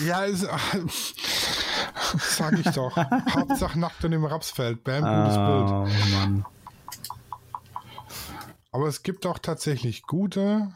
Ja, 0.00 0.24
ist, 0.24 0.46
sag 2.18 2.58
ich 2.58 2.70
doch. 2.72 2.96
Hauptsache 3.34 3.78
nackt 3.78 4.04
in 4.04 4.12
dem 4.12 4.24
Rapsfeld. 4.24 4.84
Bam, 4.84 5.02
gutes 5.02 5.36
Bild. 5.36 5.70
Oh 5.70 6.14
Mann. 6.14 6.46
Aber 8.70 8.86
es 8.88 9.02
gibt 9.02 9.26
auch 9.26 9.38
tatsächlich 9.38 10.02
gute, 10.04 10.68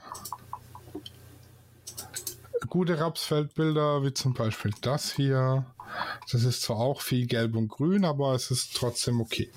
gute 2.68 3.00
Rapsfeldbilder, 3.00 4.02
wie 4.04 4.14
zum 4.14 4.34
Beispiel 4.34 4.72
das 4.82 5.12
hier. 5.12 5.66
Das 6.30 6.44
ist 6.44 6.62
zwar 6.62 6.76
auch 6.78 7.00
viel 7.00 7.26
gelb 7.26 7.56
und 7.56 7.68
grün, 7.68 8.04
aber 8.04 8.34
es 8.34 8.50
ist 8.50 8.76
trotzdem 8.76 9.20
okay. 9.20 9.50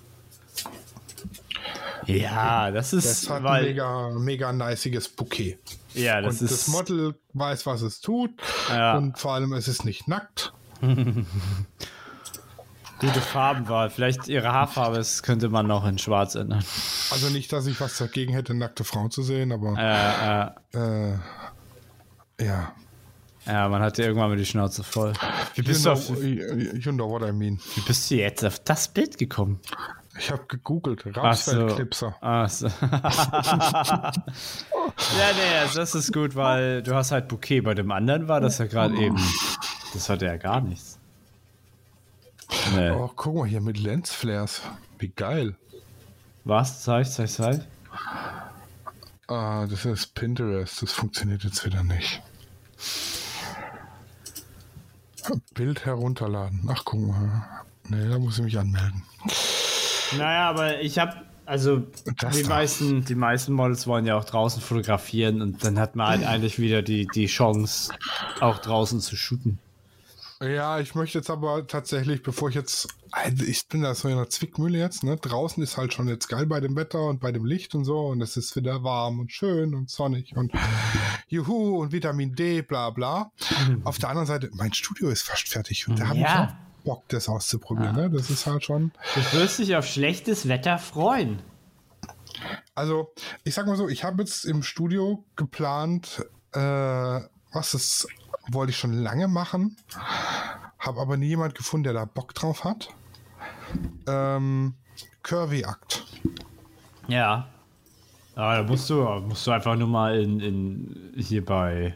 Ja, 2.05 2.71
das 2.71 2.93
ist, 2.93 3.05
Das 3.05 3.29
hat 3.29 3.45
ein 3.45 3.63
mega, 3.63 4.09
mega 4.09 4.51
niceiges 4.53 5.07
Bouquet. 5.09 5.59
ja, 5.93 6.21
das 6.21 6.41
und 6.41 6.45
ist, 6.49 6.51
das 6.51 6.67
Model 6.67 7.15
weiß, 7.33 7.65
was 7.65 7.81
es 7.81 8.01
tut. 8.01 8.31
Ja. 8.69 8.97
Und 8.97 9.17
vor 9.19 9.33
allem, 9.33 9.53
es 9.53 9.67
ist 9.67 9.85
nicht 9.85 10.07
nackt. 10.07 10.53
gute 12.99 13.21
Farbenwahl. 13.21 13.89
Vielleicht 13.89 14.27
ihre 14.27 14.51
Haarfarbe, 14.51 14.97
das 14.97 15.23
könnte 15.23 15.49
man 15.49 15.67
noch 15.67 15.85
in 15.87 15.97
schwarz 15.97 16.35
ändern. 16.35 16.63
Also 17.11 17.29
nicht, 17.29 17.51
dass 17.51 17.65
ich 17.65 17.79
was 17.81 17.97
dagegen 17.97 18.33
hätte, 18.33 18.53
nackte 18.53 18.83
Frauen 18.83 19.11
zu 19.11 19.23
sehen, 19.23 19.51
aber 19.51 19.75
Äh, 19.77 20.77
äh, 20.77 21.13
äh, 21.13 21.17
ja. 22.45 22.71
ja, 23.45 23.69
man 23.69 23.81
hat 23.81 23.97
ja 23.97 24.05
irgendwann 24.05 24.29
mal 24.29 24.37
die 24.37 24.45
Schnauze 24.45 24.83
voll. 24.83 25.13
Wie 25.55 25.61
bist, 25.61 25.85
you, 25.85 25.91
auf, 25.91 26.07
know, 26.07 26.19
you 26.21 26.91
know 26.91 27.09
what 27.09 27.21
I 27.27 27.31
mean. 27.31 27.59
wie 27.75 27.81
bist 27.81 28.09
du 28.09 28.15
jetzt 28.15 28.43
auf 28.45 28.59
das 28.59 28.87
Bild 28.87 29.17
gekommen? 29.17 29.59
Ich 30.21 30.29
habe 30.29 30.45
gegoogelt. 30.47 31.03
Ach 31.07 31.33
so. 31.33 31.51
Rapsfeldknipser. 31.51 32.15
Ach 32.21 32.47
so. 32.47 32.67
ja, 32.81 34.13
nee, 35.33 35.57
also 35.61 35.79
das 35.79 35.95
ist 35.95 36.13
gut, 36.13 36.35
weil 36.35 36.83
du 36.83 36.93
hast 36.93 37.11
halt 37.11 37.27
Bouquet. 37.27 37.61
Bei 37.61 37.73
dem 37.73 37.91
anderen 37.91 38.27
war 38.27 38.39
das 38.39 38.59
ja 38.59 38.67
gerade 38.67 38.95
eben. 38.97 39.19
Das 39.93 40.09
hatte 40.09 40.27
ja 40.27 40.37
gar 40.37 40.61
nichts. 40.61 40.99
Nee. 42.75 42.91
Oh, 42.91 43.09
guck 43.15 43.33
mal 43.33 43.47
hier 43.47 43.61
mit 43.61 43.79
Lensflares. 43.79 44.61
Wie 44.99 45.07
geil. 45.07 45.55
Was? 46.43 46.83
Zeig, 46.83 47.07
zeig, 47.07 47.29
zeig. 47.29 47.61
Ah, 49.27 49.65
das 49.65 49.85
ist 49.85 50.13
Pinterest. 50.13 50.83
Das 50.83 50.91
funktioniert 50.91 51.43
jetzt 51.43 51.65
wieder 51.65 51.81
nicht. 51.81 52.21
Bild 55.55 55.83
herunterladen. 55.83 56.69
Ach, 56.71 56.85
guck 56.85 57.07
mal. 57.07 57.63
Nee, 57.89 58.07
da 58.07 58.19
muss 58.19 58.37
ich 58.37 58.43
mich 58.43 58.59
anmelden. 58.59 59.01
Naja, 60.17 60.49
aber 60.49 60.81
ich 60.81 60.99
habe, 60.99 61.13
also 61.45 61.83
die 62.33 62.43
meisten, 62.43 63.05
die 63.05 63.15
meisten 63.15 63.53
Models 63.53 63.87
wollen 63.87 64.05
ja 64.05 64.17
auch 64.17 64.25
draußen 64.25 64.61
fotografieren 64.61 65.41
und 65.41 65.63
dann 65.63 65.79
hat 65.79 65.95
man 65.95 66.07
halt 66.07 66.23
eigentlich 66.25 66.59
wieder 66.59 66.81
die, 66.81 67.07
die 67.07 67.27
Chance, 67.27 67.91
auch 68.39 68.59
draußen 68.59 68.99
zu 68.99 69.15
shooten. 69.15 69.59
Ja, 70.41 70.79
ich 70.79 70.95
möchte 70.95 71.19
jetzt 71.19 71.29
aber 71.29 71.67
tatsächlich, 71.67 72.23
bevor 72.23 72.49
ich 72.49 72.55
jetzt, 72.55 72.87
also 73.11 73.45
ich 73.45 73.67
bin 73.67 73.83
da 73.83 73.93
so 73.93 74.07
in 74.07 74.15
einer 74.15 74.27
Zwickmühle 74.27 74.79
jetzt, 74.79 75.03
ne? 75.03 75.15
Draußen 75.15 75.61
ist 75.61 75.77
halt 75.77 75.93
schon 75.93 76.07
jetzt 76.07 76.29
geil 76.29 76.47
bei 76.47 76.59
dem 76.59 76.75
Wetter 76.75 76.99
und 77.03 77.19
bei 77.19 77.31
dem 77.31 77.45
Licht 77.45 77.75
und 77.75 77.85
so 77.85 78.07
und 78.07 78.21
es 78.21 78.37
ist 78.37 78.55
wieder 78.55 78.83
warm 78.83 79.19
und 79.19 79.31
schön 79.31 79.75
und 79.75 79.91
sonnig 79.91 80.35
und 80.35 80.51
juhu 81.27 81.79
und 81.79 81.91
Vitamin 81.91 82.33
D, 82.33 82.63
bla 82.63 82.89
bla. 82.89 83.31
Auf 83.83 83.99
der 83.99 84.09
anderen 84.09 84.25
Seite, 84.25 84.49
mein 84.53 84.73
Studio 84.73 85.09
ist 85.09 85.21
fast 85.21 85.47
fertig 85.47 85.87
und 85.87 85.99
da 85.99 86.07
habe 86.07 86.17
ich 86.17 86.23
Ja. 86.23 86.45
auch 86.45 86.70
Bock, 86.83 87.07
das 87.09 87.29
auszuprobieren, 87.29 87.95
ne? 87.95 88.09
Das 88.09 88.29
ist 88.29 88.45
halt 88.45 88.63
schon. 88.63 88.91
Du 89.15 89.39
wirst 89.39 89.59
dich 89.59 89.75
auf 89.75 89.85
schlechtes 89.85 90.47
Wetter 90.47 90.77
freuen. 90.77 91.41
Also, 92.75 93.13
ich 93.43 93.53
sag 93.53 93.67
mal 93.67 93.75
so, 93.75 93.87
ich 93.87 94.03
habe 94.03 94.21
jetzt 94.21 94.45
im 94.45 94.63
Studio 94.63 95.23
geplant, 95.35 96.25
äh, 96.53 96.59
was 96.59 97.71
das 97.71 98.07
wollte 98.49 98.71
ich 98.71 98.77
schon 98.77 98.93
lange 98.93 99.27
machen, 99.27 99.77
habe 100.79 100.99
aber 100.99 101.17
nie 101.17 101.27
jemand 101.27 101.55
gefunden, 101.55 101.83
der 101.83 101.93
da 101.93 102.05
Bock 102.05 102.33
drauf 102.33 102.63
hat. 102.63 102.89
Ähm, 104.07 104.73
Curvy 105.23 105.65
Akt. 105.65 106.05
Ja. 107.07 107.47
Aber 108.35 108.57
da 108.57 108.63
musst 108.63 108.89
du, 108.89 109.03
musst 109.27 109.45
du 109.45 109.51
einfach 109.51 109.75
nur 109.75 109.87
mal 109.87 110.19
in, 110.19 110.39
in 110.39 111.13
hier 111.17 111.45
bei. 111.45 111.95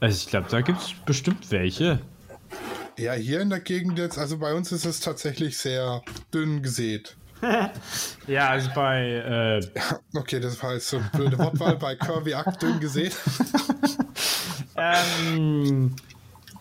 Also 0.00 0.16
ich 0.16 0.26
glaube, 0.26 0.48
da 0.50 0.60
gibt 0.60 0.80
es 0.80 0.92
bestimmt 0.92 1.50
welche. 1.50 2.00
Ja, 2.98 3.14
hier 3.14 3.40
in 3.40 3.50
der 3.50 3.60
Gegend 3.60 3.98
jetzt, 3.98 4.18
also 4.18 4.38
bei 4.38 4.54
uns 4.54 4.70
ist 4.72 4.84
es 4.84 5.00
tatsächlich 5.00 5.58
sehr 5.58 6.02
dünn 6.32 6.62
gesät. 6.62 7.16
Ja, 8.28 8.50
also 8.50 8.70
bei 8.72 9.02
äh, 9.02 9.60
Okay, 10.16 10.38
das 10.38 10.62
war 10.62 10.74
jetzt 10.74 10.88
so 10.88 10.98
eine 10.98 11.10
blöde 11.12 11.36
Wortwahl, 11.38 11.76
bei 11.76 11.96
Curvy 11.96 12.34
Akt 12.34 12.62
dünn 12.62 12.78
gesät. 12.80 13.16
Ähm, 14.74 15.94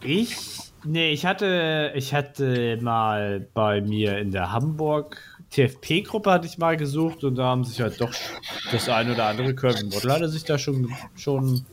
ich, 0.04 0.36
nee, 0.84 1.12
ich 1.12 1.26
hatte, 1.26 1.94
ich 1.96 2.14
hatte 2.14 2.78
mal 2.82 3.48
bei 3.54 3.82
mir 3.82 4.18
in 4.18 4.32
der 4.32 4.52
Hamburg 4.52 5.18
TFP-Gruppe 5.52 6.32
hatte 6.32 6.48
ich 6.48 6.58
mal 6.58 6.78
gesucht 6.78 7.24
und 7.24 7.36
da 7.36 7.46
haben 7.46 7.64
sich 7.64 7.82
halt 7.82 8.00
doch 8.00 8.12
das 8.72 8.90
ein 8.90 9.12
oder 9.12 9.26
andere 9.26 9.54
Curvy 9.54 9.86
Model 9.86 10.12
hatte 10.12 10.30
sich 10.30 10.44
da 10.44 10.58
schon, 10.58 10.94
schon 11.16 11.66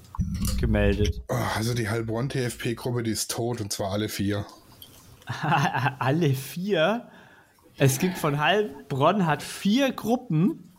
gemeldet. 0.61 1.21
Oh, 1.29 1.35
also 1.57 1.75
die 1.75 1.89
Heilbronn 1.89 2.29
TFP-Gruppe, 2.29 3.03
die 3.03 3.11
ist 3.13 3.31
tot 3.31 3.61
und 3.61 3.73
zwar 3.73 3.93
alle 3.93 4.09
vier. 4.09 4.45
Alle 5.99 6.33
vier. 6.33 7.09
Es 7.77 7.99
gibt 7.99 8.17
von 8.17 8.41
Heilbronn 8.41 9.27
hat 9.27 9.43
vier 9.43 9.93
Gruppen. 9.93 10.73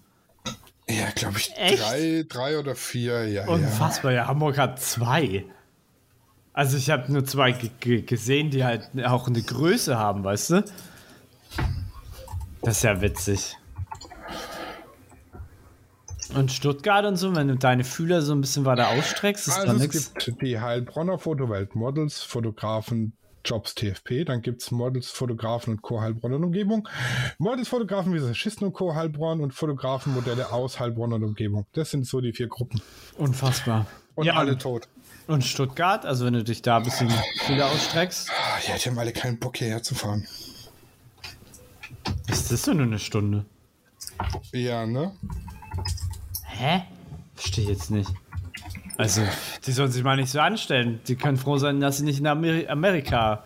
Ja, 0.89 1.07
glaube 1.13 1.37
ich, 1.37 1.51
Echt? 1.55 1.79
drei, 1.83 2.25
drei 2.27 2.57
oder 2.57 2.75
vier, 2.75 3.27
ja, 3.27 3.43
ja. 3.43 3.47
Unfassbar, 3.47 4.11
ja, 4.11 4.25
Hamburg 4.27 4.57
hat 4.57 4.81
zwei. 4.81 5.45
Also 6.51 6.77
ich 6.77 6.89
habe 6.89 7.11
nur 7.13 7.23
zwei 7.25 7.51
ge- 7.51 7.69
ge- 7.79 8.01
gesehen, 8.01 8.49
die 8.49 8.65
halt 8.65 8.89
auch 9.05 9.27
eine 9.27 9.41
Größe 9.41 9.99
haben, 9.99 10.23
weißt 10.23 10.49
du? 10.49 10.63
Das 12.63 12.77
ist 12.77 12.83
ja 12.83 12.99
witzig. 13.01 13.55
Und 16.35 16.51
Stuttgart 16.51 17.05
und 17.05 17.15
so, 17.17 17.35
wenn 17.35 17.47
du 17.47 17.55
deine 17.55 17.83
Fühler 17.83 18.21
so 18.21 18.33
ein 18.33 18.41
bisschen 18.41 18.63
weiter 18.65 18.89
ausstreckst, 18.89 19.47
ist 19.47 19.57
da 19.57 19.61
Also 19.61 19.73
es 19.75 19.79
nichts. 19.81 20.13
gibt 20.25 20.41
die 20.41 20.59
Heilbronner 20.59 21.17
Fotowelt 21.17 21.75
Models, 21.75 22.21
Fotografen, 22.21 23.13
Jobs 23.43 23.73
TFP, 23.73 24.25
dann 24.25 24.41
gibt 24.41 24.61
es 24.61 24.69
Models, 24.69 25.09
Fotografen 25.09 25.73
und 25.75 25.81
Co. 25.81 26.01
Heilbronn 26.01 26.33
und 26.33 26.43
Umgebung. 26.43 26.87
Models, 27.39 27.67
Fotografen 27.69 28.13
wie 28.13 28.35
Schisten 28.35 28.65
und 28.65 28.73
Co. 28.73 28.93
Heilbronn 28.93 29.39
und 29.41 29.53
Fotografen, 29.53 30.13
Modelle 30.13 30.51
aus 30.51 30.79
Heilbronn 30.79 31.13
und 31.13 31.23
Umgebung. 31.23 31.65
Das 31.73 31.89
sind 31.89 32.05
so 32.05 32.21
die 32.21 32.33
vier 32.33 32.47
Gruppen. 32.47 32.79
Unfassbar. 33.17 33.87
Und 34.15 34.25
ja, 34.25 34.33
alle 34.33 34.51
und, 34.51 34.61
tot. 34.61 34.87
und 35.27 35.43
Stuttgart, 35.45 36.05
also 36.05 36.25
wenn 36.25 36.33
du 36.33 36.43
dich 36.43 36.61
da 36.61 36.77
ein 36.77 36.83
bisschen 36.83 37.09
Fühler 37.45 37.67
ausstreckst, 37.67 38.29
Ah, 38.29 38.59
ja, 38.67 38.75
die 38.77 38.89
haben 38.89 38.99
alle 38.99 39.13
keinen 39.13 39.39
Bock 39.39 39.57
hierher 39.57 39.81
zu 39.81 39.95
fahren. 39.95 40.27
ist 42.27 42.51
das 42.51 42.63
so 42.63 42.73
nur 42.73 42.85
eine 42.85 42.99
Stunde. 42.99 43.45
Ja, 44.51 44.85
ne? 44.85 45.13
Hä? 46.59 46.83
Verstehe 47.35 47.63
ich 47.63 47.69
jetzt 47.69 47.89
nicht. 47.89 48.11
Also, 48.97 49.21
die 49.65 49.71
sollen 49.71 49.91
sich 49.91 50.03
mal 50.03 50.17
nicht 50.17 50.29
so 50.29 50.41
anstellen. 50.41 50.99
Die 51.07 51.15
können 51.15 51.37
froh 51.37 51.57
sein, 51.57 51.79
dass 51.79 51.97
sie 51.97 52.03
nicht 52.03 52.19
in 52.19 52.27
Ameri 52.27 52.67
Amerika 52.67 53.45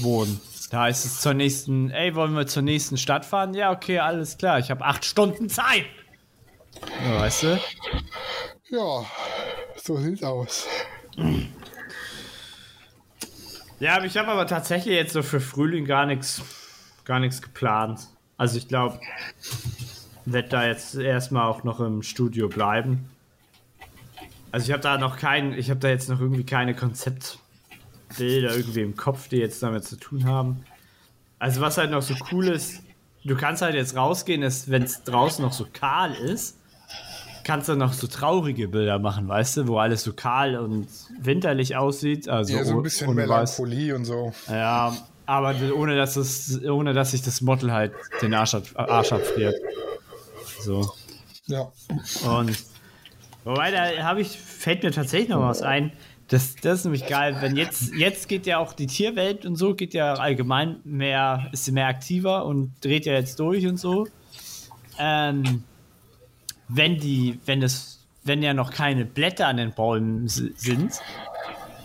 wohnen. 0.00 0.38
Da 0.70 0.82
heißt 0.82 1.06
es 1.06 1.20
zur 1.22 1.32
nächsten, 1.32 1.90
ey, 1.90 2.14
wollen 2.14 2.34
wir 2.36 2.46
zur 2.46 2.62
nächsten 2.62 2.98
Stadt 2.98 3.24
fahren? 3.24 3.54
Ja, 3.54 3.72
okay, 3.72 4.00
alles 4.00 4.36
klar. 4.36 4.58
Ich 4.58 4.70
habe 4.70 4.84
acht 4.84 5.06
Stunden 5.06 5.48
Zeit. 5.48 5.86
Ja, 7.06 7.20
weißt 7.20 7.42
du? 7.44 7.60
Ja, 8.68 9.06
so 9.82 9.96
sieht's 9.96 10.22
aus. 10.22 10.66
Ja, 13.80 13.96
aber 13.96 14.04
ich 14.04 14.16
habe 14.18 14.28
aber 14.28 14.46
tatsächlich 14.46 14.94
jetzt 14.94 15.14
so 15.14 15.22
für 15.22 15.40
Frühling 15.40 15.86
gar 15.86 16.04
nichts 16.04 16.42
gar 17.04 17.18
nichts 17.18 17.42
geplant. 17.42 18.00
Also 18.36 18.58
ich 18.58 18.68
glaube, 18.68 19.00
werde 20.24 20.48
da 20.48 20.66
jetzt 20.66 20.94
erstmal 20.94 21.48
auch 21.48 21.64
noch 21.64 21.80
im 21.80 22.02
Studio 22.02 22.48
bleiben. 22.48 23.08
Also 24.50 24.66
ich 24.66 24.72
habe 24.72 24.82
da 24.82 24.98
noch 24.98 25.16
kein, 25.16 25.52
ich 25.54 25.70
habe 25.70 25.80
da 25.80 25.88
jetzt 25.88 26.08
noch 26.08 26.20
irgendwie 26.20 26.44
keine 26.44 26.74
Konzeptbilder 26.74 28.54
irgendwie 28.54 28.82
im 28.82 28.96
Kopf, 28.96 29.28
die 29.28 29.36
jetzt 29.36 29.62
damit 29.62 29.84
zu 29.84 29.96
tun 29.96 30.26
haben. 30.26 30.64
Also 31.38 31.60
was 31.60 31.78
halt 31.78 31.90
noch 31.90 32.02
so 32.02 32.14
cool 32.30 32.48
ist, 32.48 32.82
du 33.24 33.34
kannst 33.34 33.62
halt 33.62 33.74
jetzt 33.74 33.96
rausgehen, 33.96 34.42
wenn 34.42 34.82
es 34.82 35.04
draußen 35.04 35.44
noch 35.44 35.52
so 35.52 35.66
kahl 35.72 36.14
ist, 36.14 36.58
kannst 37.44 37.68
du 37.68 37.74
noch 37.74 37.92
so 37.94 38.06
traurige 38.06 38.68
Bilder 38.68 38.98
machen, 38.98 39.26
weißt 39.26 39.56
du, 39.56 39.68
wo 39.68 39.78
alles 39.78 40.04
so 40.04 40.12
kahl 40.12 40.56
und 40.56 40.86
winterlich 41.18 41.74
aussieht. 41.76 42.28
Also 42.28 42.54
Ja, 42.54 42.64
so 42.64 42.76
ein 42.76 42.82
bisschen. 42.82 43.12
Melancholie 43.14 43.96
und 43.96 44.04
so. 44.04 44.32
Ja, 44.48 44.94
aber 45.26 45.54
ohne 45.74 45.96
dass 45.96 46.16
es, 46.16 46.62
ohne 46.64 46.92
dass 46.92 47.12
sich 47.12 47.22
das 47.22 47.40
Model 47.40 47.72
halt 47.72 47.92
den 48.20 48.34
Arsch 48.34 48.54
abfriert. 48.54 49.56
So. 50.62 50.92
Ja. 51.46 51.72
Und 52.24 52.56
Wobei, 53.44 53.70
da 53.70 54.04
habe 54.04 54.20
ich, 54.20 54.38
fällt 54.38 54.82
mir 54.82 54.92
tatsächlich 54.92 55.28
noch 55.28 55.40
was 55.40 55.62
ein. 55.62 55.92
Das, 56.28 56.54
das 56.54 56.80
ist 56.80 56.84
nämlich 56.84 57.06
geil, 57.06 57.36
wenn 57.40 57.56
jetzt, 57.56 57.92
jetzt 57.94 58.28
geht 58.28 58.46
ja 58.46 58.58
auch 58.58 58.72
die 58.72 58.86
Tierwelt 58.86 59.44
und 59.44 59.56
so, 59.56 59.74
geht 59.74 59.92
ja 59.92 60.14
allgemein 60.14 60.80
mehr, 60.84 61.48
ist 61.52 61.64
sie 61.64 61.72
mehr 61.72 61.88
aktiver 61.88 62.46
und 62.46 62.72
dreht 62.82 63.04
ja 63.04 63.14
jetzt 63.14 63.38
durch 63.40 63.66
und 63.66 63.76
so. 63.76 64.06
Ähm, 64.98 65.64
wenn 66.68 66.98
die, 66.98 67.40
wenn 67.44 67.62
es, 67.62 68.06
wenn 68.22 68.42
ja 68.42 68.54
noch 68.54 68.70
keine 68.70 69.04
Blätter 69.04 69.48
an 69.48 69.56
den 69.56 69.72
Bäumen 69.72 70.28
sind, 70.28 71.00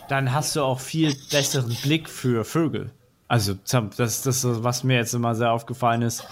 dann 0.08 0.32
hast 0.32 0.56
du 0.56 0.62
auch 0.62 0.80
viel 0.80 1.14
besseren 1.30 1.76
Blick 1.82 2.08
für 2.08 2.44
Vögel. 2.44 2.92
Also, 3.26 3.54
das, 3.96 4.22
das 4.22 4.44
was 4.44 4.84
mir 4.84 4.96
jetzt 4.96 5.12
immer 5.12 5.34
sehr 5.34 5.52
aufgefallen 5.52 6.00
ist. 6.00 6.24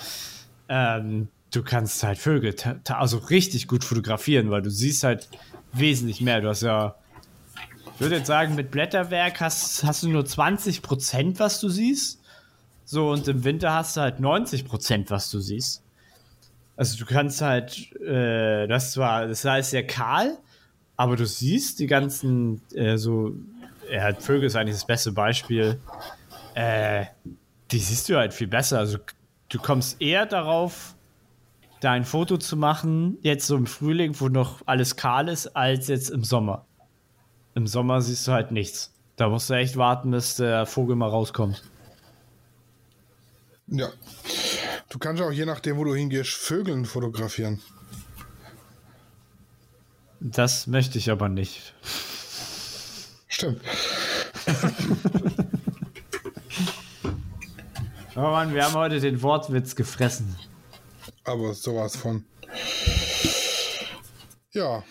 Ähm, 0.68 1.28
du 1.56 1.62
kannst 1.62 2.02
halt 2.02 2.18
Vögel 2.18 2.54
also 2.88 3.18
richtig 3.18 3.66
gut 3.66 3.82
fotografieren, 3.82 4.50
weil 4.50 4.62
du 4.62 4.70
siehst 4.70 5.02
halt 5.04 5.28
wesentlich 5.72 6.20
mehr. 6.20 6.40
Du 6.40 6.48
hast 6.48 6.62
ja, 6.62 6.94
ich 7.94 8.00
würde 8.00 8.16
jetzt 8.16 8.26
sagen, 8.26 8.54
mit 8.54 8.70
Blätterwerk 8.70 9.40
hast, 9.40 9.82
hast 9.84 10.02
du 10.02 10.08
nur 10.08 10.26
20 10.26 10.82
Prozent, 10.82 11.40
was 11.40 11.60
du 11.60 11.68
siehst. 11.68 12.20
So, 12.84 13.10
und 13.10 13.26
im 13.26 13.42
Winter 13.42 13.72
hast 13.72 13.96
du 13.96 14.02
halt 14.02 14.20
90 14.20 14.66
Prozent, 14.66 15.10
was 15.10 15.30
du 15.30 15.40
siehst. 15.40 15.82
Also 16.76 16.98
du 16.98 17.06
kannst 17.06 17.40
halt, 17.40 17.90
äh, 18.02 18.66
das 18.66 18.92
zwar, 18.92 19.26
das 19.26 19.44
heißt 19.44 19.70
sehr 19.70 19.86
kahl, 19.86 20.36
aber 20.96 21.16
du 21.16 21.26
siehst 21.26 21.78
die 21.78 21.86
ganzen, 21.86 22.60
äh, 22.74 22.98
so, 22.98 23.34
ja, 23.90 24.14
Vögel 24.14 24.44
ist 24.44 24.56
eigentlich 24.56 24.76
das 24.76 24.86
beste 24.86 25.12
Beispiel. 25.12 25.80
Äh, 26.54 27.06
die 27.70 27.78
siehst 27.78 28.08
du 28.08 28.16
halt 28.16 28.34
viel 28.34 28.46
besser. 28.46 28.78
Also 28.78 28.98
du 29.48 29.58
kommst 29.58 30.00
eher 30.00 30.26
darauf, 30.26 30.95
da 31.80 31.92
ein 31.92 32.04
Foto 32.04 32.38
zu 32.38 32.56
machen, 32.56 33.18
jetzt 33.22 33.46
so 33.46 33.56
im 33.56 33.66
Frühling, 33.66 34.18
wo 34.18 34.28
noch 34.28 34.62
alles 34.66 34.96
kahl 34.96 35.28
ist, 35.28 35.48
als 35.48 35.88
jetzt 35.88 36.10
im 36.10 36.24
Sommer. 36.24 36.64
Im 37.54 37.66
Sommer 37.66 38.00
siehst 38.00 38.26
du 38.26 38.32
halt 38.32 38.50
nichts. 38.50 38.92
Da 39.16 39.28
musst 39.28 39.50
du 39.50 39.54
echt 39.54 39.76
warten, 39.76 40.10
bis 40.10 40.36
der 40.36 40.66
Vogel 40.66 40.96
mal 40.96 41.08
rauskommt. 41.08 41.62
Ja. 43.66 43.88
Du 44.88 44.98
kannst 44.98 45.22
auch 45.22 45.32
je 45.32 45.44
nachdem, 45.44 45.76
wo 45.76 45.84
du 45.84 45.94
hingehst, 45.94 46.32
Vögeln 46.32 46.84
fotografieren. 46.84 47.60
Das 50.20 50.66
möchte 50.66 50.98
ich 50.98 51.10
aber 51.10 51.28
nicht. 51.28 51.74
Stimmt. 53.28 53.60
oh 58.16 58.20
Mann, 58.20 58.54
wir 58.54 58.64
haben 58.64 58.74
heute 58.74 59.00
den 59.00 59.20
Wortwitz 59.22 59.76
gefressen 59.76 60.36
aber 61.26 61.54
sowas 61.54 61.96
von. 61.96 62.24
Ja, 64.52 64.82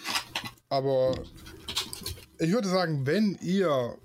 aber 0.69 1.15
ich 2.37 2.51
würde 2.51 2.67
sagen, 2.67 3.07
wenn 3.07 3.37
ihr 3.41 3.97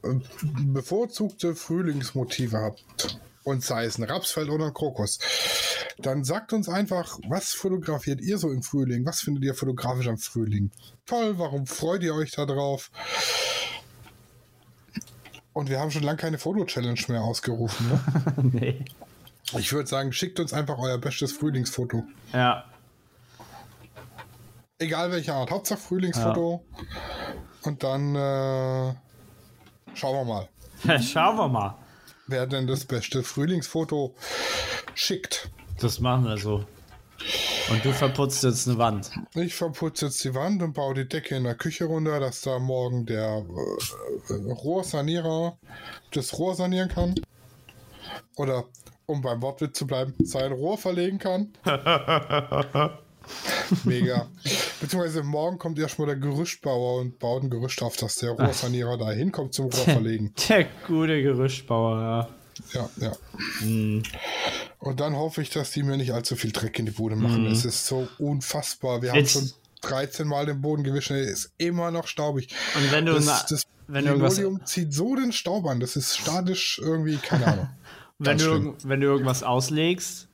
bevorzugte 0.67 1.55
Frühlingsmotive 1.55 2.59
habt, 2.59 3.21
und 3.45 3.65
sei 3.65 3.85
es 3.85 3.99
ein 3.99 4.05
Rapsfeld 4.05 4.49
oder 4.51 4.67
ein 4.67 4.75
Krokus, 4.75 5.19
dann 5.99 6.25
sagt 6.25 6.53
uns 6.53 6.69
einfach, 6.69 7.19
was 7.29 7.53
fotografiert 7.53 8.21
ihr 8.21 8.39
so 8.39 8.51
im 8.51 8.63
Frühling? 8.63 9.05
Was 9.05 9.21
findet 9.21 9.45
ihr 9.45 9.55
fotografisch 9.55 10.09
am 10.09 10.19
Frühling? 10.19 10.71
Toll, 11.07 11.39
warum 11.39 11.67
freut 11.67 12.03
ihr 12.03 12.15
euch 12.15 12.33
darauf? 12.33 12.91
Und 15.53 15.69
wir 15.69 15.81
haben 15.81 15.91
schon 15.91 16.05
lange 16.05 16.19
keine 16.19 16.39
Foto-Challenge 16.39 17.01
mehr 17.09 17.23
ausgerufen, 17.23 17.89
ne? 17.89 18.01
nee. 18.53 18.85
Ich 19.59 19.73
würde 19.73 19.89
sagen, 19.89 20.13
schickt 20.13 20.39
uns 20.41 20.53
einfach 20.53 20.79
euer 20.79 20.99
bestes 20.99 21.33
Frühlingsfoto. 21.33 22.05
Ja. 22.33 22.65
Egal 24.79 25.11
welche 25.13 25.35
Art, 25.35 25.51
Hauptsache 25.51 25.81
Frühlingsfoto. 25.81 26.65
Ja. 26.77 26.85
Und 27.63 27.83
dann 27.83 28.15
äh, 28.15 28.95
schauen 29.95 30.15
wir 30.17 30.25
mal. 30.25 30.49
schauen 31.01 31.37
wir 31.37 31.49
mal. 31.49 31.77
Wer 32.27 32.47
denn 32.47 32.67
das 32.67 32.85
beste 32.85 33.23
Frühlingsfoto 33.23 34.15
schickt. 34.95 35.51
Das 35.81 36.01
machen 36.01 36.25
wir 36.25 36.39
so. 36.39 36.65
Und 37.71 37.85
du 37.85 37.93
verputzt 37.93 38.43
jetzt 38.45 38.67
eine 38.69 38.79
Wand. 38.79 39.11
Ich 39.35 39.55
verputze 39.55 40.07
jetzt 40.07 40.25
die 40.25 40.35
Wand 40.35 40.63
und 40.63 40.73
baue 40.73 40.95
die 40.95 41.09
Decke 41.09 41.37
in 41.37 41.45
der 41.45 41.55
Küche 41.55 41.85
runter, 41.85 42.19
dass 42.19 42.41
da 42.41 42.59
morgen 42.59 43.07
der 43.07 43.45
äh, 44.29 44.33
äh 44.33 44.53
Rohrsanierer 44.53 45.59
das 46.13 46.39
Rohr 46.39 46.55
sanieren 46.55 46.89
kann. 46.89 47.15
Oder 48.37 48.65
um 49.11 49.21
beim 49.23 49.43
Wortwitz 49.43 49.77
zu 49.77 49.87
bleiben, 49.87 50.15
sein 50.23 50.53
Rohr 50.53 50.79
verlegen 50.79 51.19
kann. 51.19 51.53
Mega. 53.85 54.29
Beziehungsweise 54.81 55.23
morgen 55.23 55.59
kommt 55.59 55.79
erstmal 55.79 56.07
der 56.07 56.17
Gerüstbauer 56.17 57.01
und 57.01 57.19
baut 57.19 57.43
ein 57.43 57.51
Gerüst 57.51 57.83
auf, 57.83 57.97
dass 57.97 58.17
der 58.17 58.31
Rohrsanierer 58.31 58.97
da 58.97 59.11
hinkommt 59.11 59.55
zum 59.55 59.67
Rohr 59.67 59.73
verlegen. 59.85 60.33
Der 60.49 60.67
gute 60.87 61.23
Gerüstbauer, 61.23 62.01
ja. 62.01 62.29
Ja, 62.75 62.91
ja. 63.01 63.13
Mm. 63.67 64.03
Und 64.79 65.01
dann 65.01 65.17
hoffe 65.17 65.43
ich, 65.43 65.51
dass 65.51 65.71
die 65.71 65.83
mir 65.83 65.97
nicht 65.97 66.13
allzu 66.13 66.37
viel 66.37 66.53
Dreck 66.53 66.79
in 66.79 66.87
die 66.87 66.93
Bude 66.93 67.17
machen. 67.17 67.49
Mm. 67.49 67.53
Es 67.53 67.65
ist 67.65 67.87
so 67.87 68.07
unfassbar. 68.19 69.03
Wir 69.03 69.15
Jetzt. 69.15 69.35
haben 69.35 69.47
schon 69.47 69.53
13 69.83 70.29
Mal 70.29 70.47
den 70.47 70.61
Boden 70.61 70.85
gewischt, 70.85 71.11
er 71.11 71.21
ist 71.21 71.53
immer 71.57 71.91
noch 71.91 72.07
staubig. 72.07 72.55
Und 72.77 72.93
wenn 72.93 73.07
du 73.07 73.15
das, 73.15 73.47
das 73.47 73.63
wenn 73.87 74.05
Linoleum 74.05 74.65
zieht 74.67 74.93
so 74.93 75.17
den 75.17 75.33
Staub 75.33 75.67
an, 75.67 75.81
das 75.81 75.97
ist 75.97 76.17
statisch 76.17 76.81
irgendwie, 76.83 77.17
keine 77.17 77.47
Ahnung. 77.53 77.69
Wenn 78.21 78.37
du, 78.37 78.75
wenn 78.85 79.01
du 79.01 79.07
irgendwas 79.07 79.43
auslegst, 79.43 80.29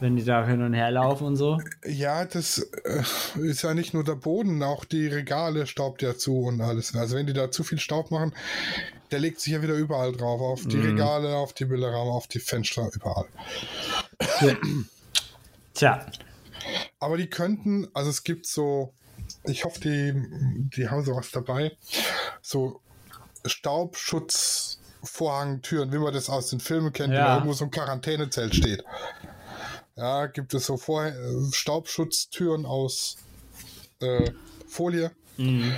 wenn 0.00 0.16
die 0.16 0.24
da 0.24 0.46
hin 0.46 0.62
und 0.62 0.74
her 0.74 0.90
laufen 0.90 1.28
und 1.28 1.36
so. 1.36 1.60
Ja, 1.86 2.24
das 2.26 2.58
äh, 2.84 3.02
ist 3.40 3.62
ja 3.62 3.72
nicht 3.72 3.94
nur 3.94 4.04
der 4.04 4.16
Boden, 4.16 4.62
auch 4.62 4.84
die 4.84 5.06
Regale 5.06 5.66
staubt 5.66 6.02
ja 6.02 6.16
zu 6.16 6.40
und 6.42 6.60
alles. 6.60 6.94
Also 6.94 7.16
wenn 7.16 7.26
die 7.26 7.32
da 7.32 7.50
zu 7.50 7.64
viel 7.64 7.78
Staub 7.78 8.10
machen, 8.10 8.34
der 9.12 9.20
legt 9.20 9.40
sich 9.40 9.52
ja 9.54 9.62
wieder 9.62 9.74
überall 9.74 10.12
drauf. 10.12 10.40
Auf 10.40 10.66
die 10.66 10.76
mm. 10.76 10.90
Regale, 10.90 11.36
auf 11.36 11.52
die 11.52 11.64
Bilderrahmen, 11.64 12.12
auf 12.12 12.26
die 12.26 12.40
Fenster, 12.40 12.90
überall. 12.92 13.28
Tja. 15.74 16.04
Aber 16.98 17.16
die 17.16 17.28
könnten, 17.28 17.88
also 17.94 18.10
es 18.10 18.24
gibt 18.24 18.46
so, 18.46 18.92
ich 19.44 19.64
hoffe, 19.64 19.80
die, 19.80 20.68
die 20.76 20.88
haben 20.88 21.04
sowas 21.04 21.30
dabei, 21.30 21.72
so 22.42 22.80
Staubschutz 23.46 24.80
Vorhangtüren, 25.02 25.92
wie 25.92 25.98
man 25.98 26.12
das 26.12 26.30
aus 26.30 26.50
den 26.50 26.60
Filmen 26.60 26.92
kennt, 26.92 27.12
ja. 27.12 27.24
wenn 27.24 27.32
irgendwo 27.34 27.52
so 27.52 27.64
ein 27.64 27.70
Quarantänezelt 27.70 28.54
steht. 28.54 28.84
Ja, 29.96 30.26
gibt 30.26 30.54
es 30.54 30.66
so 30.66 30.76
Vor 30.76 31.12
Staubschutztüren 31.52 32.64
aus 32.64 33.16
äh, 34.00 34.30
Folie, 34.66 35.10
mhm. 35.36 35.72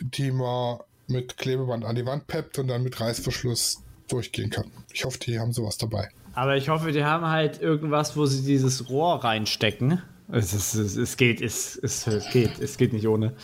die 0.00 0.32
man 0.32 0.78
mit 1.06 1.36
Klebeband 1.36 1.84
an 1.84 1.94
die 1.94 2.06
Wand 2.06 2.26
peppt 2.26 2.58
und 2.58 2.68
dann 2.68 2.82
mit 2.82 3.00
Reißverschluss 3.00 3.82
durchgehen 4.08 4.50
kann. 4.50 4.70
Ich 4.92 5.04
hoffe, 5.04 5.18
die 5.18 5.38
haben 5.38 5.52
sowas 5.52 5.78
dabei. 5.78 6.08
Aber 6.34 6.56
ich 6.56 6.68
hoffe, 6.68 6.92
die 6.92 7.04
haben 7.04 7.26
halt 7.26 7.60
irgendwas, 7.60 8.16
wo 8.16 8.26
sie 8.26 8.42
dieses 8.42 8.88
Rohr 8.88 9.22
reinstecken. 9.22 10.02
Es, 10.30 10.54
ist, 10.54 10.74
es, 10.74 10.96
es 10.96 11.16
geht, 11.16 11.42
es, 11.42 11.76
es 11.76 12.06
geht, 12.32 12.58
es 12.58 12.78
geht 12.78 12.92
nicht 12.92 13.06
ohne. 13.06 13.34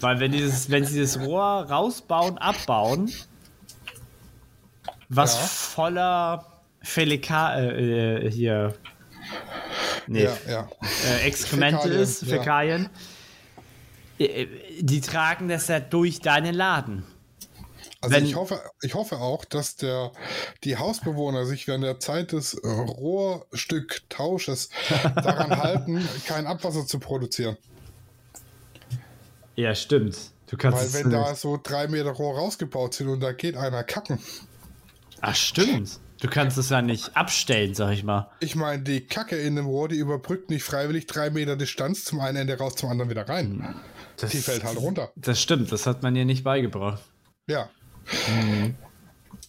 Weil 0.00 0.20
wenn, 0.20 0.32
dieses, 0.32 0.70
wenn 0.70 0.84
sie 0.84 1.00
das 1.00 1.20
Rohr 1.20 1.66
rausbauen, 1.68 2.38
abbauen, 2.38 3.12
was 5.14 5.34
ja. 5.34 5.40
voller 5.40 6.46
Felika 6.80 7.60
äh, 7.60 8.30
hier 8.30 8.74
nee, 10.06 10.24
ja, 10.24 10.36
ja. 10.48 10.68
Äh, 11.06 11.26
Exkremente 11.26 11.82
Fäkalien, 11.82 12.02
ist, 12.02 12.24
Fäkalien. 12.24 12.88
Äh, 14.18 14.46
die 14.80 15.00
tragen 15.00 15.48
das 15.48 15.68
ja 15.68 15.78
durch 15.80 16.20
deinen 16.20 16.54
Laden. 16.54 17.04
Also 18.00 18.16
Wenn, 18.16 18.24
ich 18.24 18.34
hoffe, 18.34 18.60
ich 18.80 18.94
hoffe 18.94 19.18
auch, 19.18 19.44
dass 19.44 19.76
der, 19.76 20.10
die 20.64 20.76
Hausbewohner 20.76 21.46
sich 21.46 21.68
während 21.68 21.84
der 21.84 22.00
Zeit 22.00 22.32
des 22.32 22.60
Rohrstücktausches 22.64 24.70
daran 25.14 25.60
halten, 25.60 26.08
kein 26.26 26.48
Abwasser 26.48 26.84
zu 26.84 26.98
produzieren. 26.98 27.56
Ja, 29.54 29.72
stimmt. 29.74 30.16
Du 30.46 30.56
kannst 30.56 30.94
Weil 30.94 31.04
wenn 31.04 31.12
da 31.12 31.34
so 31.34 31.60
drei 31.62 31.86
Meter 31.86 32.10
Rohr 32.10 32.36
rausgebaut 32.36 32.94
sind 32.94 33.08
und 33.08 33.20
da 33.20 33.32
geht 33.32 33.56
einer 33.56 33.84
kacken, 33.84 34.18
Ach, 35.22 35.36
stimmt. 35.36 36.00
Du 36.20 36.28
kannst 36.28 36.58
es 36.58 36.68
ja 36.68 36.82
nicht 36.82 37.16
abstellen, 37.16 37.74
sag 37.74 37.92
ich 37.92 38.04
mal. 38.04 38.30
Ich 38.40 38.54
meine, 38.54 38.82
die 38.82 39.06
Kacke 39.06 39.36
in 39.36 39.56
dem 39.56 39.66
Rohr, 39.66 39.88
die 39.88 39.96
überbrückt 39.96 40.50
nicht 40.50 40.64
freiwillig 40.64 41.06
drei 41.06 41.30
Meter 41.30 41.56
Distanz 41.56 42.04
zum 42.04 42.20
einen 42.20 42.36
Ende 42.36 42.58
raus, 42.58 42.74
zum 42.74 42.90
anderen 42.90 43.10
wieder 43.10 43.28
rein. 43.28 43.74
Das, 44.16 44.30
die 44.30 44.38
fällt 44.38 44.64
halt 44.64 44.78
runter. 44.78 45.10
Das 45.16 45.40
stimmt, 45.40 45.72
das 45.72 45.86
hat 45.86 46.02
man 46.02 46.14
ihr 46.14 46.24
nicht 46.24 46.44
beigebracht. 46.44 47.02
Ja. 47.48 47.68
Mhm. 48.28 48.76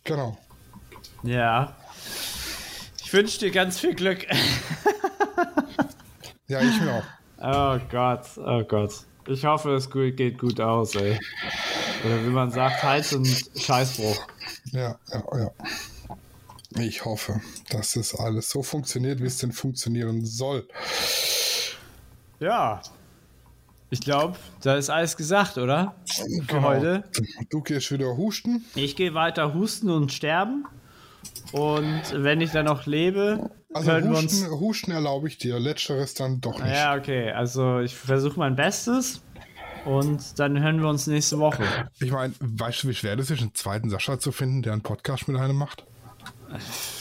Genau. 0.04 0.38
Ja. 1.24 1.76
Ich 3.04 3.14
wünsche 3.14 3.40
dir 3.40 3.52
ganz 3.52 3.80
viel 3.80 3.94
Glück. 3.94 4.26
ja, 6.48 6.62
ich 6.62 6.82
mir 6.82 6.94
auch. 6.94 7.04
Oh 7.40 7.80
Gott, 7.92 8.26
oh 8.38 8.64
Gott. 8.64 8.94
Ich 9.28 9.46
hoffe, 9.46 9.76
es 9.76 9.90
geht 9.90 10.38
gut 10.38 10.60
aus, 10.60 10.96
ey. 10.96 11.18
Oder 12.04 12.26
wie 12.26 12.30
man 12.30 12.52
sagt, 12.52 12.84
Hals- 12.84 13.14
und 13.14 13.28
Scheißbruch. 13.56 14.28
Ja, 14.72 14.98
ja, 15.12 15.24
ja. 15.38 15.52
Ich 16.82 17.06
hoffe, 17.06 17.40
dass 17.70 17.96
es 17.96 18.16
alles 18.16 18.50
so 18.50 18.64
funktioniert, 18.64 19.22
wie 19.22 19.28
es 19.28 19.38
denn 19.38 19.52
funktionieren 19.52 20.26
soll. 20.26 20.68
Ja. 22.40 22.82
ich 23.90 24.02
glaube, 24.02 24.38
da 24.64 24.76
ist 24.76 24.90
alles 24.90 25.16
gesagt, 25.16 25.58
oder? 25.60 25.94
Für 26.08 26.26
Genau. 26.48 26.64
heute. 26.64 27.04
Du 27.52 27.62
gehst 27.62 27.92
wieder 27.92 28.18
husten. 28.18 28.66
Ich 28.76 28.96
gehe 28.96 29.14
weiter 29.14 29.54
husten 29.54 29.90
und 29.90 30.12
sterben. 30.12 30.66
Und 31.52 32.02
wenn 32.14 32.42
ich 32.42 32.52
dann 32.52 32.66
noch 32.66 32.86
lebe, 32.88 33.52
Also 33.74 33.92
hören 33.92 34.12
wir 34.12 34.18
uns. 34.18 34.34
husten, 34.34 34.60
husten 34.60 34.92
erlaube 34.92 35.28
ich 35.28 35.38
dir. 35.38 35.60
Letzteres 35.60 36.16
dann 36.16 36.42
doch 36.42 36.58
nicht. 36.60 36.74
Ja, 36.74 36.96
okay. 36.96 37.32
Also 37.32 37.80
ich 37.80 37.96
versuche 37.96 38.40
mein 38.40 38.56
Bestes. 38.56 39.22
Und 39.86 40.40
dann 40.40 40.62
hören 40.62 40.82
wir 40.82 40.88
uns 40.90 41.08
nächste 41.08 41.40
Woche. 41.40 41.64
Ich 42.00 42.12
meine, 42.12 42.34
weißt 42.40 42.84
du, 42.84 42.88
wie 42.88 42.94
schwer 42.94 43.16
das 43.16 43.30
ist, 43.30 43.42
einen 43.42 43.54
zweiten 43.54 43.90
Sascha 43.90 44.20
zu 44.20 44.32
finden, 44.32 44.62
der 44.62 44.74
einen 44.74 44.82
Podcast 44.82 45.28
mit 45.28 45.40
einem 45.40 45.58
macht? 45.58 45.86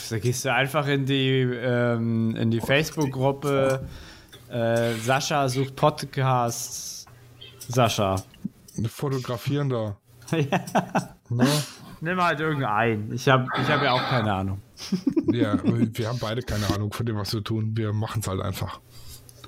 Da 0.09 0.19
gehst 0.19 0.45
du 0.45 0.53
einfach 0.53 0.87
in 0.87 1.05
die, 1.05 1.41
ähm, 1.41 2.35
in 2.35 2.51
die 2.51 2.59
Facebook-Gruppe 2.59 3.87
äh, 4.49 4.93
Sascha 4.95 5.49
sucht 5.49 5.75
Podcasts. 5.75 7.05
Sascha. 7.67 8.21
Ein 8.77 8.85
Fotografierender. 8.85 9.97
ja. 10.31 10.59
Ne? 11.29 11.47
Nimm 12.01 12.21
halt 12.21 12.39
irgendeinen. 12.39 13.13
Ich 13.13 13.27
habe 13.29 13.47
ich 13.61 13.67
hab 13.69 13.81
ja 13.81 13.93
auch 13.93 14.09
keine 14.09 14.33
Ahnung. 14.33 14.61
Ja, 15.31 15.57
wir 15.63 16.09
haben 16.09 16.19
beide 16.19 16.43
keine 16.43 16.67
Ahnung 16.67 16.93
von 16.93 17.07
dem, 17.07 17.15
was 17.15 17.33
wir 17.33 17.43
tun. 17.43 17.75
Wir 17.75 17.91
machen 17.91 18.19
es 18.21 18.27
halt 18.27 18.39
einfach. 18.41 18.81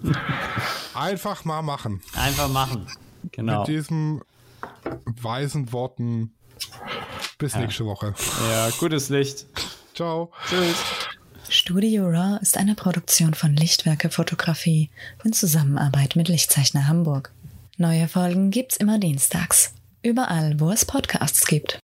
Einfach 0.95 1.45
mal 1.45 1.61
machen. 1.61 2.01
Einfach 2.15 2.47
machen. 2.47 2.87
Genau. 3.31 3.59
Mit 3.59 3.67
diesen 3.67 4.21
weisen 5.05 5.71
Worten. 5.71 6.33
Bis 7.37 7.55
nächste 7.55 7.85
Woche. 7.85 8.13
Ja, 8.49 8.69
gutes 8.79 9.09
Licht. 9.09 9.45
Ciao. 9.93 10.31
Tschüss. 10.47 10.77
Studio 11.49 12.07
Raw 12.07 12.39
ist 12.41 12.57
eine 12.57 12.75
Produktion 12.75 13.33
von 13.33 13.55
Lichtwerke 13.55 14.09
Fotografie 14.09 14.89
in 15.23 15.33
Zusammenarbeit 15.33 16.15
mit 16.15 16.27
Lichtzeichner 16.27 16.87
Hamburg. 16.87 17.31
Neue 17.77 18.07
Folgen 18.07 18.51
gibt's 18.51 18.77
immer 18.77 18.99
dienstags. 18.99 19.73
Überall, 20.01 20.59
wo 20.59 20.71
es 20.71 20.85
Podcasts 20.85 21.45
gibt. 21.45 21.79